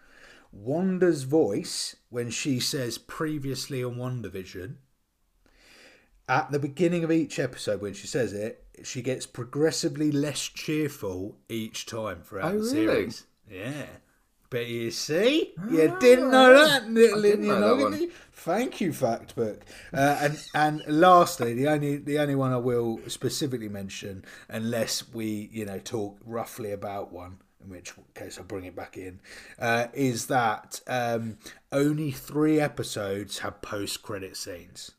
Wanda's 0.52 1.24
voice 1.24 1.96
when 2.08 2.30
she 2.30 2.58
says 2.60 2.98
previously 2.98 3.84
on 3.84 3.96
WandaVision. 3.96 4.76
At 6.28 6.50
the 6.50 6.58
beginning 6.58 7.04
of 7.04 7.12
each 7.12 7.38
episode, 7.38 7.80
when 7.80 7.94
she 7.94 8.06
says 8.06 8.32
it, 8.32 8.65
she 8.84 9.02
gets 9.02 9.26
progressively 9.26 10.10
less 10.12 10.40
cheerful 10.42 11.36
each 11.48 11.86
time 11.86 12.20
throughout 12.22 12.54
Oh, 12.54 12.58
the 12.58 12.64
really? 12.64 13.10
series. 13.10 13.24
Yeah. 13.50 13.86
But 14.48 14.66
you 14.68 14.92
see, 14.92 15.54
you 15.70 15.96
didn't 15.98 16.30
know 16.30 16.52
that, 16.54 16.88
little 16.88 17.24
Ah, 17.24 17.28
Indian 17.28 17.60
know 17.60 17.76
that 17.76 17.90
one. 17.90 18.10
Thank 18.32 18.80
you, 18.80 18.90
Factbook. 18.92 19.62
Uh, 19.92 20.18
and 20.20 20.44
and 20.54 20.82
lastly, 20.86 21.52
the 21.54 21.66
only 21.66 21.96
the 21.96 22.18
only 22.20 22.36
one 22.36 22.52
I 22.52 22.56
will 22.58 23.00
specifically 23.08 23.68
mention, 23.68 24.24
unless 24.48 25.08
we 25.12 25.48
you 25.52 25.64
know 25.64 25.80
talk 25.80 26.18
roughly 26.24 26.70
about 26.70 27.12
one, 27.12 27.38
in 27.62 27.70
which 27.70 27.92
case 28.14 28.38
I'll 28.38 28.44
bring 28.44 28.64
it 28.64 28.76
back 28.76 28.96
in, 28.96 29.18
uh, 29.58 29.88
is 29.92 30.26
that 30.26 30.80
um, 30.86 31.38
only 31.72 32.12
three 32.12 32.60
episodes 32.60 33.38
have 33.40 33.60
post 33.62 34.02
credit 34.02 34.36
scenes. 34.36 34.92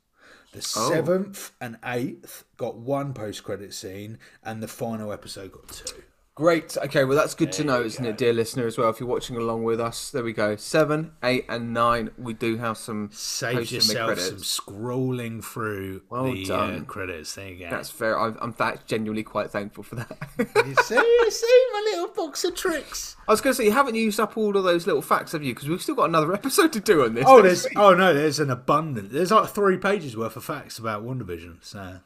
The 0.57 0.73
oh. 0.75 0.89
seventh 0.89 1.51
and 1.61 1.77
eighth 1.85 2.43
got 2.57 2.77
one 2.77 3.13
post 3.13 3.43
credit 3.43 3.75
scene, 3.75 4.17
and 4.43 4.63
the 4.63 4.67
final 4.67 5.13
episode 5.13 5.51
got 5.51 5.67
two. 5.69 6.01
Great. 6.37 6.77
Okay, 6.77 7.03
well 7.03 7.17
that's 7.17 7.33
good 7.33 7.51
to 7.53 7.63
know, 7.63 7.81
isn't 7.81 8.05
it, 8.05 8.15
dear 8.15 8.31
listener, 8.31 8.67
as 8.67 8.77
well? 8.77 8.91
If 8.91 8.99
you're 8.99 9.09
watching 9.09 9.37
along 9.37 9.63
with 9.63 9.81
us, 9.81 10.11
there 10.11 10.23
we 10.23 10.33
go. 10.33 10.55
Seven, 10.55 11.13
eight, 11.23 11.45
and 11.49 11.73
nine. 11.73 12.11
We 12.15 12.35
do 12.35 12.57
have 12.57 12.77
some 12.77 13.09
Save 13.11 13.71
yourself 13.71 14.19
some 14.19 14.37
scrolling 14.37 15.43
through 15.43 16.03
Well 16.11 16.31
the 16.31 16.43
uh, 16.43 16.47
done. 16.47 16.85
credits. 16.85 17.33
There 17.33 17.49
you 17.49 17.57
go. 17.57 17.71
That's 17.71 17.89
fair. 17.89 18.19
I'm, 18.19 18.37
I'm 18.39 18.53
fact 18.53 18.85
genuinely 18.85 19.23
quite 19.23 19.49
thankful 19.49 19.83
for 19.83 19.95
that. 19.95 20.15
You 20.37 20.75
see, 20.83 20.95
you 20.95 21.31
see 21.31 21.65
my 21.73 21.91
little 21.91 22.09
box 22.09 22.43
of 22.43 22.53
tricks. 22.55 23.15
I 23.27 23.31
was 23.31 23.41
going 23.41 23.53
to 23.53 23.57
say 23.57 23.65
you 23.65 23.71
haven't 23.71 23.95
used 23.95 24.19
up 24.19 24.37
all 24.37 24.55
of 24.55 24.63
those 24.63 24.85
little 24.85 25.01
facts, 25.01 25.31
have 25.31 25.41
you? 25.41 25.55
Because 25.55 25.67
we've 25.67 25.81
still 25.81 25.95
got 25.95 26.07
another 26.09 26.31
episode 26.35 26.71
to 26.73 26.79
do 26.79 27.03
on 27.03 27.15
this. 27.15 27.25
Oh, 27.27 27.41
there's 27.41 27.65
oh 27.75 27.95
no, 27.95 28.13
there's 28.13 28.39
an 28.39 28.51
abundant. 28.51 29.11
There's 29.11 29.31
like 29.31 29.49
three 29.49 29.77
pages 29.77 30.15
worth 30.15 30.35
of 30.35 30.43
facts 30.43 30.77
about 30.77 31.03
WandaVision. 31.03 31.57
So 31.61 32.01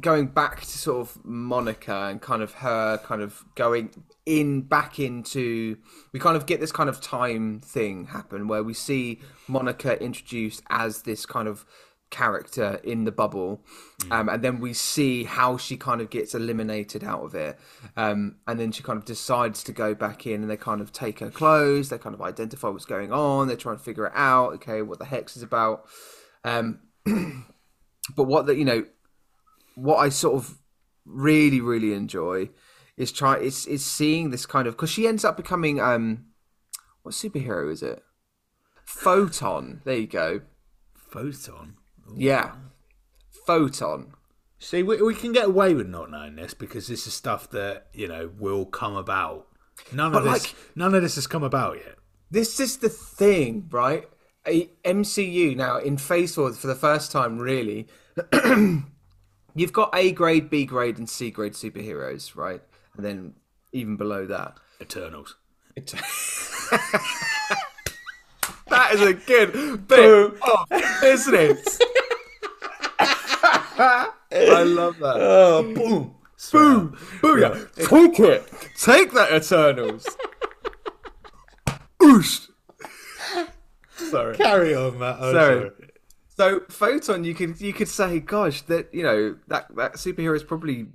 going 0.00 0.26
back 0.26 0.60
to 0.60 0.78
sort 0.78 1.00
of 1.00 1.24
Monica 1.24 2.08
and 2.10 2.20
kind 2.20 2.42
of 2.42 2.52
her 2.54 2.98
kind 2.98 3.22
of 3.22 3.44
going 3.54 3.90
in 4.26 4.62
back 4.62 4.98
into 4.98 5.76
we 6.12 6.20
kind 6.20 6.36
of 6.36 6.46
get 6.46 6.60
this 6.60 6.72
kind 6.72 6.88
of 6.88 7.00
time 7.00 7.60
thing 7.60 8.06
happen 8.06 8.48
where 8.48 8.62
we 8.62 8.74
see 8.74 9.20
Monica 9.48 10.00
introduced 10.02 10.62
as 10.70 11.02
this 11.02 11.26
kind 11.26 11.48
of 11.48 11.64
character 12.10 12.80
in 12.82 13.04
the 13.04 13.12
bubble 13.12 13.64
um, 14.10 14.28
and 14.28 14.42
then 14.42 14.58
we 14.58 14.72
see 14.72 15.22
how 15.24 15.56
she 15.56 15.76
kind 15.76 16.00
of 16.00 16.10
gets 16.10 16.34
eliminated 16.34 17.04
out 17.04 17.22
of 17.22 17.34
it 17.34 17.58
um, 17.96 18.36
and 18.48 18.58
then 18.58 18.72
she 18.72 18.82
kind 18.82 18.98
of 18.98 19.04
decides 19.04 19.62
to 19.62 19.72
go 19.72 19.94
back 19.94 20.26
in 20.26 20.42
and 20.42 20.50
they 20.50 20.56
kind 20.56 20.80
of 20.80 20.92
take 20.92 21.20
her 21.20 21.30
clothes 21.30 21.88
they 21.88 21.98
kind 21.98 22.14
of 22.14 22.20
identify 22.20 22.68
what's 22.68 22.84
going 22.84 23.12
on 23.12 23.46
they're 23.46 23.56
trying 23.56 23.76
to 23.76 23.82
figure 23.82 24.06
it 24.06 24.12
out 24.16 24.52
okay 24.52 24.82
what 24.82 24.98
the 24.98 25.04
hex 25.04 25.36
is 25.36 25.42
about 25.42 25.84
um, 26.44 26.80
but 28.16 28.24
what 28.24 28.46
the 28.46 28.56
you 28.56 28.64
know 28.64 28.84
what 29.74 29.96
I 29.96 30.08
sort 30.08 30.34
of 30.36 30.58
really 31.04 31.60
really 31.60 31.92
enjoy 31.92 32.50
is 32.96 33.10
try 33.12 33.36
is 33.38 33.66
is 33.66 33.84
seeing 33.84 34.30
this 34.30 34.46
kind 34.46 34.68
of 34.68 34.74
because 34.74 34.90
she 34.90 35.06
ends 35.06 35.24
up 35.24 35.36
becoming 35.36 35.80
um 35.80 36.26
what 37.02 37.14
superhero 37.14 37.70
is 37.72 37.82
it? 37.82 38.02
Photon. 38.84 39.80
There 39.84 39.96
you 39.96 40.06
go. 40.06 40.42
Photon. 40.94 41.76
yeah. 42.16 42.52
Photon. 43.46 44.12
See, 44.58 44.82
we, 44.82 45.00
we 45.00 45.14
can 45.14 45.32
get 45.32 45.46
away 45.46 45.74
with 45.74 45.88
not 45.88 46.10
knowing 46.10 46.36
this 46.36 46.52
because 46.52 46.86
this 46.86 47.06
is 47.06 47.14
stuff 47.14 47.50
that 47.50 47.86
you 47.94 48.06
know 48.08 48.30
will 48.38 48.66
come 48.66 48.96
about. 48.96 49.46
None 49.92 50.14
of 50.14 50.24
But, 50.24 50.34
this, 50.34 50.54
none 50.76 50.94
of 50.94 51.02
this 51.02 51.14
has 51.14 51.26
come 51.26 51.42
about 51.42 51.76
yet. 51.78 51.96
this 52.30 52.60
is 52.60 52.76
the 52.78 52.90
thing 52.90 53.66
right? 53.70 54.06
A 54.46 54.66
MCU 54.84 55.56
now 55.56 55.78
in 55.78 55.96
phase 55.96 56.34
four 56.34 56.52
for 56.52 56.66
the 56.66 56.74
first 56.74 57.10
time 57.12 57.38
really 57.38 57.88
you've 59.54 59.72
got 59.72 59.90
A 59.94 60.12
grade 60.12 60.50
B 60.50 60.64
grade 60.64 60.98
and 60.98 61.08
C 61.08 61.30
grade 61.30 61.52
superheroes 61.52 62.36
right 62.36 62.62
and 62.96 63.04
then 63.04 63.34
even 63.72 63.96
below 63.96 64.26
that 64.26 64.56
Eternals. 64.80 65.36
That 68.70 68.94
is 68.94 69.02
a 69.02 69.14
good 69.14 69.88
bit 69.88 70.32
of 70.40 70.68
business. 71.00 71.78
I 73.00 74.62
love 74.62 74.98
that. 74.98 75.16
Oh, 75.16 75.62
boom, 75.74 76.14
Boom, 76.52 76.96
booyah! 77.20 77.74
Take 77.74 78.20
it, 78.20 78.48
take 78.76 79.12
that, 79.12 79.32
Eternals. 79.32 80.06
Oosh. 82.00 82.48
Sorry. 83.96 84.36
Carry 84.36 84.74
on, 84.74 84.98
Matt. 84.98 85.16
Oh, 85.18 85.32
Sorry. 85.32 85.70
So 86.40 86.60
photon, 86.70 87.24
you 87.24 87.34
could 87.34 87.60
you 87.60 87.74
could 87.74 87.86
say, 87.86 88.18
gosh, 88.18 88.62
that 88.62 88.94
you 88.94 89.02
know 89.02 89.36
that 89.48 89.66
that 89.76 89.96
superhero 89.96 90.34
is 90.34 90.42
probably 90.42 90.86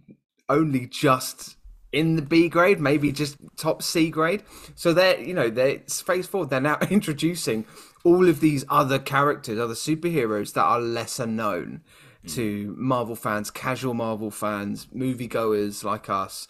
only 0.49 0.87
just 0.87 1.57
in 1.91 2.15
the 2.15 2.23
B 2.23 2.49
grade, 2.49 2.79
maybe 2.79 3.11
just 3.11 3.37
top 3.55 3.83
C 3.83 4.09
grade. 4.09 4.41
So 4.73 4.91
they're 4.91 5.19
you 5.19 5.35
know 5.35 5.51
they're 5.51 5.81
phase 5.87 6.25
four. 6.25 6.47
They're 6.47 6.59
now 6.59 6.79
introducing 6.89 7.65
all 8.03 8.27
of 8.27 8.39
these 8.39 8.65
other 8.69 8.97
characters, 8.97 9.59
other 9.59 9.75
superheroes 9.75 10.53
that 10.53 10.63
are 10.63 10.79
lesser 10.79 11.27
known 11.27 11.81
to 12.29 12.73
Marvel 12.75 13.15
fans, 13.15 13.51
casual 13.51 13.93
Marvel 13.93 14.31
fans, 14.31 14.87
moviegoers 14.95 15.83
like 15.83 16.09
us, 16.09 16.47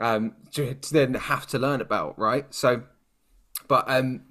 um, 0.00 0.34
to, 0.54 0.74
to 0.74 0.92
then 0.92 1.14
have 1.14 1.46
to 1.46 1.60
learn 1.60 1.80
about, 1.80 2.18
right? 2.18 2.52
So, 2.52 2.82
but 3.68 3.84
um, 3.88 4.22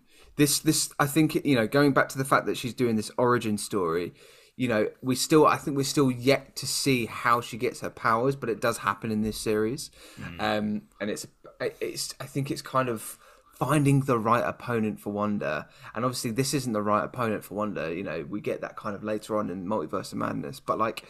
this 0.42 0.60
this 0.60 0.90
I 1.00 1.06
think 1.06 1.46
you 1.46 1.56
know 1.56 1.68
going 1.68 1.94
back 1.94 2.10
to 2.10 2.18
the 2.18 2.26
fact 2.26 2.48
that 2.48 2.58
she's 2.58 2.74
doing 2.74 2.96
this 2.96 3.12
origin 3.16 3.60
story, 3.60 4.14
you 4.58 4.68
know 4.68 4.90
we 5.04 5.16
still 5.16 5.46
I 5.46 5.58
think 5.58 5.78
we're 5.78 5.84
still 5.84 6.10
yet 6.10 6.56
to 6.58 6.66
see 6.66 7.06
how 7.06 7.42
she 7.42 7.58
gets 7.58 7.82
her 7.82 7.92
powers, 7.92 8.36
but 8.36 8.50
it 8.50 8.60
does 8.60 8.80
happen 8.80 9.12
in 9.12 9.22
this 9.22 9.38
series, 9.38 9.92
um, 10.40 10.82
and 11.00 11.12
it's 11.12 11.28
it's 11.60 12.16
I 12.20 12.26
think 12.26 12.50
it's 12.50 12.64
kind 12.64 12.90
of 12.90 13.20
finding 13.54 14.02
the 14.02 14.18
right 14.18 14.44
opponent 14.44 15.00
for 15.00 15.14
Wanda, 15.14 15.68
and 15.94 16.04
obviously 16.04 16.32
this 16.32 16.56
isn't 16.56 16.74
the 16.74 16.82
right 16.82 17.04
opponent 17.04 17.44
for 17.44 17.54
Wanda. 17.54 17.94
You 17.94 18.04
know 18.04 18.26
we 18.28 18.42
get 18.42 18.62
that 18.62 18.76
kind 18.76 18.96
of 18.96 19.04
later 19.04 19.38
on 19.38 19.52
in 19.52 19.68
Multiverse 19.68 20.12
of 20.12 20.18
Madness, 20.18 20.60
but 20.60 20.80
like 20.80 21.06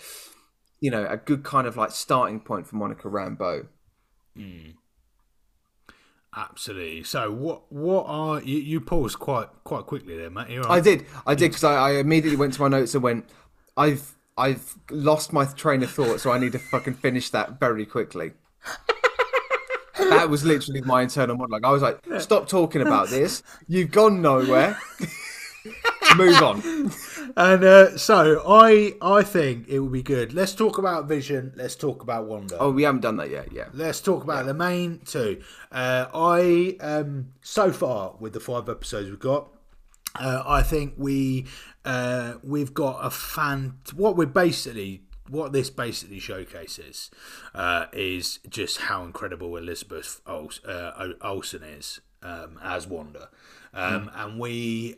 you 0.82 0.92
know 0.92 1.08
a 1.10 1.16
good 1.16 1.44
kind 1.46 1.68
of 1.68 1.78
like 1.78 1.92
starting 1.92 2.42
point 2.42 2.68
for 2.68 2.76
Monica 2.76 3.08
Rambeau. 3.08 3.68
Absolutely. 6.36 7.04
So 7.04 7.32
what 7.32 7.72
what 7.72 8.06
are 8.08 8.42
you, 8.42 8.58
you 8.58 8.80
paused 8.80 9.20
quite 9.20 9.50
quite 9.64 9.86
quickly 9.86 10.16
there, 10.18 10.30
Matt? 10.30 10.50
You're 10.50 10.70
I 10.72 10.80
did, 10.80 11.06
I 11.28 11.36
did, 11.36 11.50
because 11.50 11.66
I, 11.66 11.74
I 11.74 11.92
immediately 11.94 12.38
went 12.38 12.54
to 12.54 12.62
my 12.62 12.70
notes 12.70 12.96
and 12.96 13.04
went, 13.04 13.26
I've 13.76 14.16
I've 14.38 14.76
lost 14.90 15.34
my 15.34 15.46
train 15.46 15.84
of 15.84 15.92
thought, 15.92 16.22
so 16.22 16.32
I 16.32 16.40
need 16.40 16.54
to 16.54 16.60
fucking 16.60 16.96
finish 16.96 17.30
that 17.32 17.60
very 17.60 17.86
quickly. 17.86 18.32
that 19.98 20.30
was 20.30 20.46
literally 20.46 20.82
my 20.82 21.02
internal 21.02 21.36
monologue. 21.36 21.66
I 21.66 21.72
was 21.72 21.82
like, 21.82 22.00
stop 22.20 22.48
talking 22.48 22.82
about 22.82 23.10
this. 23.10 23.44
You've 23.68 23.92
gone 23.92 24.22
nowhere. 24.22 24.80
Move 26.16 26.42
on. 26.42 26.92
And 27.38 27.64
uh, 27.64 27.98
so 27.98 28.42
I 28.48 28.94
I 29.02 29.24
think 29.24 29.68
it 29.68 29.80
would 29.80 29.92
be 29.92 30.04
good. 30.04 30.34
Let's 30.34 30.54
talk 30.54 30.78
about 30.78 31.08
Vision. 31.08 31.54
Let's 31.56 31.76
talk 31.76 32.02
about 32.02 32.26
Wanda. 32.26 32.58
Oh, 32.60 32.72
we 32.72 32.84
haven't 32.84 33.02
done 33.02 33.18
that 33.18 33.30
yet. 33.30 33.52
Yeah. 33.52 33.66
Let's 33.74 34.00
talk 34.02 34.24
about 34.24 34.46
the 34.46 34.54
main 34.54 35.02
two. 35.06 35.42
Uh, 35.72 36.08
I 36.14 36.78
um, 36.82 37.34
so 37.42 37.72
far 37.72 38.16
with 38.20 38.34
the 38.34 38.40
five 38.40 38.70
episodes 38.70 39.10
we've 39.10 39.20
got, 39.20 39.50
uh, 40.20 40.44
I 40.46 40.64
think 40.64 40.94
we 40.98 41.46
uh, 41.86 42.36
we've 42.44 42.74
got 42.74 43.00
a 43.02 43.10
fan. 43.10 43.76
What 43.96 44.16
we're 44.16 44.26
basically 44.26 45.04
what 45.30 45.54
this 45.54 45.70
basically 45.70 46.20
showcases 46.20 47.10
uh, 47.56 47.86
is 47.94 48.40
just 48.50 48.78
how 48.78 49.04
incredible 49.04 49.56
Elizabeth 49.56 50.22
Ols- 50.28 50.60
uh, 50.68 51.14
Olsen 51.22 51.64
is 51.64 52.02
um, 52.22 52.60
as 52.62 52.88
Wanda, 52.88 53.30
um, 53.74 54.12
and 54.16 54.40
we. 54.40 54.96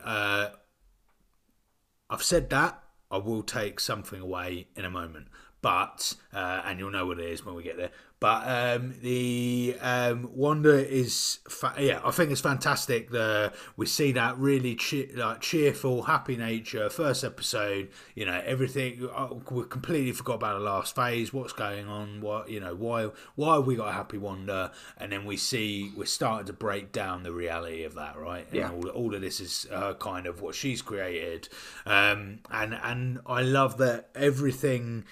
I've 2.10 2.22
said 2.22 2.50
that. 2.50 2.82
I 3.10 3.18
will 3.18 3.42
take 3.42 3.80
something 3.80 4.20
away 4.20 4.66
in 4.76 4.84
a 4.84 4.90
moment, 4.90 5.28
but 5.62 6.14
uh, 6.32 6.62
and 6.64 6.78
you'll 6.78 6.90
know 6.90 7.06
what 7.06 7.20
it 7.20 7.26
is 7.26 7.44
when 7.44 7.54
we 7.54 7.62
get 7.62 7.76
there. 7.76 7.90
But 8.24 8.42
um, 8.48 8.94
the 9.02 9.76
um, 9.82 10.30
Wanda 10.34 10.76
is, 10.90 11.40
fa- 11.46 11.74
yeah, 11.78 12.00
I 12.02 12.10
think 12.10 12.30
it's 12.30 12.40
fantastic. 12.40 13.10
The 13.10 13.52
we 13.76 13.84
see 13.84 14.12
that 14.12 14.38
really 14.38 14.76
che- 14.76 15.10
like 15.14 15.42
cheerful, 15.42 16.04
happy 16.04 16.36
nature. 16.38 16.88
First 16.88 17.22
episode, 17.22 17.90
you 18.14 18.24
know, 18.24 18.40
everything. 18.46 19.06
uh, 19.14 19.28
We 19.50 19.64
completely 19.64 20.12
forgot 20.12 20.36
about 20.36 20.54
the 20.58 20.64
last 20.64 20.94
phase. 20.94 21.34
What's 21.34 21.52
going 21.52 21.86
on? 21.86 22.22
What 22.22 22.48
you 22.48 22.60
know? 22.60 22.74
Why? 22.74 23.10
Why 23.34 23.56
have 23.56 23.66
we 23.66 23.76
got 23.76 23.88
a 23.88 23.92
happy 23.92 24.16
Wanda? 24.16 24.72
And 24.96 25.12
then 25.12 25.26
we 25.26 25.36
see 25.36 25.92
we're 25.94 26.06
starting 26.06 26.46
to 26.46 26.54
break 26.54 26.92
down 26.92 27.24
the 27.24 27.32
reality 27.32 27.84
of 27.84 27.94
that, 27.96 28.16
right? 28.16 28.46
And 28.46 28.54
Yeah. 28.56 28.70
all, 28.72 28.88
all 28.88 29.14
of 29.14 29.20
this 29.20 29.38
is 29.38 29.66
uh, 29.70 29.92
kind 29.94 30.26
of 30.26 30.40
what 30.40 30.54
she's 30.54 30.80
created, 30.80 31.50
um, 31.84 32.38
and 32.50 32.72
and 32.82 33.20
I 33.26 33.42
love 33.42 33.76
that 33.84 34.08
everything 34.14 35.04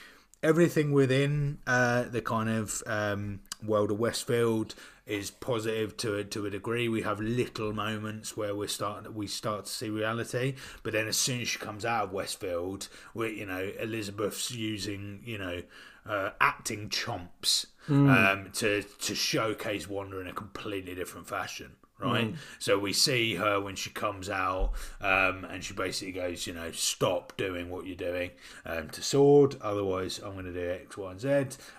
everything 0.43 0.93
within 0.93 1.59
uh, 1.67 2.05
the 2.05 2.21
kind 2.21 2.49
of 2.49 2.83
um, 2.87 3.41
world 3.65 3.91
of 3.91 3.99
Westfield 3.99 4.75
is 5.07 5.31
positive 5.31 5.97
to 5.97 6.17
a, 6.17 6.25
to 6.25 6.47
a 6.47 6.51
degree. 6.51 6.89
We 6.89 7.03
have 7.03 7.21
little 7.21 7.73
moments 7.73 8.37
where 8.37 8.55
we're 8.55 8.69
starting 8.69 9.15
we 9.15 9.27
start 9.27 9.67
to 9.67 9.71
see 9.71 9.89
reality, 9.89 10.55
but 10.83 10.93
then 10.93 11.09
as 11.09 11.17
soon 11.17 11.41
as 11.41 11.49
she 11.49 11.59
comes 11.59 11.85
out 11.85 12.05
of 12.05 12.13
Westfield, 12.13 12.89
we 13.15 13.39
you 13.39 13.47
know 13.47 13.71
Elizabeth's 13.81 14.51
using 14.51 15.23
you 15.25 15.39
know 15.39 15.63
uh, 16.07 16.31
acting 16.41 16.89
chomps 16.89 17.67
um, 17.89 18.51
to 18.55 18.83
to 18.83 19.15
showcase 19.15 19.89
Wanda 19.89 20.21
in 20.21 20.29
a 20.29 20.33
completely 20.33 20.95
different 20.95 21.29
fashion. 21.29 21.73
Right, 22.03 22.35
so 22.59 22.79
we 22.79 22.93
see 22.93 23.35
her 23.37 23.61
when 23.61 23.77
she 23.77 23.91
comes 23.91 24.29
out, 24.29 24.73
um, 25.01 25.45
and 25.45 25.63
she 25.63 25.75
basically 25.75 26.13
goes, 26.13 26.47
you 26.47 26.55
know, 26.55 26.71
stop 26.73 27.37
doing 27.37 27.71
what 27.71 27.87
you're 27.87 27.97
doing 27.97 28.31
um, 28.67 28.89
to 28.91 29.03
Sword, 29.03 29.57
otherwise 29.61 30.19
I'm 30.19 30.33
going 30.33 30.47
to 30.47 30.53
do 30.53 30.71
X, 30.71 30.97
Y, 30.97 31.11
and 31.11 31.21
Z. 31.21 31.29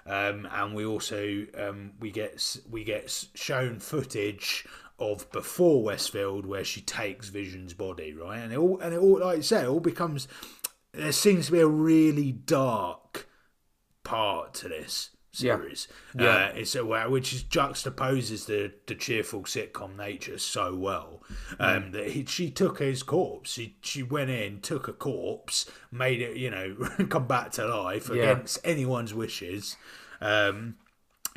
Um, 0.06 0.48
and 0.52 0.74
we 0.74 0.86
also 0.86 1.46
um, 1.58 1.92
we 2.00 2.12
get 2.12 2.58
we 2.70 2.84
get 2.84 3.26
shown 3.36 3.80
footage 3.80 4.66
of 5.00 5.30
before 5.32 5.84
Westfield 5.84 6.46
where 6.46 6.64
she 6.64 6.82
takes 6.82 7.30
Vision's 7.30 7.74
body, 7.74 8.14
right? 8.14 8.40
And 8.40 8.54
it 8.54 8.58
all 8.58 8.80
and 8.80 8.94
it 8.94 9.00
all 9.00 9.20
like 9.20 9.38
you 9.38 9.44
say, 9.44 9.64
it 9.64 9.68
all 9.68 9.80
becomes 9.80 10.28
there 10.94 11.12
seems 11.12 11.48
to 11.48 11.52
be 11.52 11.60
a 11.60 11.68
really 11.68 12.32
dark 12.32 13.28
part 14.04 14.54
to 14.56 14.70
this. 14.70 15.10
Series. 15.34 15.88
Yeah. 16.18 16.28
Uh, 16.28 16.52
it's 16.56 16.76
a 16.76 16.86
which 16.86 17.34
is 17.34 17.44
juxtaposes 17.44 18.46
the 18.46 18.72
the 18.86 18.96
cheerful 18.96 19.42
sitcom 19.44 19.98
nature 19.98 20.38
so 20.38 20.76
well. 20.76 21.22
Um, 21.60 21.92
that 21.92 22.12
he, 22.12 22.26
she 22.26 22.50
took 22.50 22.80
his 22.80 23.04
corpse. 23.04 23.52
She 23.52 23.76
she 23.82 24.04
went 24.04 24.30
in, 24.30 24.62
took 24.62 24.88
a 24.88 24.94
corpse, 24.94 25.70
made 25.92 26.22
it, 26.22 26.38
you 26.38 26.50
know, 26.50 26.76
come 27.10 27.28
back 27.28 27.52
to 27.54 27.66
life 27.66 28.10
Yeah. 28.10 28.32
against 28.32 28.60
anyone's 28.64 29.14
wishes. 29.14 29.76
Um, 30.22 30.76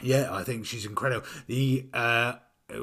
yeah, 0.03 0.29
I 0.31 0.45
think 0.45 0.67
she's 0.67 0.85
incredible. 0.87 1.27
The 1.47 1.89
uh, 1.93 2.35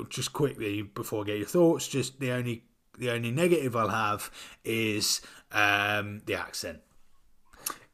just 0.10 0.34
quickly 0.34 0.82
before 0.82 1.24
I 1.24 1.28
get 1.28 1.38
your 1.38 1.48
thoughts, 1.48 1.88
just 1.88 2.20
the 2.20 2.32
only 2.32 2.64
the 2.98 3.12
only 3.12 3.32
negative 3.32 3.76
I'll 3.76 3.90
have 3.90 4.32
is 4.66 5.22
um, 5.52 6.22
the 6.26 6.36
accent. 6.36 6.80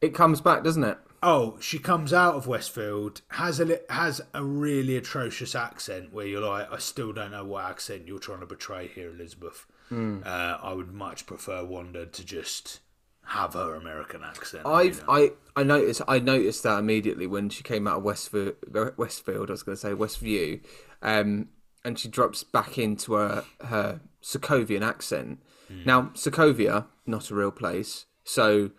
It 0.01 0.13
comes 0.13 0.39
back, 0.39 0.63
doesn't 0.63 0.83
it? 0.85 0.97
Oh, 1.21 1.57
she 1.59 1.79
comes 1.79 2.13
out 2.13 2.35
of 2.35 2.47
Westfield, 2.47 3.21
has 3.29 3.59
a 3.59 3.79
has 3.89 4.21
a 4.33 4.43
really 4.43 4.95
atrocious 4.95 5.53
accent 5.53 6.13
where 6.13 6.25
you're 6.25 6.45
like, 6.45 6.71
I 6.71 6.77
still 6.77 7.11
don't 7.11 7.31
know 7.31 7.45
what 7.45 7.65
accent 7.65 8.07
you're 8.07 8.19
trying 8.19 8.39
to 8.39 8.45
portray 8.45 8.87
here, 8.87 9.11
Elizabeth. 9.11 9.65
Uh, 9.91 10.57
I 10.61 10.73
would 10.73 10.93
much 10.93 11.25
prefer 11.25 11.65
Wanda 11.65 12.05
to 12.05 12.25
just 12.25 12.79
have 13.25 13.53
her 13.53 13.75
American 13.75 14.23
accent. 14.23 14.65
I've 14.65 14.99
know? 15.07 15.13
I 15.13 15.31
I 15.55 15.63
noticed 15.63 16.01
I 16.07 16.19
noticed 16.19 16.63
that 16.63 16.79
immediately 16.79 17.27
when 17.27 17.49
she 17.49 17.63
came 17.63 17.87
out 17.87 17.97
of 17.97 18.03
Westfield 18.03 18.55
Westfield 18.97 19.49
I 19.49 19.53
was 19.53 19.63
going 19.63 19.75
to 19.75 19.81
say 19.81 19.91
Westview, 19.91 20.61
um, 21.01 21.49
and 21.83 21.97
she 21.99 22.07
drops 22.07 22.43
back 22.43 22.77
into 22.77 23.13
her 23.13 23.43
her 23.61 24.01
Sokovian 24.23 24.81
accent. 24.81 25.41
Now 25.85 26.11
Sokovia 26.15 26.85
not 27.05 27.29
a 27.29 27.35
real 27.35 27.51
place, 27.51 28.05
so 28.23 28.71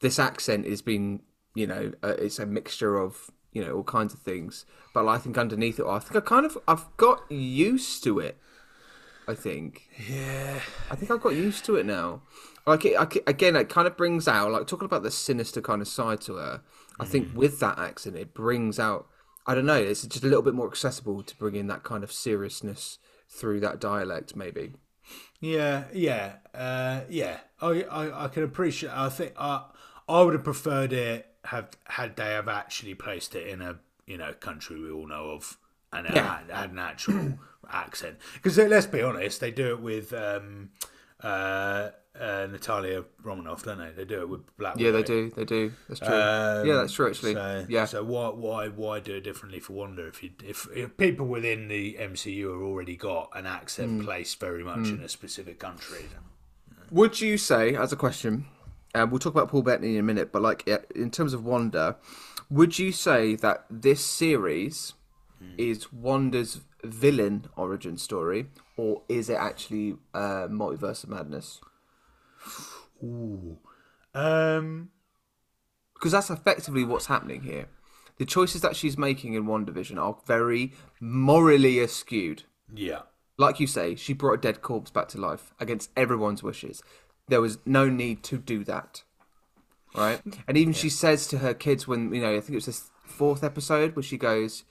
this 0.00 0.18
accent 0.18 0.66
is 0.66 0.80
been 0.80 1.20
you 1.54 1.66
know 1.66 1.92
uh, 2.02 2.14
it's 2.18 2.38
a 2.38 2.46
mixture 2.46 2.96
of 2.96 3.30
you 3.52 3.64
know 3.64 3.72
all 3.72 3.84
kinds 3.84 4.14
of 4.14 4.20
things. 4.20 4.64
But 4.94 5.08
I 5.08 5.18
think 5.18 5.38
underneath 5.38 5.78
it, 5.78 5.84
all, 5.84 5.96
I 5.96 5.98
think 6.00 6.16
I 6.16 6.20
kind 6.20 6.46
of 6.46 6.58
I've 6.68 6.86
got 6.96 7.30
used 7.30 8.02
to 8.04 8.18
it. 8.18 8.38
I 9.28 9.34
think. 9.34 9.88
yeah, 10.10 10.58
I 10.90 10.96
think 10.96 11.10
I've 11.10 11.20
got 11.20 11.34
used 11.34 11.64
to 11.66 11.76
it 11.76 11.86
now. 11.86 12.22
Like 12.66 12.84
it, 12.84 12.96
again, 13.26 13.56
it 13.56 13.68
kind 13.68 13.86
of 13.86 13.96
brings 13.96 14.26
out 14.26 14.50
like 14.50 14.66
talking 14.66 14.86
about 14.86 15.04
the 15.04 15.10
sinister 15.10 15.60
kind 15.60 15.80
of 15.80 15.88
side 15.88 16.20
to 16.22 16.36
her. 16.36 16.60
I 17.00 17.04
think 17.04 17.28
with 17.34 17.60
that 17.60 17.78
accent, 17.78 18.16
it 18.16 18.34
brings 18.34 18.78
out. 18.78 19.06
I 19.46 19.54
don't 19.54 19.66
know. 19.66 19.74
It's 19.74 20.02
just 20.02 20.24
a 20.24 20.26
little 20.26 20.42
bit 20.42 20.54
more 20.54 20.68
accessible 20.68 21.22
to 21.22 21.36
bring 21.36 21.54
in 21.54 21.66
that 21.68 21.82
kind 21.82 22.04
of 22.04 22.12
seriousness 22.12 22.98
through 23.28 23.60
that 23.60 23.80
dialect, 23.80 24.36
maybe. 24.36 24.74
yeah, 25.40 25.84
yeah, 25.92 26.34
uh, 26.54 27.00
yeah. 27.08 27.38
I, 27.60 27.82
I 27.84 28.24
I 28.24 28.28
can 28.28 28.42
appreciate. 28.42 28.92
I 28.92 29.08
think 29.08 29.32
I 29.38 29.64
I 30.08 30.22
would 30.22 30.34
have 30.34 30.44
preferred 30.44 30.92
it 30.92 31.26
have 31.46 31.70
had 31.84 32.16
they 32.16 32.30
have 32.32 32.48
actually 32.48 32.94
placed 32.94 33.34
it 33.34 33.46
in 33.48 33.60
a 33.62 33.78
you 34.06 34.16
know 34.16 34.32
country 34.34 34.80
we 34.80 34.90
all 34.90 35.06
know 35.06 35.30
of 35.30 35.58
and 35.92 36.06
it 36.06 36.14
Yeah. 36.14 36.38
had, 36.38 36.50
had 36.50 36.70
an 36.70 36.78
actual 36.78 37.38
accent. 37.70 38.16
Because 38.34 38.56
let's 38.58 38.86
be 38.86 39.02
honest, 39.02 39.40
they 39.40 39.50
do 39.50 39.68
it 39.70 39.80
with 39.80 40.12
um, 40.14 40.70
uh, 41.22 41.90
uh, 42.18 42.46
Natalia 42.50 43.04
Romanoff, 43.22 43.64
don't 43.64 43.78
they? 43.78 43.90
They 43.90 44.04
do 44.04 44.20
it 44.22 44.28
with 44.28 44.56
Black. 44.56 44.78
Yeah, 44.78 44.90
they 44.90 45.02
do. 45.02 45.30
They 45.30 45.44
do. 45.44 45.72
That's 45.88 46.00
true. 46.00 46.14
Um, 46.14 46.66
yeah, 46.66 46.74
that's 46.76 46.92
true. 46.92 47.08
Actually, 47.08 47.34
So, 47.34 47.66
yeah. 47.68 47.84
So 47.86 48.02
why 48.04 48.28
why 48.30 48.68
why 48.68 49.00
do 49.00 49.14
it 49.16 49.20
differently 49.22 49.60
for 49.60 49.72
Wanda 49.74 50.06
if 50.06 50.22
you 50.22 50.30
if, 50.44 50.66
if 50.74 50.96
people 50.96 51.26
within 51.26 51.68
the 51.68 51.96
MCU 52.00 52.52
have 52.52 52.62
already 52.62 52.96
got 52.96 53.30
an 53.34 53.46
accent 53.46 53.90
Hmm. 54.00 54.04
placed 54.04 54.40
very 54.40 54.64
much 54.64 54.88
in 54.90 55.00
a 55.00 55.08
specific 55.08 55.58
country? 55.58 56.06
Then? 56.12 56.20
Would 56.90 57.20
you 57.20 57.38
say, 57.38 57.74
as 57.74 57.92
a 57.92 57.96
question, 57.96 58.46
and 58.94 59.10
we'll 59.10 59.18
talk 59.18 59.34
about 59.34 59.48
Paul 59.48 59.62
Bettany 59.62 59.94
in 59.94 60.00
a 60.00 60.02
minute. 60.02 60.32
But 60.32 60.42
like 60.42 60.68
in 60.94 61.10
terms 61.10 61.34
of 61.34 61.44
Wanda, 61.44 61.96
would 62.50 62.78
you 62.78 62.92
say 62.92 63.34
that 63.36 63.64
this 63.70 64.04
series 64.04 64.94
is 65.58 65.92
Wanda's 65.92 66.60
villain 66.84 67.46
origin 67.56 67.98
story, 67.98 68.46
or 68.76 69.02
is 69.08 69.28
it 69.28 69.34
actually 69.34 69.96
uh, 70.14 70.46
Multiverse 70.48 71.04
of 71.04 71.10
Madness? 71.10 71.60
Ooh. 73.02 73.58
Um, 74.14 74.90
because 75.94 76.12
that's 76.12 76.30
effectively 76.30 76.84
what's 76.84 77.06
happening 77.06 77.42
here. 77.42 77.68
The 78.18 78.24
choices 78.24 78.60
that 78.60 78.76
she's 78.76 78.98
making 78.98 79.34
in 79.34 79.46
WandaVision 79.46 79.98
are 79.98 80.16
very 80.26 80.72
morally 81.00 81.76
askewed. 81.76 82.42
yeah. 82.72 83.00
Like 83.38 83.58
you 83.58 83.66
say, 83.66 83.94
she 83.96 84.12
brought 84.12 84.34
a 84.34 84.40
dead 84.40 84.60
corpse 84.60 84.90
back 84.90 85.08
to 85.08 85.18
life 85.18 85.52
against 85.58 85.90
everyone's 85.96 86.42
wishes. 86.42 86.82
There 87.32 87.40
was 87.40 87.56
no 87.64 87.88
need 87.88 88.22
to 88.24 88.36
do 88.36 88.62
that. 88.64 89.04
Right? 89.96 90.20
And 90.46 90.58
even 90.58 90.74
she 90.74 90.90
says 90.90 91.26
to 91.28 91.38
her 91.38 91.54
kids 91.54 91.88
when, 91.88 92.12
you 92.12 92.20
know, 92.20 92.36
I 92.36 92.40
think 92.40 92.50
it 92.50 92.56
was 92.56 92.66
this 92.66 92.90
fourth 93.04 93.42
episode 93.42 93.96
where 93.96 94.02
she 94.02 94.18
goes 94.18 94.64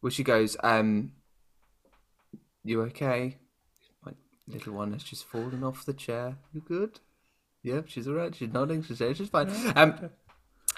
where 0.00 0.12
she 0.12 0.22
goes, 0.22 0.56
um 0.62 1.10
You 2.62 2.82
okay? 2.82 3.38
My 4.06 4.12
little 4.46 4.74
one 4.74 4.92
has 4.92 5.02
just 5.02 5.24
fallen 5.24 5.64
off 5.64 5.84
the 5.84 5.92
chair. 5.92 6.36
You 6.52 6.60
good? 6.60 7.00
Yeah, 7.64 7.80
she's 7.84 8.06
alright. 8.06 8.36
She's 8.36 8.52
nodding. 8.52 8.84
She's 8.84 8.98
she's 8.98 9.28
fine. 9.28 9.50
Um, 9.74 10.10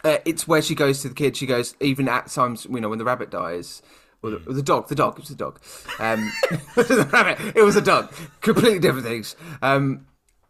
uh, 0.05 0.17
it's 0.25 0.49
where 0.49 0.63
she 0.63 0.75
goes 0.75 1.03
to 1.03 1.09
the 1.09 1.15
kid. 1.15 1.37
She 1.37 1.45
goes 1.45 1.75
even 1.81 2.09
at 2.09 2.29
times, 2.29 2.67
you 2.71 2.81
know, 2.81 2.89
when 2.89 2.99
the 2.99 3.05
rabbit 3.05 3.31
dies, 3.31 3.83
or 4.23 4.31
the, 4.31 4.37
or 4.47 4.55
the 4.55 4.63
dog. 4.63 4.89
The 4.89 4.95
dog. 4.95 5.19
It 5.19 5.21
was 5.21 5.29
the 5.29 5.35
dog. 5.35 5.61
Um, 5.99 6.33
the 6.77 7.09
rabbit. 7.13 7.55
It 7.55 7.63
was 7.63 7.77
a 7.77 7.83
dog. 7.83 8.11
Completely 8.41 8.79
different 8.79 9.07
things. 9.07 9.37
Um, 9.61 10.07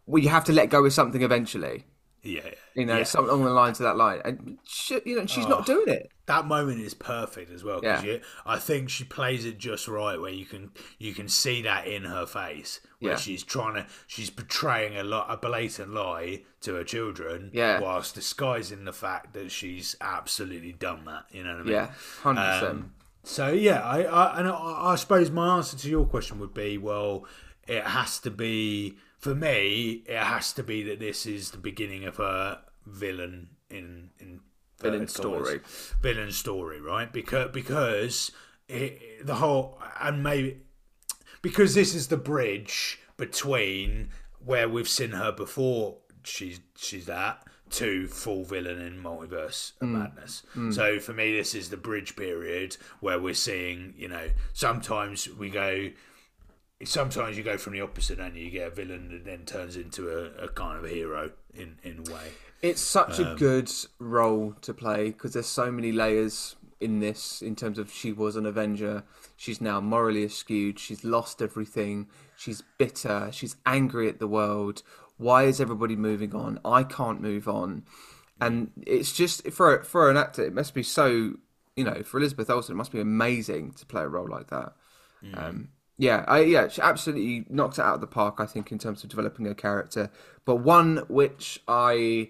well, 0.07 0.23
you 0.23 0.29
have 0.29 0.45
to 0.45 0.53
let 0.53 0.69
go 0.69 0.83
of 0.83 0.91
something 0.93 1.21
eventually. 1.21 1.85
Yeah. 2.23 2.41
You 2.73 2.85
know, 2.85 2.97
yeah. 2.97 3.03
something 3.03 3.29
along 3.29 3.45
the 3.45 3.51
lines 3.51 3.79
of 3.79 3.85
that 3.85 3.95
line, 3.95 4.19
and 4.25 4.57
she, 4.65 4.99
you 5.05 5.15
know, 5.15 5.25
she's 5.27 5.47
not 5.47 5.65
doing 5.65 5.87
it. 5.87 6.11
that 6.25 6.45
moment 6.45 6.81
is 6.81 6.93
perfect 6.93 7.51
as 7.51 7.63
well 7.63 7.79
because 7.79 8.03
Yeah. 8.03 8.17
I 8.45 8.57
think 8.59 8.89
she 8.89 9.05
plays 9.05 9.45
it 9.45 9.57
just 9.59 9.87
right 9.87 10.19
where 10.19 10.31
you 10.31 10.45
can 10.45 10.71
you 10.99 11.13
can 11.13 11.29
see 11.29 11.61
that 11.61 11.87
in 11.87 12.03
her 12.03 12.25
face 12.25 12.81
where 12.99 13.13
Yeah. 13.13 13.17
she's 13.17 13.43
trying 13.43 13.75
to 13.75 13.85
she's 14.07 14.29
portraying 14.29 14.97
a 14.97 15.03
lot 15.03 15.27
a 15.29 15.37
blatant 15.37 15.93
lie 15.93 16.43
to 16.61 16.73
her 16.73 16.83
children 16.83 17.51
Yeah. 17.53 17.79
whilst 17.79 18.15
disguising 18.15 18.83
the 18.83 18.93
fact 18.93 19.33
that 19.33 19.49
she's 19.51 19.95
absolutely 20.01 20.73
done 20.73 21.05
that 21.05 21.25
you 21.31 21.43
know 21.43 21.51
what 21.51 21.59
I 21.61 21.63
mean 21.63 21.73
Yeah, 21.73 21.91
hundred 22.23 22.41
percent. 22.41 22.71
um, 22.71 22.93
so 23.23 23.47
yeah, 23.53 23.81
I, 23.83 24.01
I 24.03 24.39
and 24.39 24.47
I, 24.49 24.91
I 24.91 24.95
suppose 24.95 25.31
my 25.31 25.55
answer 25.57 25.77
to 25.77 25.89
your 25.89 26.05
question 26.05 26.39
would 26.39 26.53
be, 26.53 26.77
well, 26.77 27.25
it 27.67 27.83
has 27.83 28.19
to 28.19 28.31
be 28.31 28.97
for 29.27 29.35
me. 29.35 30.03
It 30.05 30.17
has 30.17 30.53
to 30.53 30.63
be 30.63 30.83
that 30.83 30.99
this 30.99 31.25
is 31.25 31.51
the 31.51 31.57
beginning 31.57 32.05
of 32.05 32.15
her 32.15 32.61
villain 32.85 33.49
in 33.69 34.11
in 34.19 34.39
Villain 34.79 35.07
story. 35.07 35.59
villain 36.01 36.31
story, 36.31 36.79
right? 36.79 37.11
Because 37.11 37.51
because 37.51 38.31
it, 38.69 39.25
the 39.25 39.35
whole 39.35 39.81
and 39.99 40.23
maybe 40.23 40.61
because 41.41 41.73
this 41.73 41.93
is 41.93 42.07
the 42.07 42.17
bridge 42.17 42.99
between 43.17 44.11
where 44.39 44.69
we've 44.69 44.87
seen 44.87 45.11
her 45.11 45.31
before 45.31 45.97
she's 46.23 46.61
she's 46.77 47.05
that 47.07 47.43
to 47.69 48.07
full 48.07 48.45
villain 48.45 48.79
in 48.79 49.01
multiverse 49.01 49.73
of 49.81 49.89
mm. 49.89 49.99
madness 49.99 50.43
mm. 50.55 50.73
so 50.73 50.99
for 50.99 51.11
me 51.11 51.35
this 51.35 51.53
is 51.53 51.69
the 51.69 51.75
bridge 51.75 52.15
period 52.15 52.77
where 53.01 53.19
we're 53.19 53.33
seeing 53.33 53.93
you 53.97 54.07
know 54.07 54.29
sometimes 54.53 55.27
we 55.29 55.49
go 55.49 55.89
sometimes 56.83 57.37
you 57.37 57.43
go 57.43 57.57
from 57.57 57.73
the 57.73 57.81
opposite 57.81 58.19
and 58.19 58.35
you 58.35 58.49
get 58.49 58.67
a 58.67 58.75
villain 58.75 59.09
that 59.09 59.25
then 59.25 59.45
turns 59.45 59.75
into 59.75 60.09
a, 60.09 60.45
a 60.45 60.47
kind 60.49 60.77
of 60.77 60.85
a 60.85 60.89
hero 60.89 61.31
in 61.53 61.77
in 61.83 61.99
a 61.99 62.13
way 62.13 62.31
It's 62.61 62.81
such 62.81 63.19
Um, 63.19 63.27
a 63.27 63.35
good 63.35 63.71
role 63.99 64.53
to 64.61 64.73
play 64.73 65.11
because 65.11 65.33
there's 65.33 65.47
so 65.47 65.71
many 65.71 65.91
layers 65.91 66.55
in 66.79 66.99
this 66.99 67.41
in 67.41 67.55
terms 67.55 67.77
of 67.79 67.91
she 67.91 68.11
was 68.11 68.35
an 68.35 68.45
Avenger. 68.45 69.03
She's 69.35 69.61
now 69.61 69.79
morally 69.79 70.25
askewed. 70.25 70.77
She's 70.79 71.03
lost 71.03 71.41
everything. 71.41 72.07
She's 72.35 72.63
bitter. 72.77 73.29
She's 73.31 73.55
angry 73.65 74.09
at 74.09 74.19
the 74.19 74.27
world. 74.27 74.81
Why 75.17 75.43
is 75.43 75.59
everybody 75.61 75.95
moving 75.95 76.35
on? 76.35 76.59
I 76.65 76.83
can't 76.83 77.21
move 77.21 77.47
on. 77.47 77.83
And 78.39 78.71
it's 78.85 79.13
just 79.13 79.47
for 79.51 79.83
for 79.83 80.09
an 80.11 80.17
actor, 80.17 80.43
it 80.43 80.53
must 80.53 80.73
be 80.73 80.83
so 80.83 81.33
you 81.75 81.83
know 81.83 82.03
for 82.03 82.17
Elizabeth 82.17 82.49
Olsen, 82.49 82.73
it 82.73 82.77
must 82.77 82.91
be 82.91 82.99
amazing 83.01 83.71
to 83.73 83.85
play 83.85 84.03
a 84.03 84.07
role 84.07 84.29
like 84.29 84.47
that. 84.49 84.73
Um, 85.33 85.69
yeah, 85.97 86.23
I, 86.27 86.41
yeah, 86.41 86.67
she 86.67 86.81
absolutely 86.81 87.45
knocked 87.49 87.79
it 87.79 87.81
out 87.81 87.95
of 87.95 88.01
the 88.01 88.07
park. 88.07 88.35
I 88.39 88.45
think 88.45 88.71
in 88.71 88.77
terms 88.77 89.03
of 89.03 89.09
developing 89.09 89.45
her 89.45 89.55
character, 89.55 90.11
but 90.45 90.57
one 90.57 90.97
which 91.07 91.59
I 91.67 92.29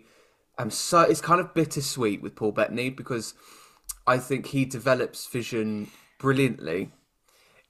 am 0.57 0.69
so 0.69 1.01
it's 1.01 1.21
kind 1.21 1.41
of 1.41 1.53
bittersweet 1.53 2.21
with 2.21 2.35
Paul 2.35 2.53
Bettany 2.53 2.89
because 2.89 3.33
I 4.05 4.17
think 4.19 4.47
he 4.47 4.63
develops 4.63 5.27
Vision 5.27 5.91
brilliantly 6.17 6.91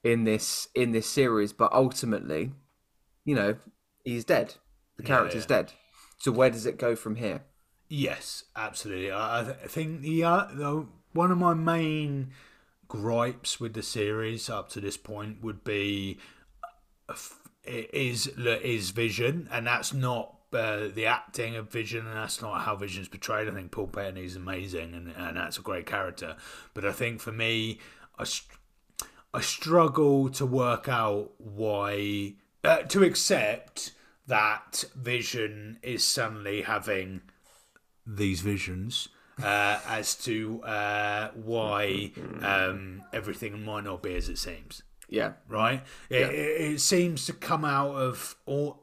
in 0.03 0.23
this 0.23 0.67
in 0.75 0.91
this 0.91 1.07
series, 1.07 1.51
but 1.51 1.73
ultimately, 1.73 2.51
you 3.25 3.35
know, 3.35 3.57
he's 4.03 4.23
dead. 4.23 4.55
The 4.97 5.03
character's 5.03 5.43
yeah. 5.43 5.57
dead. 5.57 5.73
So 6.19 6.31
where 6.31 6.49
does 6.49 6.65
it 6.65 6.77
go 6.77 6.95
from 6.95 7.15
here? 7.15 7.41
Yes, 7.89 8.43
absolutely. 8.55 9.11
I, 9.11 9.41
I 9.41 9.49
I 9.49 9.67
think 9.67 10.01
the, 10.01 10.23
uh, 10.23 10.45
the 10.53 10.85
one 11.13 11.31
of 11.31 11.37
my 11.37 11.53
main 11.53 12.31
gripes 12.87 13.59
with 13.59 13.73
the 13.73 13.83
series 13.83 14.49
up 14.49 14.69
to 14.69 14.81
this 14.81 14.97
point 14.97 15.43
would 15.43 15.63
be 15.63 16.19
uh, 17.09 17.15
is 17.65 18.27
is 18.37 18.91
Vision, 18.91 19.47
and 19.51 19.67
that's 19.67 19.93
not 19.93 20.35
uh, 20.53 20.87
the 20.93 21.05
acting 21.05 21.55
of 21.55 21.71
Vision, 21.71 22.07
and 22.07 22.15
that's 22.15 22.41
not 22.41 22.61
how 22.61 22.75
Vision's 22.75 23.07
portrayed. 23.07 23.47
I 23.47 23.51
think 23.51 23.71
Paul 23.71 23.87
Bettany 23.87 24.23
is 24.23 24.35
amazing, 24.35 24.93
and, 24.93 25.13
and 25.15 25.37
that's 25.37 25.57
a 25.57 25.61
great 25.61 25.85
character. 25.85 26.37
But 26.73 26.85
I 26.85 26.91
think 26.91 27.19
for 27.19 27.31
me, 27.31 27.79
I, 28.17 28.25
I 29.33 29.41
struggle 29.41 30.29
to 30.29 30.45
work 30.45 30.87
out 30.87 31.31
why 31.37 32.35
uh, 32.63 32.83
to 32.83 33.03
accept 33.03 33.91
that 34.27 34.85
Vision 34.95 35.79
is 35.81 36.03
suddenly 36.03 36.61
having 36.61 37.21
these 38.05 38.39
visions 38.41 39.09
uh, 39.43 39.79
as 39.87 40.15
to 40.15 40.61
uh, 40.63 41.29
why 41.35 42.11
um, 42.41 43.03
everything 43.13 43.63
might 43.63 43.83
not 43.83 44.01
be 44.01 44.15
as 44.15 44.29
it 44.29 44.37
seems. 44.37 44.83
Yeah, 45.09 45.33
Right? 45.47 45.83
It, 46.09 46.29
it, 46.29 46.61
it 46.73 46.81
seems 46.81 47.25
to 47.27 47.33
come 47.33 47.63
out 47.63 47.95
of 47.95 48.35
or 48.45 48.77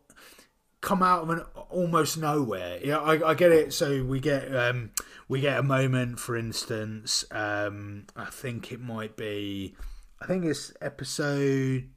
come 0.85 1.03
out 1.03 1.23
of 1.23 1.31
an 1.31 1.41
almost 1.71 2.19
nowhere. 2.19 2.79
Yeah, 2.83 2.99
I, 2.99 3.31
I 3.31 3.35
get 3.35 3.53
it. 3.53 3.73
So 3.73 4.05
we 4.05 4.21
get 4.21 4.55
um, 4.55 4.91
we 5.29 5.41
get 5.41 5.59
a 5.59 5.63
moment, 5.63 6.21
for 6.21 6.37
instance. 6.37 7.25
Um, 7.31 8.07
I 8.15 8.27
think 8.27 8.71
it 8.71 8.81
might 8.81 9.17
be. 9.17 9.75
I 10.21 10.27
think 10.27 10.45
it's 10.45 10.73
episode. 10.81 11.91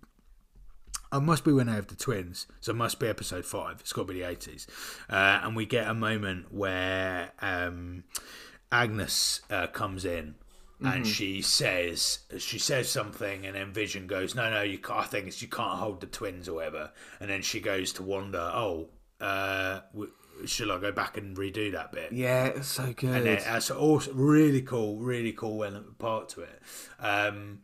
It 1.13 1.21
must 1.21 1.45
be 1.45 1.53
when 1.53 1.67
they 1.67 1.73
have 1.73 1.87
the 1.87 1.95
twins, 1.95 2.47
so 2.59 2.71
it 2.71 2.75
must 2.75 2.99
be 2.99 3.07
episode 3.07 3.45
five. 3.45 3.79
It's 3.79 3.93
got 3.93 4.07
to 4.07 4.13
be 4.13 4.19
the 4.19 4.27
eighties, 4.27 4.67
uh, 5.09 5.39
and 5.43 5.55
we 5.55 5.65
get 5.65 5.87
a 5.87 5.93
moment 5.93 6.53
where 6.53 7.31
Agnes 8.71 9.41
uh, 9.49 9.67
comes 9.67 10.05
in 10.05 10.35
and 10.83 11.07
she 11.07 11.41
says 11.41 12.19
she 12.37 12.59
says 12.59 12.87
something, 12.87 13.45
and 13.45 13.55
then 13.55 13.73
Vision 13.73 14.05
goes, 14.05 14.35
"No, 14.35 14.49
no, 14.51 14.61
you 14.61 14.77
can't." 14.77 14.99
I 14.99 15.03
think 15.05 15.27
it's 15.27 15.41
you 15.41 15.47
can't 15.47 15.79
hold 15.79 16.01
the 16.01 16.07
twins 16.07 16.47
or 16.47 16.55
whatever, 16.55 16.91
and 17.19 17.29
then 17.29 17.41
she 17.41 17.59
goes 17.59 17.93
to 17.93 18.03
Wanda, 18.03 18.51
"Oh, 18.53 18.89
uh, 19.19 19.81
w- 19.91 20.11
shall 20.45 20.71
I 20.71 20.77
go 20.77 20.91
back 20.91 21.17
and 21.17 21.35
redo 21.35 21.71
that 21.71 21.91
bit?" 21.91 22.11
yeah, 22.11 22.45
it's 22.45 22.67
so 22.67 22.93
good. 22.93 23.09
and 23.09 23.27
it, 23.27 23.43
that's 23.43 23.71
also 23.71 24.13
really 24.13 24.61
cool, 24.61 24.99
really 24.99 25.31
cool 25.31 25.63
element 25.63 25.97
part 25.97 26.29
to 26.29 26.41
it. 26.41 26.61
Um, 26.99 27.61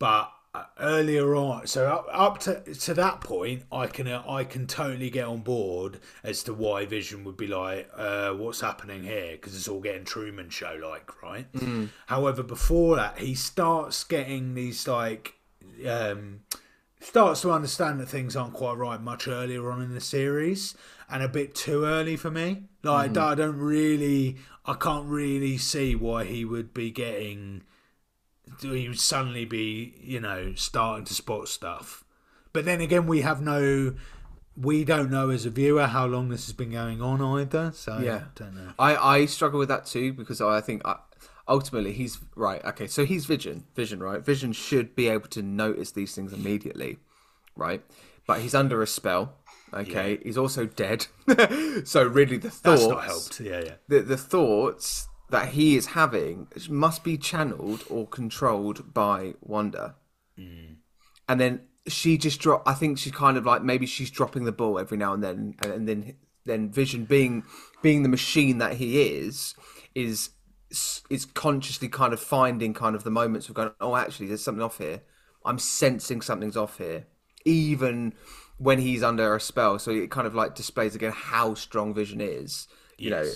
but 0.00 0.32
earlier 0.80 1.34
on, 1.34 1.66
so 1.66 1.86
up, 1.86 2.06
up 2.12 2.38
to 2.40 2.74
to 2.74 2.94
that 2.94 3.20
point, 3.20 3.62
I 3.70 3.86
can 3.86 4.06
uh, 4.08 4.22
I 4.28 4.44
can 4.44 4.66
totally 4.66 5.10
get 5.10 5.26
on 5.26 5.40
board 5.40 6.00
as 6.22 6.42
to 6.44 6.54
why 6.54 6.86
Vision 6.86 7.24
would 7.24 7.36
be 7.36 7.46
like, 7.46 7.90
uh, 7.96 8.30
"What's 8.32 8.60
happening 8.60 9.02
here?" 9.04 9.32
Because 9.32 9.56
it's 9.56 9.68
all 9.68 9.80
getting 9.80 10.04
Truman 10.04 10.50
Show 10.50 10.78
like, 10.82 11.22
right? 11.22 11.46
However, 12.06 12.42
before 12.42 12.96
that, 12.96 13.18
he 13.18 13.34
starts 13.34 14.04
getting 14.04 14.54
these 14.54 14.86
like. 14.86 15.34
Um, 15.86 16.40
starts 17.00 17.42
to 17.42 17.52
understand 17.52 18.00
that 18.00 18.06
things 18.06 18.34
aren't 18.34 18.54
quite 18.54 18.76
right 18.76 19.00
much 19.00 19.28
earlier 19.28 19.70
on 19.70 19.80
in 19.82 19.94
the 19.94 20.00
series 20.00 20.74
and 21.08 21.22
a 21.22 21.28
bit 21.28 21.54
too 21.54 21.84
early 21.84 22.16
for 22.16 22.30
me. 22.30 22.64
Like 22.82 23.16
I 23.16 23.34
don't 23.34 23.58
really, 23.58 24.36
I 24.64 24.74
can't 24.74 25.06
really 25.06 25.58
see 25.58 25.94
why 25.94 26.24
he 26.24 26.44
would 26.44 26.72
be 26.74 26.90
getting, 26.90 27.62
he 28.62 28.88
would 28.88 29.00
suddenly 29.00 29.44
be, 29.44 29.94
you 30.02 30.20
know, 30.20 30.52
starting 30.54 31.04
to 31.06 31.14
spot 31.14 31.48
stuff. 31.48 32.04
But 32.52 32.64
then 32.64 32.80
again, 32.80 33.06
we 33.06 33.20
have 33.22 33.40
no, 33.42 33.94
we 34.56 34.84
don't 34.84 35.10
know 35.10 35.30
as 35.30 35.44
a 35.46 35.50
viewer 35.50 35.86
how 35.86 36.06
long 36.06 36.28
this 36.30 36.46
has 36.46 36.52
been 36.54 36.70
going 36.70 37.02
on 37.02 37.20
either. 37.40 37.72
So 37.74 37.98
Yeah. 37.98 38.24
don't 38.34 38.54
know. 38.54 38.72
I, 38.78 38.96
I 38.96 39.26
struggle 39.26 39.58
with 39.58 39.68
that 39.68 39.86
too 39.86 40.12
because 40.12 40.40
I 40.40 40.60
think 40.60 40.82
I, 40.86 40.96
ultimately 41.46 41.92
he's 41.92 42.18
right. 42.34 42.64
Okay, 42.64 42.86
so 42.86 43.04
he's 43.04 43.26
Vision, 43.26 43.64
Vision, 43.74 44.00
right? 44.00 44.24
Vision 44.24 44.52
should 44.52 44.96
be 44.96 45.08
able 45.08 45.28
to 45.28 45.42
notice 45.42 45.90
these 45.92 46.14
things 46.14 46.32
immediately, 46.32 46.98
right? 47.54 47.82
But 48.26 48.40
he's 48.40 48.54
under 48.54 48.82
a 48.82 48.86
spell, 48.86 49.34
Okay, 49.74 50.12
yeah. 50.12 50.18
he's 50.24 50.38
also 50.38 50.64
dead. 50.66 51.06
so 51.84 52.04
really, 52.04 52.38
the 52.38 52.50
thoughts 52.50 52.82
That's 52.82 52.86
not 52.86 53.04
helped. 53.04 53.40
Yeah, 53.40 53.60
yeah. 53.64 53.74
The 53.88 54.00
the 54.00 54.16
thoughts 54.16 55.08
that 55.30 55.48
he 55.50 55.76
is 55.76 55.86
having 55.86 56.48
must 56.68 57.02
be 57.02 57.18
channeled 57.18 57.84
or 57.90 58.06
controlled 58.06 58.94
by 58.94 59.34
Wanda. 59.40 59.96
Mm. 60.38 60.76
And 61.28 61.40
then 61.40 61.60
she 61.88 62.18
just 62.18 62.40
drop. 62.40 62.62
I 62.66 62.74
think 62.74 62.98
she's 62.98 63.12
kind 63.12 63.36
of 63.36 63.44
like 63.44 63.62
maybe 63.62 63.86
she's 63.86 64.10
dropping 64.10 64.44
the 64.44 64.52
ball 64.52 64.78
every 64.78 64.96
now 64.96 65.12
and 65.14 65.22
then, 65.22 65.54
and, 65.62 65.72
and 65.72 65.88
then 65.88 66.14
then 66.44 66.70
Vision 66.70 67.04
being 67.04 67.44
being 67.82 68.02
the 68.02 68.08
machine 68.08 68.58
that 68.58 68.74
he 68.74 69.02
is 69.02 69.54
is 69.94 70.30
is 71.10 71.24
consciously 71.24 71.88
kind 71.88 72.12
of 72.12 72.20
finding 72.20 72.74
kind 72.74 72.96
of 72.96 73.04
the 73.04 73.10
moments 73.10 73.48
of 73.48 73.54
going, 73.54 73.70
oh, 73.80 73.96
actually, 73.96 74.26
there's 74.26 74.42
something 74.42 74.62
off 74.62 74.78
here. 74.78 75.02
I'm 75.44 75.58
sensing 75.58 76.20
something's 76.20 76.56
off 76.56 76.78
here, 76.78 77.06
even 77.44 78.14
when 78.58 78.78
he's 78.78 79.02
under 79.02 79.34
a 79.34 79.40
spell. 79.40 79.78
So 79.78 79.90
it 79.90 80.10
kind 80.10 80.26
of 80.26 80.34
like 80.34 80.54
displays 80.54 80.94
again 80.94 81.12
how 81.14 81.54
strong 81.54 81.94
Vision 81.94 82.20
is. 82.20 82.68
You 82.98 83.10
yes. 83.10 83.24
know, 83.24 83.32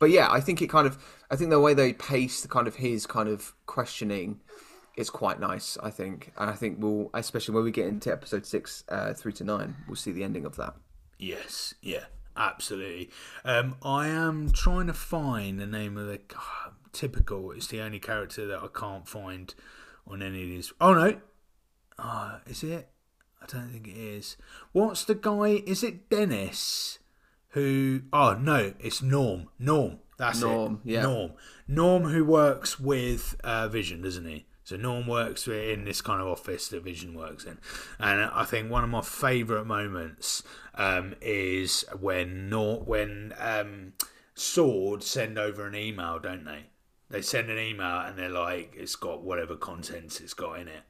but 0.00 0.10
yeah, 0.10 0.28
I 0.30 0.40
think 0.40 0.60
it 0.62 0.68
kind 0.68 0.86
of, 0.86 0.98
I 1.30 1.36
think 1.36 1.50
the 1.50 1.60
way 1.60 1.74
they 1.74 1.92
pace 1.92 2.40
the 2.40 2.48
kind 2.48 2.66
of 2.66 2.76
his 2.76 3.06
kind 3.06 3.28
of 3.28 3.54
questioning 3.66 4.40
is 4.96 5.10
quite 5.10 5.38
nice. 5.38 5.76
I 5.82 5.90
think, 5.90 6.32
and 6.38 6.50
I 6.50 6.54
think 6.54 6.78
we'll, 6.80 7.10
especially 7.14 7.54
when 7.54 7.64
we 7.64 7.70
get 7.70 7.86
into 7.86 8.10
episode 8.10 8.46
six, 8.46 8.82
uh, 8.88 9.12
three 9.12 9.34
to 9.34 9.44
nine, 9.44 9.76
we'll 9.86 9.96
see 9.96 10.10
the 10.10 10.24
ending 10.24 10.46
of 10.46 10.56
that. 10.56 10.74
Yes, 11.18 11.74
yeah, 11.82 12.06
absolutely. 12.34 13.10
Um, 13.44 13.76
I 13.82 14.08
am 14.08 14.50
trying 14.50 14.86
to 14.86 14.94
find 14.94 15.60
the 15.60 15.66
name 15.66 15.98
of 15.98 16.06
the 16.06 16.18
typical. 16.92 17.52
It's 17.52 17.66
the 17.66 17.82
only 17.82 18.00
character 18.00 18.46
that 18.46 18.62
I 18.62 18.68
can't 18.68 19.06
find 19.06 19.54
on 20.06 20.22
any 20.22 20.42
of 20.42 20.48
these. 20.48 20.72
Oh 20.80 20.94
no, 20.94 21.20
uh, 21.98 22.38
is 22.46 22.62
it? 22.62 22.88
I 23.42 23.46
don't 23.46 23.68
think 23.68 23.86
it 23.86 23.98
is. 23.98 24.38
What's 24.72 25.04
the 25.04 25.14
guy? 25.14 25.62
Is 25.66 25.82
it 25.82 26.08
Dennis? 26.08 26.99
Who 27.50 28.02
oh 28.12 28.34
no 28.34 28.74
it's 28.78 29.02
norm. 29.02 29.48
Norm. 29.58 29.98
That's 30.16 30.40
norm, 30.40 30.82
it 30.84 30.92
yeah. 30.92 31.02
norm. 31.02 31.32
Norm 31.66 32.04
who 32.04 32.24
works 32.24 32.78
with 32.78 33.36
uh, 33.42 33.68
vision 33.68 34.02
doesn't 34.02 34.26
he? 34.26 34.46
So 34.64 34.76
norm 34.76 35.06
works 35.06 35.48
in 35.48 35.84
this 35.84 36.00
kind 36.00 36.20
of 36.20 36.28
office 36.28 36.68
that 36.68 36.84
vision 36.84 37.14
works 37.14 37.44
in. 37.44 37.58
And 37.98 38.20
i 38.32 38.44
think 38.44 38.70
one 38.70 38.84
of 38.84 38.90
my 38.90 39.00
favorite 39.00 39.64
moments 39.64 40.42
um, 40.74 41.14
is 41.20 41.84
when 41.98 42.48
Nor- 42.48 42.80
when 42.80 43.34
um, 43.38 43.94
sword 44.34 45.02
send 45.02 45.38
over 45.38 45.66
an 45.66 45.74
email 45.74 46.18
don't 46.18 46.44
they? 46.44 46.66
They 47.08 47.22
send 47.22 47.50
an 47.50 47.58
email 47.58 48.00
and 48.00 48.16
they're 48.16 48.28
like 48.28 48.74
it's 48.76 48.94
got 48.94 49.22
whatever 49.22 49.56
contents 49.56 50.20
it's 50.20 50.34
got 50.34 50.60
in 50.60 50.68
it. 50.68 50.82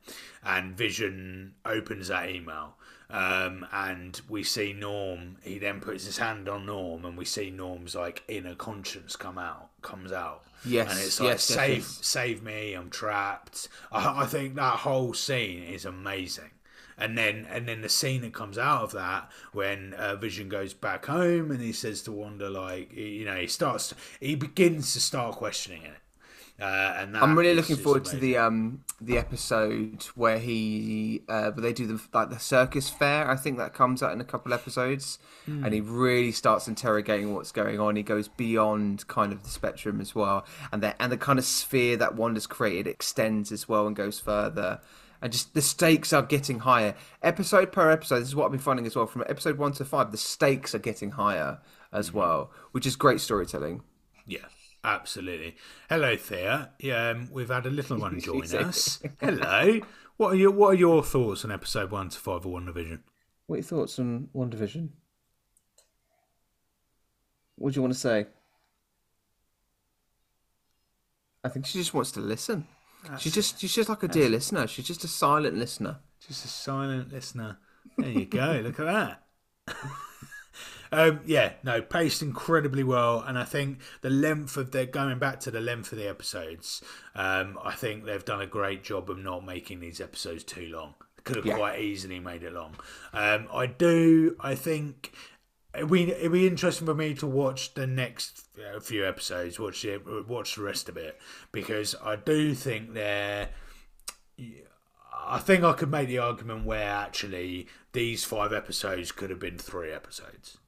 And 0.44 0.76
vision 0.76 1.54
opens 1.64 2.08
that 2.08 2.28
email 2.28 2.74
um, 3.10 3.66
and 3.72 4.20
we 4.28 4.42
see 4.42 4.72
Norm. 4.72 5.36
He 5.42 5.58
then 5.58 5.80
puts 5.80 6.06
his 6.06 6.18
hand 6.18 6.48
on 6.48 6.66
Norm, 6.66 7.04
and 7.04 7.16
we 7.16 7.24
see 7.24 7.50
Norm's 7.50 7.94
like 7.94 8.22
inner 8.28 8.54
conscience 8.54 9.16
come 9.16 9.38
out, 9.38 9.70
comes 9.82 10.12
out. 10.12 10.44
Yes, 10.64 10.90
and 10.90 11.00
it's 11.00 11.20
like 11.20 11.28
yes, 11.28 11.44
save, 11.44 11.76
yes. 11.78 11.98
save 12.02 12.42
me, 12.42 12.74
I'm 12.74 12.90
trapped. 12.90 13.68
I, 13.90 14.22
I 14.22 14.26
think 14.26 14.54
that 14.56 14.80
whole 14.80 15.14
scene 15.14 15.62
is 15.62 15.84
amazing 15.84 16.50
and 17.00 17.16
then 17.16 17.46
and 17.50 17.66
then 17.66 17.80
the 17.80 17.88
scene 17.88 18.20
that 18.20 18.34
comes 18.34 18.58
out 18.58 18.82
of 18.82 18.92
that 18.92 19.28
when 19.52 19.94
uh, 19.94 20.14
Vision 20.16 20.48
goes 20.48 20.74
back 20.74 21.06
home 21.06 21.50
and 21.50 21.60
he 21.60 21.72
says 21.72 22.02
to 22.02 22.12
Wanda 22.12 22.50
like 22.50 22.92
you 22.92 23.24
know 23.24 23.36
he 23.36 23.46
starts 23.46 23.94
he 24.20 24.34
begins 24.34 24.92
to 24.92 25.00
start 25.00 25.36
questioning 25.36 25.82
it 25.82 25.96
uh, 26.60 26.94
and 26.98 27.16
I'm 27.16 27.38
really 27.38 27.54
looking 27.54 27.76
forward 27.76 28.04
to 28.06 28.16
the 28.16 28.36
um 28.36 28.84
the 29.00 29.16
episode 29.16 30.04
where 30.14 30.38
he 30.38 31.22
uh, 31.28 31.50
where 31.52 31.62
they 31.62 31.72
do 31.72 31.86
the 31.86 32.00
like 32.12 32.28
the 32.28 32.38
circus 32.38 32.90
fair. 32.90 33.30
I 33.30 33.36
think 33.36 33.56
that 33.58 33.72
comes 33.72 34.02
out 34.02 34.12
in 34.12 34.20
a 34.20 34.24
couple 34.24 34.52
episodes, 34.52 35.18
mm. 35.48 35.64
and 35.64 35.72
he 35.72 35.80
really 35.80 36.32
starts 36.32 36.68
interrogating 36.68 37.34
what's 37.34 37.50
going 37.50 37.80
on. 37.80 37.96
He 37.96 38.02
goes 38.02 38.28
beyond 38.28 39.06
kind 39.08 39.32
of 39.32 39.42
the 39.42 39.48
spectrum 39.48 40.00
as 40.00 40.14
well, 40.14 40.44
and 40.70 40.82
the 40.82 41.00
and 41.00 41.10
the 41.10 41.16
kind 41.16 41.38
of 41.38 41.46
sphere 41.46 41.96
that 41.96 42.14
Wanda's 42.14 42.46
created 42.46 42.86
extends 42.86 43.50
as 43.52 43.68
well 43.68 43.86
and 43.86 43.96
goes 43.96 44.20
further. 44.20 44.80
And 45.22 45.32
just 45.32 45.52
the 45.52 45.60
stakes 45.60 46.14
are 46.14 46.22
getting 46.22 46.60
higher, 46.60 46.94
episode 47.22 47.72
per 47.72 47.90
episode. 47.90 48.20
This 48.20 48.28
is 48.28 48.34
what 48.34 48.46
I've 48.46 48.52
been 48.52 48.60
finding 48.60 48.86
as 48.86 48.96
well. 48.96 49.06
From 49.06 49.22
episode 49.28 49.58
one 49.58 49.72
to 49.72 49.84
five, 49.84 50.12
the 50.12 50.18
stakes 50.18 50.74
are 50.74 50.78
getting 50.78 51.12
higher 51.12 51.58
as 51.92 52.10
mm. 52.10 52.14
well, 52.14 52.50
which 52.72 52.86
is 52.86 52.96
great 52.96 53.20
storytelling. 53.20 53.82
Yeah, 54.26 54.46
Absolutely. 54.82 55.56
Hello, 55.88 56.16
Thea. 56.16 56.70
Um, 56.92 57.28
we've 57.30 57.48
had 57.48 57.66
a 57.66 57.70
little 57.70 57.98
one 57.98 58.20
join 58.20 58.42
us. 58.54 59.02
Hello. 59.20 59.80
What 60.16 60.32
are 60.32 60.36
your 60.36 60.50
What 60.50 60.68
are 60.68 60.74
your 60.74 61.02
thoughts 61.02 61.44
on 61.44 61.50
episode 61.50 61.90
one 61.90 62.08
to 62.10 62.18
five 62.18 62.44
of 62.44 62.52
WandaVision? 62.52 63.00
What 63.46 63.54
are 63.54 63.58
your 63.58 63.64
thoughts 63.64 63.98
on 63.98 64.28
WandaVision? 64.34 64.88
What 67.56 67.72
do 67.72 67.78
you 67.78 67.82
want 67.82 67.94
to 67.94 68.00
say? 68.00 68.26
I 71.44 71.48
think 71.48 71.66
she 71.66 71.78
just 71.78 71.94
wants 71.94 72.12
to 72.12 72.20
listen. 72.20 72.66
That's 73.06 73.22
she's 73.22 73.34
just 73.34 73.60
she's 73.60 73.74
just 73.74 73.88
like 73.88 74.02
a 74.02 74.08
dear 74.08 74.28
listener. 74.28 74.66
She's 74.66 74.86
just 74.86 75.04
a 75.04 75.08
silent 75.08 75.56
listener. 75.56 75.98
Just 76.26 76.44
a 76.44 76.48
silent 76.48 77.12
listener. 77.12 77.58
There 77.96 78.10
you 78.10 78.26
go. 78.26 78.60
Look 78.62 78.80
at 78.80 78.86
that. 79.66 79.76
Um, 80.92 81.20
yeah, 81.24 81.52
no, 81.62 81.80
paced 81.80 82.20
incredibly 82.20 82.82
well, 82.82 83.20
and 83.20 83.38
I 83.38 83.44
think 83.44 83.78
the 84.00 84.10
length 84.10 84.56
of 84.56 84.72
their 84.72 84.86
going 84.86 85.18
back 85.18 85.38
to 85.40 85.50
the 85.50 85.60
length 85.60 85.92
of 85.92 85.98
the 85.98 86.08
episodes, 86.08 86.82
um, 87.14 87.58
I 87.62 87.74
think 87.74 88.04
they've 88.04 88.24
done 88.24 88.40
a 88.40 88.46
great 88.46 88.82
job 88.82 89.08
of 89.08 89.18
not 89.18 89.44
making 89.44 89.80
these 89.80 90.00
episodes 90.00 90.42
too 90.42 90.66
long. 90.66 90.94
Could 91.22 91.36
have 91.36 91.46
yeah. 91.46 91.56
quite 91.56 91.80
easily 91.80 92.18
made 92.18 92.42
it 92.42 92.52
long. 92.52 92.76
Um, 93.12 93.46
I 93.52 93.66
do. 93.66 94.36
I 94.40 94.54
think 94.54 95.12
it'd 95.74 95.90
be, 95.90 96.10
it'd 96.10 96.32
be 96.32 96.46
interesting 96.46 96.86
for 96.86 96.94
me 96.94 97.14
to 97.14 97.26
watch 97.26 97.74
the 97.74 97.86
next 97.86 98.48
few 98.82 99.06
episodes, 99.06 99.60
watch 99.60 99.84
it, 99.84 100.02
watch 100.26 100.56
the 100.56 100.62
rest 100.62 100.88
of 100.88 100.96
it, 100.96 101.20
because 101.52 101.94
I 102.02 102.16
do 102.16 102.54
think 102.54 102.94
they're. 102.94 103.50
I 105.22 105.38
think 105.38 105.62
I 105.62 105.74
could 105.74 105.90
make 105.90 106.08
the 106.08 106.18
argument 106.18 106.64
where 106.64 106.90
actually 106.90 107.68
these 107.92 108.24
five 108.24 108.52
episodes 108.52 109.12
could 109.12 109.30
have 109.30 109.38
been 109.38 109.58
three 109.58 109.92
episodes. 109.92 110.58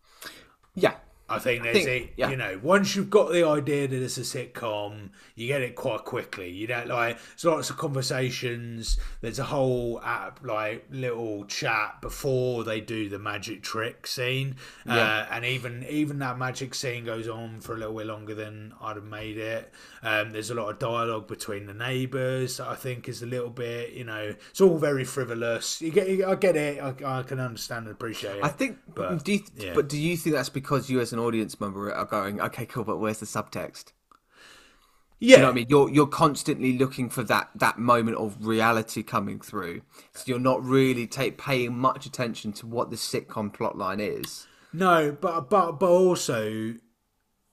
Yeah, 0.74 0.94
I 1.32 1.38
think 1.38 1.62
there's 1.62 1.78
I 1.78 1.84
think, 1.84 2.10
a, 2.10 2.12
yeah. 2.16 2.30
you 2.30 2.36
know, 2.36 2.60
once 2.62 2.94
you've 2.94 3.10
got 3.10 3.32
the 3.32 3.46
idea 3.46 3.88
that 3.88 4.02
it's 4.02 4.18
a 4.18 4.20
sitcom, 4.20 5.10
you 5.34 5.46
get 5.46 5.62
it 5.62 5.74
quite 5.74 6.04
quickly. 6.04 6.50
You 6.50 6.66
don't 6.66 6.88
like, 6.88 7.18
there's 7.18 7.44
lots 7.44 7.70
of 7.70 7.78
conversations. 7.78 8.98
There's 9.20 9.38
a 9.38 9.44
whole 9.44 10.00
app, 10.02 10.40
like 10.44 10.86
little 10.90 11.44
chat 11.46 12.00
before 12.00 12.64
they 12.64 12.80
do 12.80 13.08
the 13.08 13.18
magic 13.18 13.62
trick 13.62 14.06
scene, 14.06 14.56
yeah. 14.86 14.94
uh, 14.96 15.26
and 15.30 15.44
even 15.44 15.84
even 15.88 16.18
that 16.18 16.38
magic 16.38 16.74
scene 16.74 17.04
goes 17.04 17.28
on 17.28 17.60
for 17.60 17.74
a 17.74 17.78
little 17.78 17.96
bit 17.96 18.06
longer 18.06 18.34
than 18.34 18.74
I'd 18.80 18.96
have 18.96 19.04
made 19.04 19.38
it. 19.38 19.72
Um, 20.02 20.32
there's 20.32 20.50
a 20.50 20.54
lot 20.54 20.68
of 20.68 20.78
dialogue 20.78 21.28
between 21.28 21.66
the 21.66 21.74
neighbours. 21.74 22.60
I 22.60 22.74
think 22.74 23.08
is 23.08 23.22
a 23.22 23.26
little 23.26 23.50
bit, 23.50 23.92
you 23.92 24.04
know, 24.04 24.34
it's 24.50 24.60
all 24.60 24.78
very 24.78 25.04
frivolous. 25.04 25.80
You 25.80 25.90
get, 25.90 26.08
I 26.26 26.34
get 26.34 26.56
it. 26.56 26.82
I, 26.82 27.20
I 27.20 27.22
can 27.22 27.40
understand 27.40 27.86
and 27.86 27.94
appreciate 27.94 28.36
it. 28.36 28.44
I 28.44 28.48
think, 28.48 28.78
but 28.94 29.24
do 29.24 29.32
you, 29.32 29.40
yeah. 29.56 29.72
but 29.74 29.88
do 29.88 29.98
you 29.98 30.16
think 30.16 30.36
that's 30.36 30.48
because 30.48 30.90
you 30.90 31.00
as 31.00 31.12
an 31.12 31.18
audience 31.22 31.60
member 31.60 31.92
are 31.92 32.04
going, 32.04 32.40
okay, 32.40 32.66
cool, 32.66 32.84
but 32.84 32.98
where's 32.98 33.18
the 33.18 33.26
subtext? 33.26 33.92
Yeah, 35.18 35.36
you 35.36 35.42
know 35.42 35.50
I 35.50 35.52
mean, 35.52 35.66
you're 35.68 35.88
you're 35.88 36.08
constantly 36.08 36.76
looking 36.76 37.08
for 37.08 37.22
that 37.22 37.50
that 37.54 37.78
moment 37.78 38.16
of 38.16 38.44
reality 38.44 39.04
coming 39.04 39.38
through, 39.38 39.82
so 40.12 40.24
you're 40.26 40.40
not 40.40 40.64
really 40.64 41.06
take 41.06 41.38
paying 41.38 41.78
much 41.78 42.06
attention 42.06 42.52
to 42.54 42.66
what 42.66 42.90
the 42.90 42.96
sitcom 42.96 43.54
plotline 43.54 44.00
is. 44.00 44.48
No, 44.72 45.16
but 45.20 45.48
but 45.48 45.78
but 45.78 45.88
also, 45.88 46.74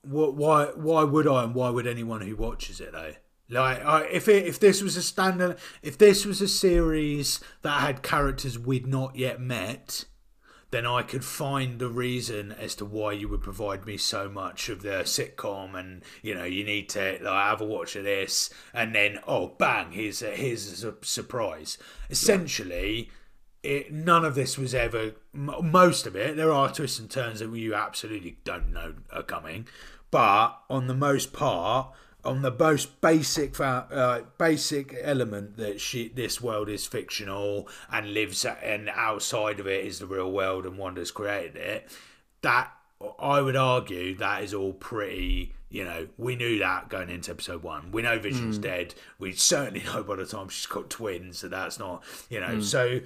what, 0.01 0.33
why 0.33 0.65
why 0.75 1.03
would 1.03 1.27
I 1.27 1.43
and 1.43 1.53
why 1.53 1.69
would 1.69 1.85
anyone 1.85 2.21
who 2.21 2.35
watches 2.35 2.81
it 2.81 2.91
though? 2.91 3.13
Like, 3.49 3.83
I, 3.83 4.03
if 4.05 4.27
it, 4.27 4.45
if 4.45 4.59
this 4.59 4.81
was 4.81 4.95
a 4.95 5.01
standard, 5.01 5.57
if 5.81 5.97
this 5.97 6.25
was 6.25 6.39
a 6.41 6.47
series 6.47 7.39
that 7.63 7.81
had 7.81 8.03
characters 8.03 8.59
we'd 8.59 8.85
not 8.85 9.15
yet 9.15 9.41
met, 9.41 10.05
then 10.71 10.85
I 10.85 11.01
could 11.01 11.25
find 11.25 11.79
the 11.79 11.89
reason 11.89 12.51
as 12.51 12.75
to 12.75 12.85
why 12.85 13.13
you 13.13 13.27
would 13.27 13.41
provide 13.41 13.85
me 13.85 13.97
so 13.97 14.29
much 14.29 14.69
of 14.69 14.81
the 14.81 15.01
sitcom, 15.03 15.77
and 15.77 16.03
you 16.21 16.35
know, 16.35 16.43
you 16.43 16.63
need 16.63 16.89
to 16.89 17.19
like, 17.21 17.49
have 17.49 17.61
a 17.61 17.65
watch 17.65 17.95
of 17.95 18.03
this, 18.03 18.49
and 18.73 18.93
then 18.93 19.19
oh, 19.27 19.55
bang, 19.57 19.91
here's 19.91 20.21
a, 20.21 20.31
here's 20.31 20.83
a 20.83 20.93
surprise. 21.01 21.77
Essentially, 22.09 23.09
it, 23.63 23.91
none 23.91 24.23
of 24.23 24.35
this 24.35 24.57
was 24.57 24.75
ever. 24.75 25.13
Most 25.33 26.05
of 26.05 26.15
it, 26.15 26.37
there 26.37 26.51
are 26.51 26.71
twists 26.71 26.99
and 26.99 27.09
turns 27.09 27.39
that 27.39 27.53
you 27.53 27.73
absolutely 27.73 28.37
don't 28.43 28.71
know 28.71 28.93
are 29.11 29.23
coming, 29.23 29.67
but 30.11 30.59
on 30.69 30.87
the 30.87 30.93
most 30.93 31.33
part 31.33 31.93
on 32.25 32.41
the 32.41 32.51
most 32.51 33.01
basic 33.01 33.59
uh, 33.59 34.21
basic 34.37 34.95
element 35.01 35.57
that 35.57 35.79
she 35.79 36.09
this 36.09 36.41
world 36.41 36.69
is 36.69 36.85
fictional 36.85 37.67
and 37.91 38.13
lives 38.13 38.45
and 38.45 38.89
outside 38.89 39.59
of 39.59 39.67
it 39.67 39.85
is 39.85 39.99
the 39.99 40.05
real 40.05 40.31
world 40.31 40.65
and 40.65 40.77
Wanda's 40.77 41.11
created 41.11 41.55
it 41.55 41.89
that 42.41 42.71
I 43.19 43.41
would 43.41 43.55
argue 43.55 44.15
that 44.15 44.43
is 44.43 44.53
all 44.53 44.73
pretty 44.73 45.53
you 45.69 45.85
know 45.85 46.07
we 46.17 46.35
knew 46.35 46.59
that 46.59 46.89
going 46.89 47.09
into 47.09 47.31
episode 47.31 47.63
one 47.63 47.91
we 47.91 48.01
know 48.01 48.19
Vision's 48.19 48.59
mm. 48.59 48.63
dead 48.63 48.95
we 49.17 49.31
certainly 49.31 49.83
know 49.85 50.03
by 50.03 50.17
the 50.17 50.25
time 50.25 50.49
she's 50.49 50.65
got 50.65 50.89
twins 50.89 51.41
that 51.41 51.51
that's 51.51 51.79
not 51.79 52.03
you 52.29 52.39
know 52.39 52.55
mm. 52.55 52.63
so 52.63 52.99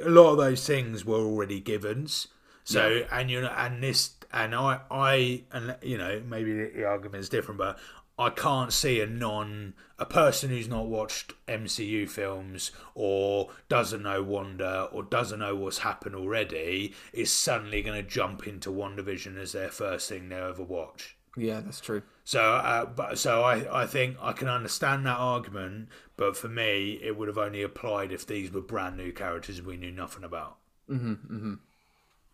a 0.00 0.08
lot 0.08 0.32
of 0.32 0.38
those 0.38 0.66
things 0.66 1.04
were 1.04 1.18
already 1.18 1.60
givens. 1.60 2.28
So 2.64 3.06
and 3.10 3.30
you 3.30 3.40
know 3.40 3.52
and 3.56 3.82
this 3.82 4.10
and 4.30 4.54
I 4.54 4.80
I 4.90 5.44
and 5.52 5.76
you 5.80 5.96
know 5.96 6.22
maybe 6.28 6.52
the, 6.52 6.72
the 6.76 6.84
argument 6.84 7.20
is 7.20 7.30
different, 7.30 7.56
but 7.56 7.78
I 8.18 8.30
can't 8.30 8.72
see 8.72 9.00
a 9.00 9.06
non 9.06 9.74
a 9.98 10.06
person 10.06 10.50
who's 10.50 10.68
not 10.68 10.86
watched 10.86 11.34
MCU 11.46 12.06
films 12.06 12.70
or 12.94 13.50
doesn't 13.68 14.02
know 14.02 14.22
Wanda 14.22 14.88
or 14.92 15.02
doesn't 15.02 15.40
know 15.40 15.54
what's 15.56 15.78
happened 15.78 16.14
already 16.14 16.94
is 17.12 17.32
suddenly 17.32 17.82
going 17.82 18.02
to 18.02 18.08
jump 18.08 18.46
into 18.46 18.70
WandaVision 18.70 19.36
as 19.36 19.52
their 19.52 19.70
first 19.70 20.08
thing 20.08 20.28
they 20.28 20.36
ever 20.36 20.62
watch. 20.62 21.16
Yeah, 21.36 21.60
that's 21.60 21.80
true. 21.80 22.02
So, 22.24 22.40
uh, 22.40 22.86
but 22.86 23.18
so 23.18 23.42
I, 23.42 23.82
I 23.82 23.86
think 23.86 24.16
I 24.20 24.32
can 24.32 24.48
understand 24.48 25.06
that 25.06 25.18
argument, 25.18 25.88
but 26.16 26.36
for 26.36 26.48
me, 26.48 26.98
it 27.02 27.16
would 27.16 27.28
have 27.28 27.38
only 27.38 27.62
applied 27.62 28.12
if 28.12 28.26
these 28.26 28.52
were 28.52 28.60
brand 28.60 28.96
new 28.96 29.12
characters 29.12 29.62
we 29.62 29.76
knew 29.76 29.92
nothing 29.92 30.24
about. 30.24 30.58
Mhm, 30.90 31.30
mhm. 31.30 31.58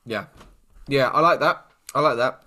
Yeah, 0.07 0.27
yeah, 0.89 1.09
I 1.09 1.21
like 1.21 1.41
that. 1.41 1.67
I 1.95 2.01
like 2.01 2.17
that. 2.17 2.43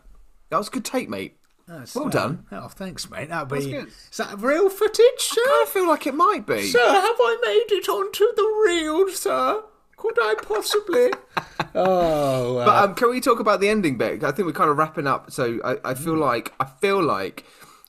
That 0.49 0.57
was 0.57 0.67
a 0.67 0.71
good 0.71 0.85
take, 0.85 1.09
mate. 1.09 1.36
That's, 1.67 1.95
Well 1.95 2.07
uh, 2.07 2.09
done. 2.09 2.45
Oh, 2.51 2.67
thanks, 2.69 3.09
mate. 3.09 3.29
That'd 3.29 3.49
That's 3.49 3.65
be. 3.65 3.71
good. 3.71 3.87
Is 3.87 4.17
that 4.17 4.39
real 4.39 4.69
footage, 4.69 5.19
sir? 5.19 5.41
I 5.41 5.65
feel 5.67 5.87
like 5.87 6.07
it 6.07 6.15
might 6.15 6.45
be. 6.47 6.63
Sir, 6.67 6.79
have 6.79 7.15
I 7.19 7.37
made 7.43 7.75
it 7.77 7.89
onto 7.89 8.25
the 8.35 8.63
reel, 8.65 9.09
sir? 9.09 9.63
Could 9.97 10.17
I 10.21 10.35
possibly? 10.41 11.11
oh, 11.75 12.63
But 12.63 12.83
um, 12.83 12.95
can 12.95 13.09
we 13.09 13.19
talk 13.19 13.39
about 13.39 13.59
the 13.59 13.67
ending 13.69 13.97
bit? 13.97 14.23
I 14.23 14.31
think 14.31 14.45
we're 14.45 14.51
kind 14.53 14.69
of 14.69 14.77
wrapping 14.77 15.07
up. 15.07 15.31
So 15.31 15.59
I, 15.63 15.91
I 15.91 15.93
feel 15.95 16.15
like 16.15 16.53
I 16.59 16.65
feel 16.65 17.03
like 17.03 17.43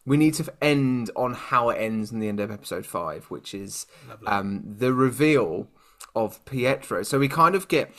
we 0.06 0.16
need 0.16 0.34
to 0.34 0.52
end 0.62 1.10
on 1.14 1.34
how 1.34 1.68
it 1.68 1.76
ends 1.76 2.10
in 2.10 2.18
the 2.18 2.28
end 2.28 2.40
of 2.40 2.50
episode 2.50 2.86
five, 2.86 3.26
which 3.26 3.52
is 3.52 3.86
um, 4.26 4.62
the 4.64 4.94
reveal 4.94 5.68
of 6.16 6.42
Pietro. 6.46 7.02
So 7.02 7.18
we 7.18 7.28
kind 7.28 7.54
of 7.54 7.68
get 7.68 7.92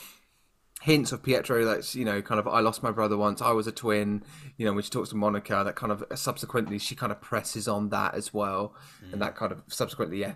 hints 0.80 1.12
of 1.12 1.22
Pietro 1.22 1.66
that's 1.66 1.94
you 1.94 2.06
know 2.06 2.22
kind 2.22 2.40
of 2.40 2.48
I 2.48 2.62
lost 2.62 2.82
my 2.82 2.92
brother 2.92 3.18
once 3.18 3.42
I 3.42 3.52
was 3.52 3.68
a 3.68 3.72
twin 3.72 4.24
you 4.58 4.66
know 4.66 4.74
when 4.74 4.82
she 4.82 4.90
talks 4.90 5.10
to 5.10 5.16
Monica 5.16 5.62
that 5.66 5.76
kind 5.76 5.92
of 5.92 6.04
subsequently 6.16 6.80
she 6.80 6.96
kind 6.96 7.12
of 7.12 7.22
presses 7.22 7.68
on 7.68 7.90
that 7.90 8.16
as 8.16 8.34
well. 8.34 8.76
And 9.12 9.22
that 9.22 9.36
kind 9.36 9.52
of 9.52 9.64
subsequently 9.68 10.20
yeah 10.20 10.36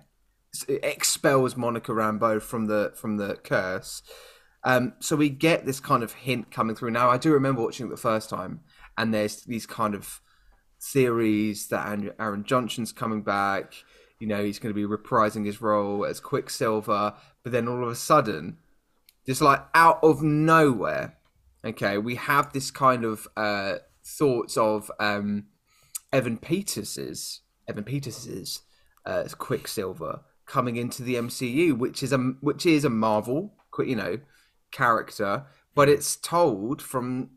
expels 0.67 1.55
Monica 1.55 1.91
Rambeau 1.91 2.41
from 2.41 2.65
the 2.65 2.91
from 2.95 3.17
the 3.17 3.35
curse. 3.35 4.03
Um 4.65 4.93
so 4.99 5.15
we 5.15 5.29
get 5.29 5.65
this 5.65 5.79
kind 5.79 6.03
of 6.03 6.11
hint 6.11 6.51
coming 6.51 6.75
through. 6.75 6.91
Now 6.91 7.09
I 7.09 7.17
do 7.17 7.31
remember 7.31 7.63
watching 7.63 7.87
it 7.87 7.89
the 7.89 7.97
first 7.97 8.29
time 8.29 8.59
and 8.97 9.13
there's 9.13 9.43
these 9.43 9.65
kind 9.65 9.95
of 9.95 10.19
theories 10.81 11.69
that 11.69 12.13
Aaron 12.19 12.43
Johnson's 12.43 12.91
coming 12.91 13.23
back. 13.23 13.73
You 14.19 14.27
know 14.27 14.43
he's 14.43 14.59
going 14.59 14.73
to 14.73 14.87
be 14.87 14.97
reprising 14.97 15.45
his 15.45 15.61
role 15.61 16.05
as 16.05 16.19
Quicksilver 16.19 17.13
but 17.43 17.51
then 17.51 17.69
all 17.69 17.81
of 17.81 17.89
a 17.89 17.95
sudden 17.95 18.57
just 19.25 19.41
like 19.41 19.63
out 19.73 19.99
of 20.03 20.21
nowhere 20.21 21.17
okay 21.65 21.97
we 21.97 22.15
have 22.15 22.51
this 22.53 22.71
kind 22.71 23.05
of 23.05 23.27
uh 23.37 23.75
thoughts 24.03 24.57
of 24.57 24.91
um 24.99 25.45
evan 26.11 26.37
peters's 26.37 27.41
evan 27.67 27.83
peters's 27.83 28.61
uh 29.05 29.23
quicksilver 29.37 30.21
coming 30.45 30.75
into 30.75 31.03
the 31.03 31.15
mcu 31.15 31.77
which 31.77 32.03
is 32.03 32.11
a 32.11 32.17
which 32.17 32.65
is 32.65 32.83
a 32.83 32.89
marvel 32.89 33.53
you 33.79 33.95
know 33.95 34.17
character 34.71 35.45
but 35.75 35.89
it's 35.89 36.15
told 36.15 36.81
from 36.81 37.29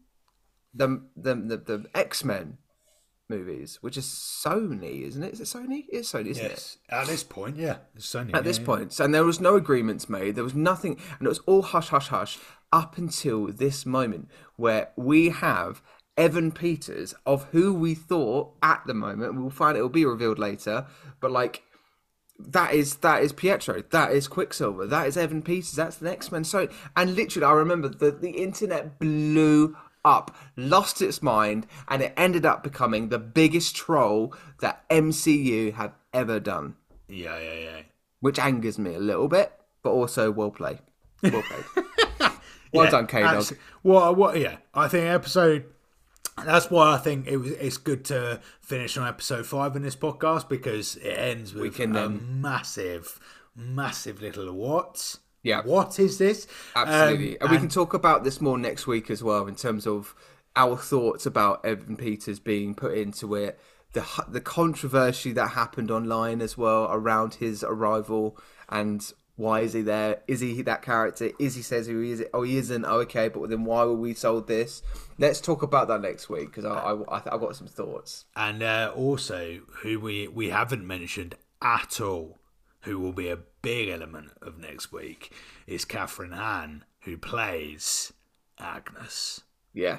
the 0.74 1.02
the 1.16 1.34
the, 1.34 1.56
the 1.56 1.86
x-men 1.94 2.58
movies 3.28 3.78
which 3.80 3.96
is 3.96 4.04
sony 4.04 5.02
isn't 5.02 5.22
it 5.22 5.32
is 5.32 5.40
it 5.40 5.44
sony 5.44 5.84
it's 5.88 6.12
sony 6.12 6.26
isn't 6.26 6.44
it 6.44 6.50
yes. 6.50 6.78
At 6.88 7.06
this 7.06 7.24
point, 7.24 7.56
yeah. 7.56 7.78
It's 7.94 8.06
Sony, 8.06 8.34
at 8.34 8.44
this 8.44 8.58
yeah, 8.58 8.64
point, 8.64 9.00
and 9.00 9.14
there 9.14 9.24
was 9.24 9.40
no 9.40 9.56
agreements 9.56 10.08
made. 10.08 10.34
There 10.34 10.44
was 10.44 10.54
nothing, 10.54 10.98
and 11.18 11.26
it 11.26 11.28
was 11.28 11.40
all 11.40 11.62
hush, 11.62 11.88
hush, 11.88 12.08
hush 12.08 12.38
up 12.72 12.98
until 12.98 13.46
this 13.46 13.86
moment 13.86 14.28
where 14.56 14.90
we 14.96 15.30
have 15.30 15.82
Evan 16.16 16.52
Peters, 16.52 17.14
of 17.24 17.44
who 17.52 17.74
we 17.74 17.94
thought 17.94 18.52
at 18.62 18.82
the 18.86 18.94
moment 18.94 19.34
we'll 19.34 19.50
find 19.50 19.76
it 19.76 19.82
will 19.82 19.88
be 19.88 20.04
revealed 20.04 20.38
later, 20.38 20.86
but 21.20 21.30
like 21.30 21.62
that 22.38 22.74
is 22.74 22.96
that 22.96 23.22
is 23.22 23.32
Pietro, 23.32 23.82
that 23.90 24.12
is 24.12 24.28
Quicksilver, 24.28 24.86
that 24.86 25.06
is 25.06 25.16
Evan 25.16 25.42
Peters, 25.42 25.72
that's 25.72 25.96
the 25.96 26.10
X 26.10 26.30
Men. 26.30 26.44
So, 26.44 26.68
and 26.96 27.14
literally, 27.14 27.46
I 27.46 27.52
remember 27.52 27.88
that 27.88 28.20
the 28.20 28.30
internet 28.30 28.98
blew 28.98 29.76
up, 30.06 30.34
lost 30.56 31.02
its 31.02 31.20
mind, 31.22 31.66
and 31.88 32.00
it 32.02 32.14
ended 32.16 32.46
up 32.46 32.62
becoming 32.62 33.08
the 33.08 33.18
biggest 33.18 33.74
troll 33.74 34.34
that 34.60 34.88
MCU 34.88 35.74
have 35.74 35.92
ever 36.14 36.38
done 36.40 36.76
Yeah, 37.08 37.38
yeah, 37.38 37.54
yeah. 37.54 37.80
which 38.20 38.38
angers 38.38 38.78
me 38.78 38.94
a 38.94 38.98
little 39.00 39.28
bit, 39.28 39.52
but 39.82 39.90
also 39.90 40.30
well 40.30 40.50
played. 40.50 40.78
Well 41.22 41.42
played. 41.42 41.86
well 42.72 42.84
Yeah, 42.84 42.90
done, 42.90 43.06
K 43.06 43.22
Dog. 43.22 43.34
abs- 43.34 43.52
What? 43.82 44.38
Yeah, 44.38 44.56
I 44.72 44.88
think 44.88 45.04
episode. 45.06 45.64
That's 46.44 46.70
why 46.70 46.92
I 46.94 46.98
think 46.98 47.26
it 47.26 47.38
was. 47.38 47.50
It's 47.52 47.78
good 47.78 48.04
to 48.06 48.40
finish 48.60 48.96
on 48.98 49.08
episode 49.08 49.46
five 49.46 49.74
in 49.74 49.82
this 49.82 49.96
podcast 49.96 50.48
because 50.50 50.96
it 50.96 51.12
ends 51.18 51.54
with 51.54 51.76
can, 51.76 51.96
a 51.96 52.06
um, 52.06 52.42
massive, 52.42 53.18
massive 53.56 54.20
little 54.20 54.52
what? 54.52 55.16
Yeah. 55.46 55.62
What 55.62 55.98
is 55.98 56.18
this? 56.18 56.46
Absolutely. 56.74 57.38
Um, 57.40 57.42
and 57.42 57.50
we 57.52 57.58
can 57.58 57.68
talk 57.68 57.94
about 57.94 58.24
this 58.24 58.40
more 58.40 58.58
next 58.58 58.86
week 58.86 59.10
as 59.10 59.22
well 59.22 59.46
in 59.46 59.54
terms 59.54 59.86
of 59.86 60.14
our 60.56 60.76
thoughts 60.76 61.24
about 61.26 61.64
Evan 61.64 61.96
Peters 61.96 62.40
being 62.40 62.74
put 62.74 62.96
into 62.98 63.34
it, 63.34 63.58
the 63.92 64.04
the 64.26 64.40
controversy 64.40 65.32
that 65.32 65.50
happened 65.50 65.90
online 65.90 66.40
as 66.42 66.58
well 66.58 66.88
around 66.90 67.34
his 67.34 67.62
arrival 67.62 68.36
and 68.68 69.12
why 69.36 69.60
is 69.60 69.74
he 69.74 69.82
there? 69.82 70.22
Is 70.26 70.40
he 70.40 70.62
that 70.62 70.80
character? 70.80 71.30
Is 71.38 71.54
he 71.54 71.62
says 71.62 71.86
who 71.86 72.00
he 72.00 72.10
is? 72.12 72.24
Oh, 72.32 72.42
he 72.42 72.56
isn't. 72.56 72.86
Oh, 72.86 73.00
okay. 73.00 73.28
But 73.28 73.50
then 73.50 73.64
why 73.64 73.84
were 73.84 73.94
we 73.94 74.14
sold 74.14 74.48
this? 74.48 74.82
Let's 75.18 75.42
talk 75.42 75.62
about 75.62 75.88
that 75.88 76.00
next 76.00 76.30
week 76.30 76.46
because 76.46 76.64
I, 76.64 76.70
I, 76.70 77.18
I, 77.18 77.22
I've 77.32 77.40
got 77.40 77.54
some 77.54 77.66
thoughts. 77.66 78.24
and 78.34 78.62
uh, 78.62 78.92
also 78.96 79.60
who 79.82 80.00
we 80.00 80.26
we 80.26 80.48
haven't 80.48 80.86
mentioned 80.86 81.34
at 81.60 82.00
all, 82.00 82.38
who 82.86 82.98
will 82.98 83.12
be 83.12 83.28
a 83.28 83.38
big 83.62 83.88
element 83.90 84.30
of 84.40 84.58
next 84.58 84.92
week, 84.92 85.32
is 85.66 85.84
Kathryn 85.84 86.32
Hahn, 86.34 86.84
who 87.00 87.16
plays 87.18 88.12
Agnes. 88.58 89.42
Yeah. 89.74 89.98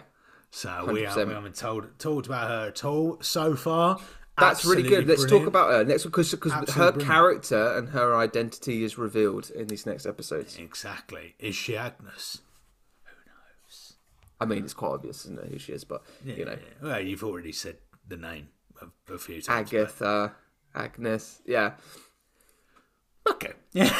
So 0.49 0.85
we, 0.91 1.01
100%. 1.01 1.27
we 1.27 1.33
haven't 1.33 1.55
told 1.55 1.99
talked 1.99 2.25
about 2.25 2.49
her 2.49 2.67
at 2.69 2.83
all 2.83 3.17
so 3.21 3.55
far. 3.55 3.99
That's 4.39 4.63
really 4.65 4.83
good. 4.83 5.07
Let's 5.07 5.21
brilliant. 5.23 5.43
talk 5.45 5.47
about 5.47 5.71
her 5.71 5.83
next 5.83 6.03
because 6.03 6.31
because 6.31 6.53
her 6.53 6.91
brilliant. 6.91 7.03
character 7.03 7.77
and 7.77 7.89
her 7.89 8.15
identity 8.15 8.83
is 8.83 8.97
revealed 8.97 9.49
in 9.49 9.67
these 9.67 9.85
next 9.85 10.05
episodes. 10.05 10.57
exactly. 10.57 11.35
Is 11.39 11.55
she 11.55 11.75
Agnes? 11.75 12.41
Who 13.03 13.09
knows? 13.25 13.93
I 14.39 14.45
mean, 14.45 14.63
it's 14.63 14.73
quite 14.75 14.91
obvious, 14.91 15.25
isn't 15.25 15.39
it, 15.39 15.51
who 15.51 15.59
she 15.59 15.73
is? 15.73 15.83
But 15.83 16.03
you 16.23 16.45
know, 16.45 16.51
Yeah. 16.51 16.57
Well, 16.87 17.01
you've 17.01 17.23
already 17.23 17.51
said 17.51 17.77
the 18.07 18.17
name 18.17 18.49
a, 18.81 19.13
a 19.13 19.17
few 19.17 19.41
times. 19.41 19.69
but- 19.71 19.77
Agatha, 19.79 20.33
Agnes, 20.75 21.41
yeah, 21.45 21.73
Okay. 23.31 23.53
Yeah. 23.73 23.93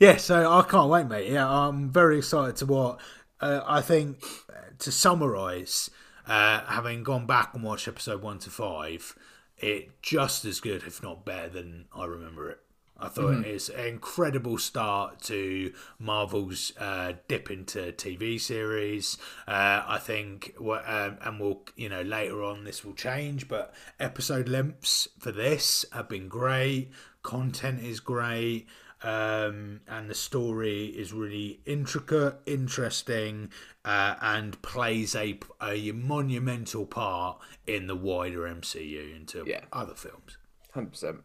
yeah. 0.00 0.16
So 0.16 0.50
I 0.50 0.62
can't 0.62 0.88
wait, 0.90 1.06
mate. 1.06 1.30
Yeah, 1.30 1.48
I'm 1.48 1.90
very 1.90 2.18
excited 2.18 2.56
to 2.56 2.66
what 2.66 3.00
uh, 3.40 3.60
I 3.66 3.80
think. 3.80 4.22
uh, 4.50 4.54
To 4.78 4.92
summarise, 4.92 5.90
uh, 6.26 6.60
having 6.66 7.02
gone 7.02 7.26
back 7.26 7.54
and 7.54 7.62
watched 7.62 7.88
episode 7.88 8.22
one 8.22 8.38
to 8.40 8.50
five, 8.50 9.16
it 9.58 10.00
just 10.02 10.44
as 10.44 10.60
good, 10.60 10.82
if 10.86 11.02
not 11.02 11.24
better, 11.24 11.48
than 11.48 11.86
I 11.94 12.04
remember 12.04 12.50
it. 12.50 12.60
I 12.96 13.08
thought 13.08 13.44
it's 13.44 13.68
an 13.70 13.86
incredible 13.86 14.56
start 14.56 15.20
to 15.22 15.72
Marvel's 15.98 16.72
uh, 16.78 17.14
dip 17.26 17.50
into 17.50 17.92
TV 17.92 18.40
series. 18.40 19.18
Uh, 19.48 19.82
I 19.84 19.98
think, 19.98 20.54
um, 20.60 21.18
and 21.20 21.40
we'll, 21.40 21.62
you 21.76 21.88
know, 21.88 22.02
later 22.02 22.44
on 22.44 22.62
this 22.62 22.84
will 22.84 22.94
change, 22.94 23.48
but 23.48 23.74
episode 23.98 24.48
lengths 24.48 25.08
for 25.18 25.32
this 25.32 25.84
have 25.92 26.08
been 26.08 26.28
great. 26.28 26.92
Content 27.24 27.82
is 27.82 27.98
great. 27.98 28.66
Um, 29.02 29.80
and 29.86 30.08
the 30.08 30.14
story 30.14 30.86
is 30.86 31.12
really 31.12 31.60
intricate, 31.66 32.36
interesting, 32.46 33.50
uh, 33.84 34.14
and 34.22 34.60
plays 34.62 35.14
a, 35.14 35.38
a 35.60 35.92
monumental 35.92 36.86
part 36.86 37.38
in 37.66 37.86
the 37.86 37.96
wider 37.96 38.42
MCU 38.42 39.14
into 39.14 39.44
Yeah. 39.46 39.60
other 39.74 39.94
films. 39.94 40.38
hundred 40.72 40.92
percent, 40.92 41.16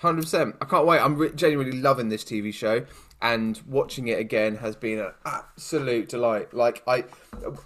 hundred 0.00 0.22
percent. 0.22 0.56
I 0.60 0.64
can't 0.64 0.86
wait. 0.86 0.98
I'm 0.98 1.16
re- 1.16 1.30
genuinely 1.32 1.78
loving 1.80 2.08
this 2.08 2.24
TV 2.24 2.52
show, 2.52 2.84
and 3.22 3.60
watching 3.64 4.08
it 4.08 4.18
again 4.18 4.56
has 4.56 4.74
been 4.74 4.98
an 4.98 5.12
absolute 5.24 6.08
delight. 6.08 6.52
Like 6.52 6.82
I, 6.88 7.04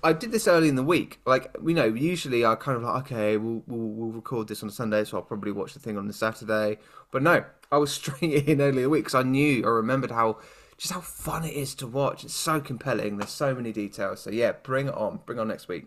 I 0.02 0.12
did 0.12 0.30
this 0.30 0.46
early 0.46 0.68
in 0.68 0.74
the 0.76 0.82
week. 0.84 1.20
Like 1.24 1.56
we 1.58 1.72
know, 1.72 1.86
usually 1.86 2.44
I 2.44 2.54
kind 2.56 2.76
of 2.76 2.82
like, 2.82 3.10
okay, 3.10 3.38
we'll 3.38 3.62
we'll, 3.66 3.88
we'll 3.88 4.10
record 4.12 4.48
this 4.48 4.62
on 4.62 4.68
a 4.68 4.72
Sunday, 4.72 5.04
so 5.04 5.16
I'll 5.16 5.22
probably 5.22 5.52
watch 5.52 5.72
the 5.72 5.80
thing 5.80 5.96
on 5.96 6.06
the 6.06 6.12
Saturday. 6.12 6.76
But 7.14 7.22
no, 7.22 7.44
I 7.70 7.78
was 7.78 7.92
straight 7.94 8.48
in 8.48 8.60
earlier 8.60 8.88
week 8.88 9.04
because 9.04 9.14
I 9.14 9.22
knew, 9.22 9.64
I 9.64 9.68
remembered 9.68 10.10
how 10.10 10.38
just 10.76 10.92
how 10.92 11.00
fun 11.00 11.44
it 11.44 11.54
is 11.54 11.72
to 11.76 11.86
watch. 11.86 12.24
It's 12.24 12.34
so 12.34 12.60
compelling. 12.60 13.18
There's 13.18 13.30
so 13.30 13.54
many 13.54 13.70
details. 13.72 14.20
So 14.22 14.30
yeah, 14.30 14.50
bring 14.50 14.88
it 14.88 14.94
on. 14.94 15.20
Bring 15.24 15.38
it 15.38 15.42
on 15.42 15.46
next 15.48 15.68
week. 15.68 15.86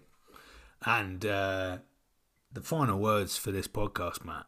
And 0.86 1.25
uh, 1.25 1.80
the 2.53 2.61
final 2.61 2.97
words 2.97 3.36
for 3.36 3.51
this 3.51 3.67
podcast, 3.67 4.23
Matt, 4.23 4.45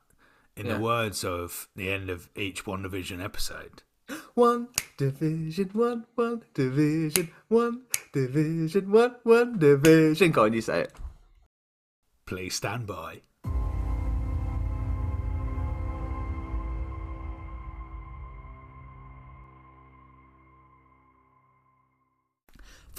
in 0.55 0.67
Yeah. 0.67 0.75
the 0.75 0.79
words 0.79 1.25
of 1.25 1.67
the 1.75 1.91
end 1.91 2.09
of 2.09 2.29
each 2.33 2.63
WandaVision 2.63 3.21
episode. 3.21 3.83
one, 4.35 4.69
division 4.95 5.71
one, 5.73 6.05
one, 6.15 6.43
division 6.53 7.29
one, 7.49 7.81
division 8.13 8.89
one, 8.89 9.15
one, 9.23 9.59
division. 9.59 10.31
Can't 10.31 10.53
you 10.53 10.61
say 10.61 10.83
it? 10.83 10.93
Please 12.25 12.55
stand 12.55 12.87
by. 12.87 13.19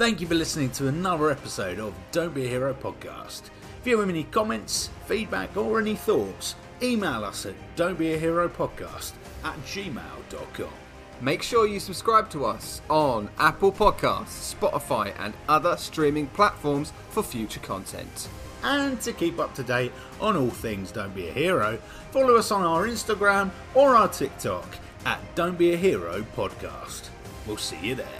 Thank 0.00 0.22
you 0.22 0.26
for 0.26 0.34
listening 0.34 0.70
to 0.70 0.88
another 0.88 1.30
episode 1.30 1.78
of 1.78 1.92
Don't 2.10 2.32
Be 2.32 2.46
a 2.46 2.48
Hero 2.48 2.72
podcast. 2.72 3.42
If 3.78 3.86
you 3.86 4.00
have 4.00 4.08
any 4.08 4.24
comments, 4.24 4.88
feedback, 5.04 5.54
or 5.58 5.78
any 5.78 5.94
thoughts, 5.94 6.54
email 6.82 7.22
us 7.22 7.44
at 7.44 7.52
don'tbeaheropodcast 7.76 9.12
at 9.44 9.58
gmail.com. 9.66 10.72
Make 11.20 11.42
sure 11.42 11.68
you 11.68 11.78
subscribe 11.78 12.30
to 12.30 12.46
us 12.46 12.80
on 12.88 13.28
Apple 13.38 13.70
Podcasts, 13.70 14.54
Spotify, 14.54 15.12
and 15.18 15.34
other 15.50 15.76
streaming 15.76 16.28
platforms 16.28 16.94
for 17.10 17.22
future 17.22 17.60
content. 17.60 18.30
And 18.62 18.98
to 19.02 19.12
keep 19.12 19.38
up 19.38 19.54
to 19.56 19.62
date 19.62 19.92
on 20.18 20.34
all 20.34 20.48
things 20.48 20.92
Don't 20.92 21.14
Be 21.14 21.28
a 21.28 21.32
Hero, 21.32 21.78
follow 22.10 22.36
us 22.36 22.50
on 22.50 22.62
our 22.62 22.86
Instagram 22.86 23.50
or 23.74 23.96
our 23.96 24.08
TikTok 24.08 24.78
at 25.04 25.20
Don't 25.34 25.58
Be 25.58 25.74
a 25.74 25.76
Hero 25.76 26.24
Podcast. 26.34 27.10
We'll 27.46 27.58
see 27.58 27.78
you 27.82 27.96
there. 27.96 28.19